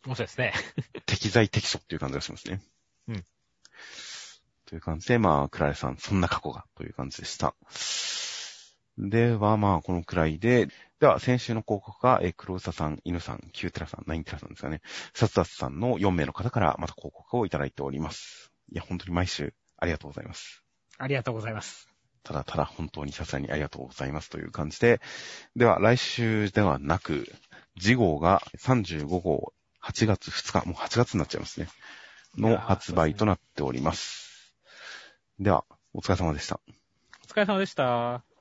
[0.05, 0.53] 面白いですね。
[1.07, 2.61] 適材適所っていう感じがしますね。
[3.07, 3.25] うん。
[4.65, 7.55] という感じで、まあ、クラレさん、そんな過去が、という感じでした。
[8.97, 10.67] では、まあ、このくらいで、
[10.99, 14.81] では、先週の広告が、えー、黒ウサさん、犬さん、キューテラさん、ナインテラさんですかね。
[15.13, 18.51] サツダツさんの4名の方から、また広告をいただいております。
[18.71, 20.63] いや、本当に毎週、ありがとうございます。
[20.97, 21.92] ありがとうございます。
[22.23, 25.01] ただただ本当にさすがにありがとうございますという感じで、
[25.55, 27.27] では来週ではなく、
[27.79, 31.67] 次号が35号8月2日、もう8月になっちゃいますね。
[32.37, 34.55] の発売となっております。
[35.39, 36.59] では、お疲れ様でした。
[37.23, 38.32] お疲れ様でした。